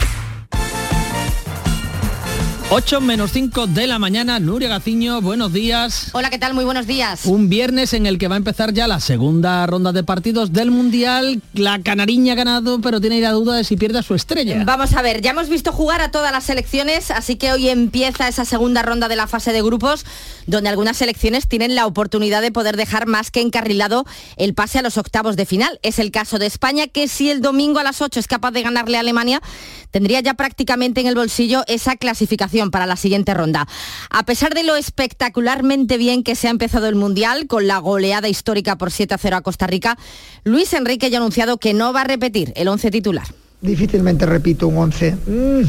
8 2.73 3.01
menos 3.01 3.33
5 3.33 3.67
de 3.67 3.85
la 3.85 3.99
mañana, 3.99 4.39
Nuria 4.39 4.69
Gaciño, 4.69 5.19
buenos 5.19 5.51
días. 5.51 6.07
Hola, 6.13 6.29
¿qué 6.29 6.39
tal? 6.39 6.53
Muy 6.53 6.63
buenos 6.63 6.87
días. 6.87 7.25
Un 7.25 7.49
viernes 7.49 7.93
en 7.93 8.05
el 8.05 8.17
que 8.17 8.29
va 8.29 8.35
a 8.35 8.37
empezar 8.37 8.71
ya 8.71 8.87
la 8.87 9.01
segunda 9.01 9.67
ronda 9.67 9.91
de 9.91 10.05
partidos 10.05 10.53
del 10.53 10.71
Mundial. 10.71 11.41
La 11.53 11.81
Canariña 11.81 12.31
ha 12.31 12.35
ganado, 12.37 12.79
pero 12.79 13.01
tiene 13.01 13.19
la 13.19 13.31
duda 13.31 13.57
de 13.57 13.65
si 13.65 13.75
pierde 13.75 13.99
a 13.99 14.03
su 14.03 14.15
estrella. 14.15 14.63
Vamos 14.63 14.93
a 14.93 15.01
ver, 15.01 15.19
ya 15.19 15.31
hemos 15.31 15.49
visto 15.49 15.73
jugar 15.73 15.99
a 15.99 16.11
todas 16.11 16.31
las 16.31 16.45
selecciones, 16.45 17.11
así 17.11 17.35
que 17.35 17.51
hoy 17.51 17.67
empieza 17.67 18.29
esa 18.29 18.45
segunda 18.45 18.83
ronda 18.83 19.09
de 19.09 19.17
la 19.17 19.27
fase 19.27 19.51
de 19.51 19.61
grupos, 19.61 20.05
donde 20.47 20.69
algunas 20.69 20.95
selecciones 20.95 21.49
tienen 21.49 21.75
la 21.75 21.85
oportunidad 21.85 22.41
de 22.41 22.53
poder 22.53 22.77
dejar 22.77 23.05
más 23.05 23.31
que 23.31 23.41
encarrilado 23.41 24.05
el 24.37 24.53
pase 24.53 24.79
a 24.79 24.81
los 24.81 24.97
octavos 24.97 25.35
de 25.35 25.45
final. 25.45 25.77
Es 25.83 25.99
el 25.99 26.09
caso 26.09 26.39
de 26.39 26.45
España, 26.45 26.87
que 26.87 27.09
si 27.09 27.31
el 27.31 27.41
domingo 27.41 27.79
a 27.79 27.83
las 27.83 28.01
8 28.01 28.17
es 28.17 28.27
capaz 28.27 28.51
de 28.51 28.61
ganarle 28.61 28.95
a 28.95 29.01
Alemania, 29.01 29.41
tendría 29.91 30.21
ya 30.21 30.35
prácticamente 30.35 31.01
en 31.01 31.07
el 31.07 31.15
bolsillo 31.15 31.65
esa 31.67 31.97
clasificación 31.97 32.60
para 32.69 32.85
la 32.85 32.97
siguiente 32.97 33.33
ronda. 33.33 33.67
A 34.11 34.23
pesar 34.23 34.53
de 34.53 34.63
lo 34.63 34.75
espectacularmente 34.75 35.97
bien 35.97 36.23
que 36.23 36.35
se 36.35 36.47
ha 36.47 36.51
empezado 36.51 36.87
el 36.87 36.95
Mundial, 36.95 37.47
con 37.47 37.65
la 37.65 37.79
goleada 37.79 38.27
histórica 38.27 38.77
por 38.77 38.91
7 38.91 39.15
a 39.15 39.17
0 39.17 39.37
a 39.37 39.41
Costa 39.41 39.65
Rica, 39.65 39.97
Luis 40.43 40.73
Enrique 40.73 41.09
ya 41.09 41.17
ha 41.17 41.21
anunciado 41.21 41.57
que 41.57 41.73
no 41.73 41.93
va 41.93 42.01
a 42.01 42.05
repetir 42.05 42.53
el 42.55 42.67
11 42.67 42.91
titular. 42.91 43.25
Difícilmente 43.61 44.25
repito 44.25 44.67
un 44.67 44.77
11. 44.77 45.17
Mm, 45.25 45.61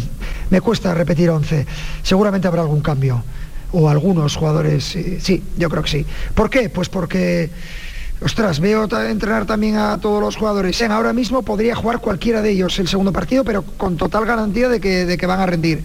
me 0.51 0.61
cuesta 0.61 0.95
repetir 0.95 1.31
11. 1.31 1.67
Seguramente 2.03 2.49
habrá 2.49 2.63
algún 2.63 2.81
cambio. 2.81 3.23
O 3.73 3.89
algunos 3.89 4.37
jugadores, 4.37 4.85
sí, 4.85 5.43
yo 5.57 5.71
creo 5.71 5.83
que 5.83 5.91
sí. 5.91 6.07
¿Por 6.35 6.51
qué? 6.51 6.69
Pues 6.69 6.91
porque 6.91 7.49
Ostras, 8.25 8.61
veo 8.61 8.89
entrenar 9.09 9.47
también 9.47 9.77
a 9.77 9.99
todos 9.99 10.21
los 10.21 10.37
jugadores. 10.37 10.81
Ahora 10.83 11.13
mismo 11.13 11.43
podría 11.43 11.75
jugar 11.75 11.99
cualquiera 11.99 12.41
de 12.41 12.51
ellos 12.51 12.79
el 12.79 12.87
segundo 12.87 13.13
partido, 13.13 13.43
pero 13.43 13.63
con 13.63 13.97
total 13.97 14.25
garantía 14.25 14.69
de 14.69 14.81
que 14.81 15.27
van 15.27 15.41
a 15.41 15.47
rendir. 15.47 15.83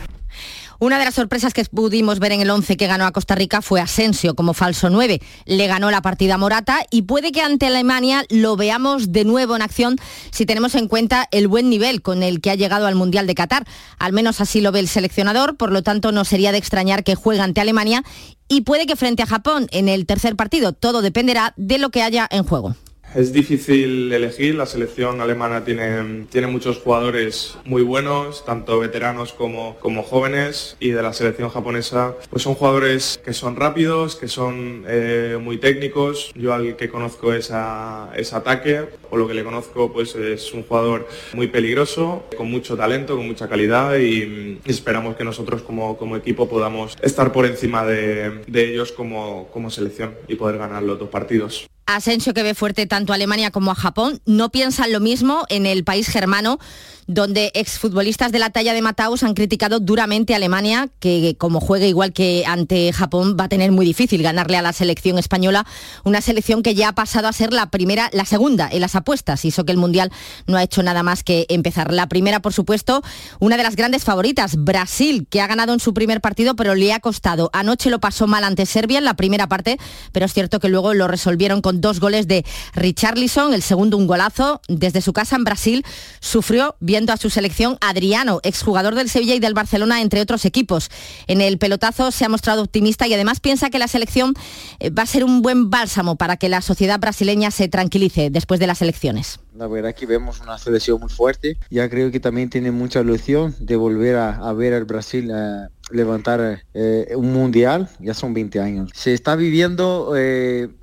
Una 0.80 1.00
de 1.00 1.06
las 1.06 1.16
sorpresas 1.16 1.56
que 1.56 1.66
pudimos 1.66 2.20
ver 2.20 2.34
en 2.34 2.42
el 2.42 2.52
11 2.52 2.78
que 2.78 2.86
ganó 2.86 3.06
a 3.06 3.12
Costa 3.12 3.34
Rica 3.34 3.64
fue 3.64 3.82
Asensio 3.82 4.36
como 4.36 4.54
falso 4.54 4.92
9. 4.92 5.20
Le 5.46 5.68
ganó 5.68 5.90
la 5.90 6.04
partida 6.04 6.38
Morata 6.38 6.86
y 6.92 7.02
puede 7.02 7.32
que 7.32 7.42
ante 7.42 7.66
Alemania 7.66 8.24
lo 8.30 8.56
veamos 8.56 9.12
de 9.12 9.26
nuevo 9.26 9.56
en 9.56 9.64
acción 9.64 9.96
si 10.30 10.46
tenemos 10.46 10.76
en 10.76 10.88
cuenta 10.88 11.28
el 11.32 11.48
buen 11.48 11.72
nivel 11.72 12.04
con 12.04 12.22
el 12.22 12.42
que 12.42 12.52
ha 12.52 12.56
llegado 12.56 12.86
al 12.86 12.94
Mundial 12.94 13.26
de 13.26 13.34
Qatar. 13.34 13.66
Al 13.98 14.14
menos 14.14 14.40
así 14.40 14.62
lo 14.62 14.72
ve 14.72 14.80
el 14.80 14.88
seleccionador, 14.88 15.58
por 15.58 15.72
lo 15.72 15.82
tanto 15.82 16.12
no 16.12 16.26
sería 16.26 16.52
de 16.52 16.60
extrañar 16.60 17.04
que 17.04 17.16
juegue 17.16 17.42
ante 17.42 17.60
Alemania 17.60 18.04
y 18.48 18.62
puede 18.62 18.86
que 18.86 18.96
frente 18.96 19.24
a 19.24 19.28
Japón 19.28 19.68
en 19.72 19.90
el 19.90 20.06
tercer 20.06 20.36
partido. 20.36 20.74
Todo 20.74 21.02
dependerá 21.02 21.56
de 21.58 21.80
lo 21.80 21.90
que 21.90 22.04
haya 22.04 22.28
en 22.30 22.44
juego. 22.44 22.76
Es 23.16 23.32
difícil 23.32 24.12
elegir, 24.12 24.56
la 24.56 24.66
selección 24.66 25.22
alemana 25.22 25.64
tiene, 25.64 26.26
tiene 26.30 26.48
muchos 26.48 26.78
jugadores 26.78 27.58
muy 27.64 27.82
buenos, 27.82 28.46
tanto 28.46 28.80
veteranos 28.80 29.32
como, 29.32 29.78
como 29.80 30.04
jóvenes, 30.04 30.76
y 30.80 30.90
de 30.90 31.02
la 31.02 31.14
selección 31.14 31.50
japonesa 31.50 32.16
pues 32.30 32.44
son 32.44 32.56
jugadores 32.56 33.20
que 33.24 33.34
son 33.34 33.56
rápidos, 33.56 34.18
que 34.18 34.28
son 34.28 34.84
eh, 34.88 35.40
muy 35.42 35.58
técnicos. 35.58 36.32
Yo 36.36 36.54
al 36.54 36.76
que 36.76 36.90
conozco 36.90 37.34
es 37.34 37.50
a, 37.52 38.12
es 38.16 38.34
ataque, 38.34 38.82
o 39.10 39.18
lo 39.18 39.28
que 39.28 39.34
le 39.34 39.44
conozco 39.44 39.92
pues 39.92 40.14
es 40.16 40.54
un 40.54 40.64
jugador 40.64 41.08
muy 41.34 41.48
peligroso, 41.48 42.26
con 42.36 42.52
mucho 42.52 42.76
talento, 42.76 43.16
con 43.16 43.26
mucha 43.26 43.48
calidad 43.48 43.98
y, 43.98 44.60
esperamos 44.66 45.16
que 45.16 45.24
nosotros 45.24 45.62
como, 45.62 45.98
como, 45.98 46.18
equipo 46.18 46.50
podamos 46.50 46.98
estar 47.02 47.32
por 47.32 47.46
encima 47.46 47.86
de, 47.86 48.42
de 48.48 48.70
ellos 48.70 48.92
como, 48.92 49.48
como 49.54 49.70
selección 49.70 50.14
y 50.28 50.36
poder 50.36 50.58
ganar 50.58 50.84
los 50.84 51.00
dos 51.00 51.10
partidos. 51.10 51.68
Asensio 51.88 52.34
que 52.34 52.44
ve 52.44 52.54
fuerte 52.54 52.86
tanto 52.86 53.14
a 53.14 53.16
Alemania 53.16 53.52
como 53.52 53.72
a 53.72 53.76
Japón, 53.76 54.22
no 54.26 54.50
piensan 54.52 54.92
lo 54.92 55.00
mismo 55.00 55.46
en 55.50 55.66
el 55.66 55.84
país 55.84 56.08
germano 56.08 56.60
donde 57.08 57.52
exfutbolistas 57.54 58.32
de 58.32 58.40
la 58.40 58.50
talla 58.50 58.74
de 58.74 58.82
Mataus 58.82 59.24
han 59.24 59.34
criticado 59.34 59.80
duramente 59.80 60.34
a 60.34 60.36
Alemania, 60.36 60.90
que 61.00 61.36
como 61.38 61.62
juegue 61.62 61.88
igual 61.88 62.12
que 62.12 62.44
ante 62.46 62.92
Japón 62.92 63.38
va 63.40 63.46
a 63.46 63.50
tener 63.50 63.72
muy 63.72 63.86
difícil 63.86 64.22
ganarle 64.22 64.58
a 64.58 64.62
la 64.62 64.74
selección 64.74 65.18
española, 65.18 65.66
una 66.04 66.22
selección 66.22 66.64
que 66.64 66.76
ya 66.76 66.90
ha 66.90 66.96
pasado 66.96 67.28
a 67.30 67.34
ser 67.34 67.54
la 67.54 67.70
primera, 67.70 68.10
la 68.12 68.26
segunda 68.26 68.70
en 68.72 68.82
las 68.82 68.96
apuestas, 68.96 69.46
y 69.46 69.50
eso 69.50 69.66
que 69.66 69.72
el 69.72 69.78
Mundial 69.78 70.12
no 70.48 70.58
ha 70.58 70.64
hecho 70.64 70.84
nada 70.84 71.02
más 71.02 71.24
que 71.24 71.46
empezar. 71.50 71.94
La 71.94 72.08
primera, 72.10 72.42
por 72.42 72.54
supuesto, 72.54 73.02
una 73.40 73.56
de 73.56 73.64
las 73.64 73.78
grandes 73.78 74.04
favoritas, 74.04 74.58
Brasil, 74.58 75.28
que 75.30 75.40
ha 75.40 75.48
ganado 75.48 75.74
en 75.74 75.80
su 75.80 75.94
primer 75.94 76.20
partido, 76.20 76.56
pero 76.56 76.76
le 76.76 76.92
ha 76.92 77.00
costado. 77.00 77.50
Anoche 77.54 77.90
lo 77.90 78.00
pasó 78.00 78.28
mal 78.28 78.44
ante 78.44 78.66
Serbia 78.66 78.98
en 78.98 79.06
la 79.06 79.16
primera 79.16 79.48
parte, 79.48 79.78
pero 80.12 80.26
es 80.26 80.34
cierto 80.34 80.60
que 80.60 80.68
luego 80.68 80.94
lo 80.94 81.08
resolvieron 81.08 81.62
con 81.62 81.80
dos 81.80 82.02
goles 82.02 82.28
de 82.28 82.46
Richarlison, 82.74 83.54
el 83.54 83.62
segundo 83.62 83.96
un 83.96 84.08
golazo 84.08 84.62
desde 84.68 85.02
su 85.02 85.14
casa 85.14 85.38
en 85.38 85.46
Brasil, 85.46 85.86
sufrió 86.20 86.76
bien 86.80 86.97
a 87.06 87.18
su 87.18 87.30
selección 87.30 87.78
Adriano, 87.80 88.40
exjugador 88.44 88.96
del 88.96 89.10
Sevilla 89.10 89.36
y 89.36 89.40
del 89.40 89.54
Barcelona, 89.54 90.02
entre 90.02 90.22
otros 90.22 90.46
equipos. 90.46 90.90
En 91.28 91.42
el 91.42 91.58
pelotazo 91.58 92.12
se 92.12 92.26
ha 92.26 92.30
mostrado 92.30 92.64
optimista 92.64 93.08
y 93.08 93.14
además 93.14 93.40
piensa 93.40 93.70
que 93.70 93.80
la 93.80 93.88
selección 93.88 94.34
eh, 94.80 94.90
va 94.90 95.04
a 95.04 95.06
ser 95.06 95.24
un 95.24 95.42
buen 95.42 95.70
bálsamo 95.70 96.16
para 96.16 96.38
que 96.38 96.50
la 96.50 96.62
sociedad 96.62 97.00
brasileña 97.00 97.52
se 97.52 97.68
tranquilice 97.68 98.30
después 98.30 98.60
de 98.60 98.68
las 98.68 98.82
elecciones. 98.82 99.40
La 99.56 99.68
verdad 99.68 99.96
que 99.96 100.06
vemos 100.06 100.40
una 100.40 100.58
selección 100.58 101.00
muy 101.00 101.10
fuerte. 101.10 101.58
Ya 101.70 101.90
creo 101.90 102.12
que 102.12 102.20
también 102.20 102.50
tiene 102.50 102.72
mucha 102.72 103.02
ilusión 103.02 103.56
de 103.60 103.76
volver 103.76 104.16
a, 104.16 104.54
ver 104.54 104.74
al 104.74 104.86
Brasil 104.86 105.32
eh, 105.34 105.68
levantar 105.92 106.64
eh, 106.74 107.14
un 107.16 107.34
mundial. 107.34 107.90
Ya 108.00 108.14
son 108.14 108.34
20 108.34 108.60
años. 108.60 108.92
Se 108.94 109.14
está 109.14 109.36
viviendo 109.36 110.14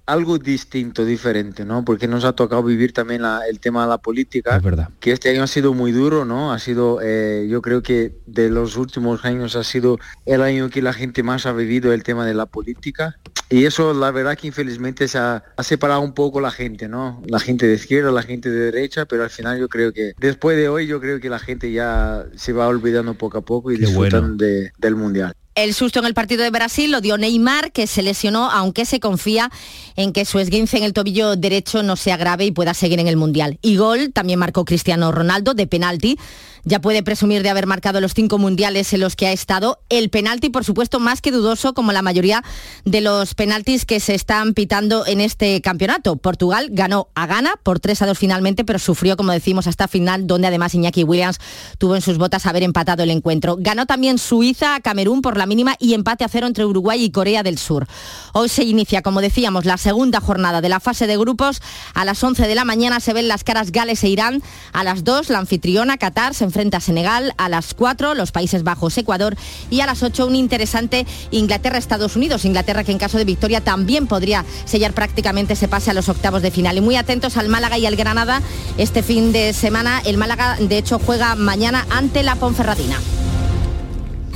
algo 0.06 0.38
distinto, 0.38 1.04
diferente, 1.04 1.64
¿no? 1.64 1.84
Porque 1.84 2.06
nos 2.06 2.24
ha 2.24 2.34
tocado 2.34 2.62
vivir 2.62 2.92
también 2.92 3.22
el 3.48 3.60
tema 3.60 3.82
de 3.82 3.88
la 3.88 3.98
política. 3.98 4.56
Es 4.56 4.62
verdad. 4.62 4.90
Que 5.00 5.12
este 5.12 5.30
año 5.30 5.42
ha 5.42 5.46
sido 5.46 5.72
muy 5.72 5.92
duro, 5.92 6.24
¿no? 6.24 6.52
Ha 6.52 6.58
sido, 6.58 7.00
eh, 7.02 7.46
yo 7.48 7.62
creo 7.62 7.82
que 7.82 8.14
de 8.26 8.50
los 8.50 8.76
últimos 8.76 9.24
años 9.24 9.56
ha 9.56 9.64
sido 9.64 9.98
el 10.26 10.42
año 10.42 10.68
que 10.68 10.82
la 10.82 10.92
gente 10.92 11.22
más 11.22 11.46
ha 11.46 11.52
vivido 11.52 11.92
el 11.92 12.02
tema 12.02 12.26
de 12.26 12.34
la 12.34 12.46
política. 12.46 13.16
Y 13.50 13.66
eso, 13.66 13.94
la 13.94 14.10
verdad 14.10 14.36
que 14.36 14.46
infelizmente 14.46 15.06
se 15.08 15.18
ha, 15.18 15.44
separado 15.62 16.00
un 16.00 16.14
poco 16.14 16.40
la 16.40 16.50
gente, 16.50 16.88
¿no? 16.88 17.22
La 17.26 17.38
gente 17.38 17.66
de 17.66 17.74
izquierda, 17.74 18.10
la 18.10 18.22
gente 18.22 18.50
de 18.50 18.72
derecha, 18.72 19.04
pero 19.06 19.22
al 19.22 19.30
final 19.30 19.58
yo 19.58 19.68
creo 19.68 19.92
que 19.92 20.12
después 20.18 20.56
de 20.56 20.68
hoy 20.68 20.86
yo 20.86 21.00
creo 21.00 21.20
que 21.20 21.28
la 21.28 21.38
gente 21.38 21.70
ya 21.70 22.26
se 22.36 22.52
va 22.52 22.66
olvidando 22.68 23.14
poco 23.14 23.38
a 23.38 23.42
poco 23.42 23.70
y 23.70 23.76
disfrutan 23.76 24.36
del 24.36 24.96
Mundial. 24.96 25.34
El 25.54 25.72
susto 25.72 26.00
en 26.00 26.06
el 26.06 26.14
partido 26.14 26.42
de 26.42 26.50
Brasil 26.50 26.90
lo 26.90 27.00
dio 27.00 27.16
Neymar, 27.16 27.70
que 27.70 27.86
se 27.86 28.02
lesionó, 28.02 28.50
aunque 28.50 28.84
se 28.84 28.98
confía 28.98 29.50
en 29.94 30.12
que 30.12 30.24
su 30.24 30.40
esguince 30.40 30.78
en 30.78 30.82
el 30.82 30.92
tobillo 30.92 31.36
derecho 31.36 31.84
no 31.84 31.94
sea 31.94 32.16
grave 32.16 32.44
y 32.44 32.50
pueda 32.50 32.74
seguir 32.74 32.98
en 32.98 33.06
el 33.06 33.16
Mundial. 33.16 33.58
Y 33.62 33.76
gol 33.76 34.12
también 34.12 34.40
marcó 34.40 34.64
Cristiano 34.64 35.12
Ronaldo 35.12 35.54
de 35.54 35.68
penalti 35.68 36.18
ya 36.66 36.80
puede 36.80 37.02
presumir 37.02 37.42
de 37.42 37.50
haber 37.50 37.66
marcado 37.66 38.00
los 38.00 38.14
cinco 38.14 38.38
mundiales 38.38 38.92
en 38.94 39.00
los 39.00 39.16
que 39.16 39.26
ha 39.26 39.32
estado. 39.32 39.80
El 39.90 40.08
penalti, 40.08 40.48
por 40.48 40.64
supuesto, 40.64 40.98
más 40.98 41.20
que 41.20 41.30
dudoso, 41.30 41.74
como 41.74 41.92
la 41.92 42.00
mayoría 42.00 42.42
de 42.86 43.02
los 43.02 43.34
penaltis 43.34 43.84
que 43.84 44.00
se 44.00 44.14
están 44.14 44.54
pitando 44.54 45.06
en 45.06 45.20
este 45.20 45.60
campeonato. 45.60 46.16
Portugal 46.16 46.68
ganó 46.72 47.08
a 47.14 47.26
Ghana 47.26 47.54
por 47.62 47.80
3 47.80 48.02
a 48.02 48.06
2 48.06 48.18
finalmente, 48.18 48.64
pero 48.64 48.78
sufrió, 48.78 49.16
como 49.16 49.32
decimos, 49.32 49.66
hasta 49.66 49.88
final, 49.88 50.26
donde 50.26 50.48
además 50.48 50.74
Iñaki 50.74 51.04
Williams 51.04 51.38
tuvo 51.76 51.96
en 51.96 52.02
sus 52.02 52.16
botas 52.16 52.46
haber 52.46 52.62
empatado 52.62 53.02
el 53.02 53.10
encuentro. 53.10 53.56
Ganó 53.58 53.84
también 53.84 54.16
Suiza 54.16 54.74
a 54.74 54.80
Camerún 54.80 55.20
por 55.20 55.36
la 55.36 55.43
mínima 55.46 55.76
y 55.78 55.94
empate 55.94 56.24
a 56.24 56.28
cero 56.28 56.46
entre 56.46 56.64
Uruguay 56.64 57.02
y 57.02 57.10
Corea 57.10 57.42
del 57.42 57.58
Sur. 57.58 57.86
Hoy 58.32 58.48
se 58.48 58.64
inicia, 58.64 59.02
como 59.02 59.20
decíamos, 59.20 59.64
la 59.64 59.76
segunda 59.76 60.20
jornada 60.20 60.60
de 60.60 60.68
la 60.68 60.80
fase 60.80 61.06
de 61.06 61.16
grupos. 61.16 61.60
A 61.94 62.04
las 62.04 62.22
11 62.22 62.46
de 62.46 62.54
la 62.54 62.64
mañana 62.64 63.00
se 63.00 63.12
ven 63.12 63.28
las 63.28 63.44
caras 63.44 63.72
Gales 63.72 64.02
e 64.04 64.08
Irán. 64.08 64.42
A 64.72 64.84
las 64.84 65.04
2, 65.04 65.30
la 65.30 65.38
anfitriona 65.38 65.98
Qatar 65.98 66.34
se 66.34 66.48
frente 66.50 66.76
a 66.76 66.80
Senegal, 66.80 67.34
a 67.36 67.48
las 67.48 67.74
4 67.74 68.14
los 68.14 68.32
Países 68.32 68.62
Bajos, 68.62 68.96
Ecuador 68.98 69.36
y 69.70 69.80
a 69.80 69.86
las 69.86 70.02
8 70.02 70.26
un 70.26 70.36
interesante 70.36 71.06
Inglaterra-Estados 71.30 72.16
Unidos. 72.16 72.44
Inglaterra 72.44 72.84
que 72.84 72.92
en 72.92 72.98
caso 72.98 73.18
de 73.18 73.24
victoria 73.24 73.62
también 73.62 74.06
podría 74.06 74.44
sellar 74.64 74.92
prácticamente 74.92 75.54
ese 75.54 75.68
pase 75.68 75.90
a 75.90 75.94
los 75.94 76.08
octavos 76.08 76.42
de 76.42 76.50
final. 76.50 76.76
Y 76.76 76.80
muy 76.80 76.96
atentos 76.96 77.36
al 77.36 77.48
Málaga 77.48 77.78
y 77.78 77.86
al 77.86 77.96
Granada 77.96 78.42
este 78.78 79.02
fin 79.02 79.32
de 79.32 79.52
semana. 79.52 80.00
El 80.04 80.18
Málaga 80.18 80.56
de 80.60 80.78
hecho 80.78 80.98
juega 80.98 81.34
mañana 81.34 81.86
ante 81.90 82.22
la 82.22 82.36
Ponferradina. 82.36 82.98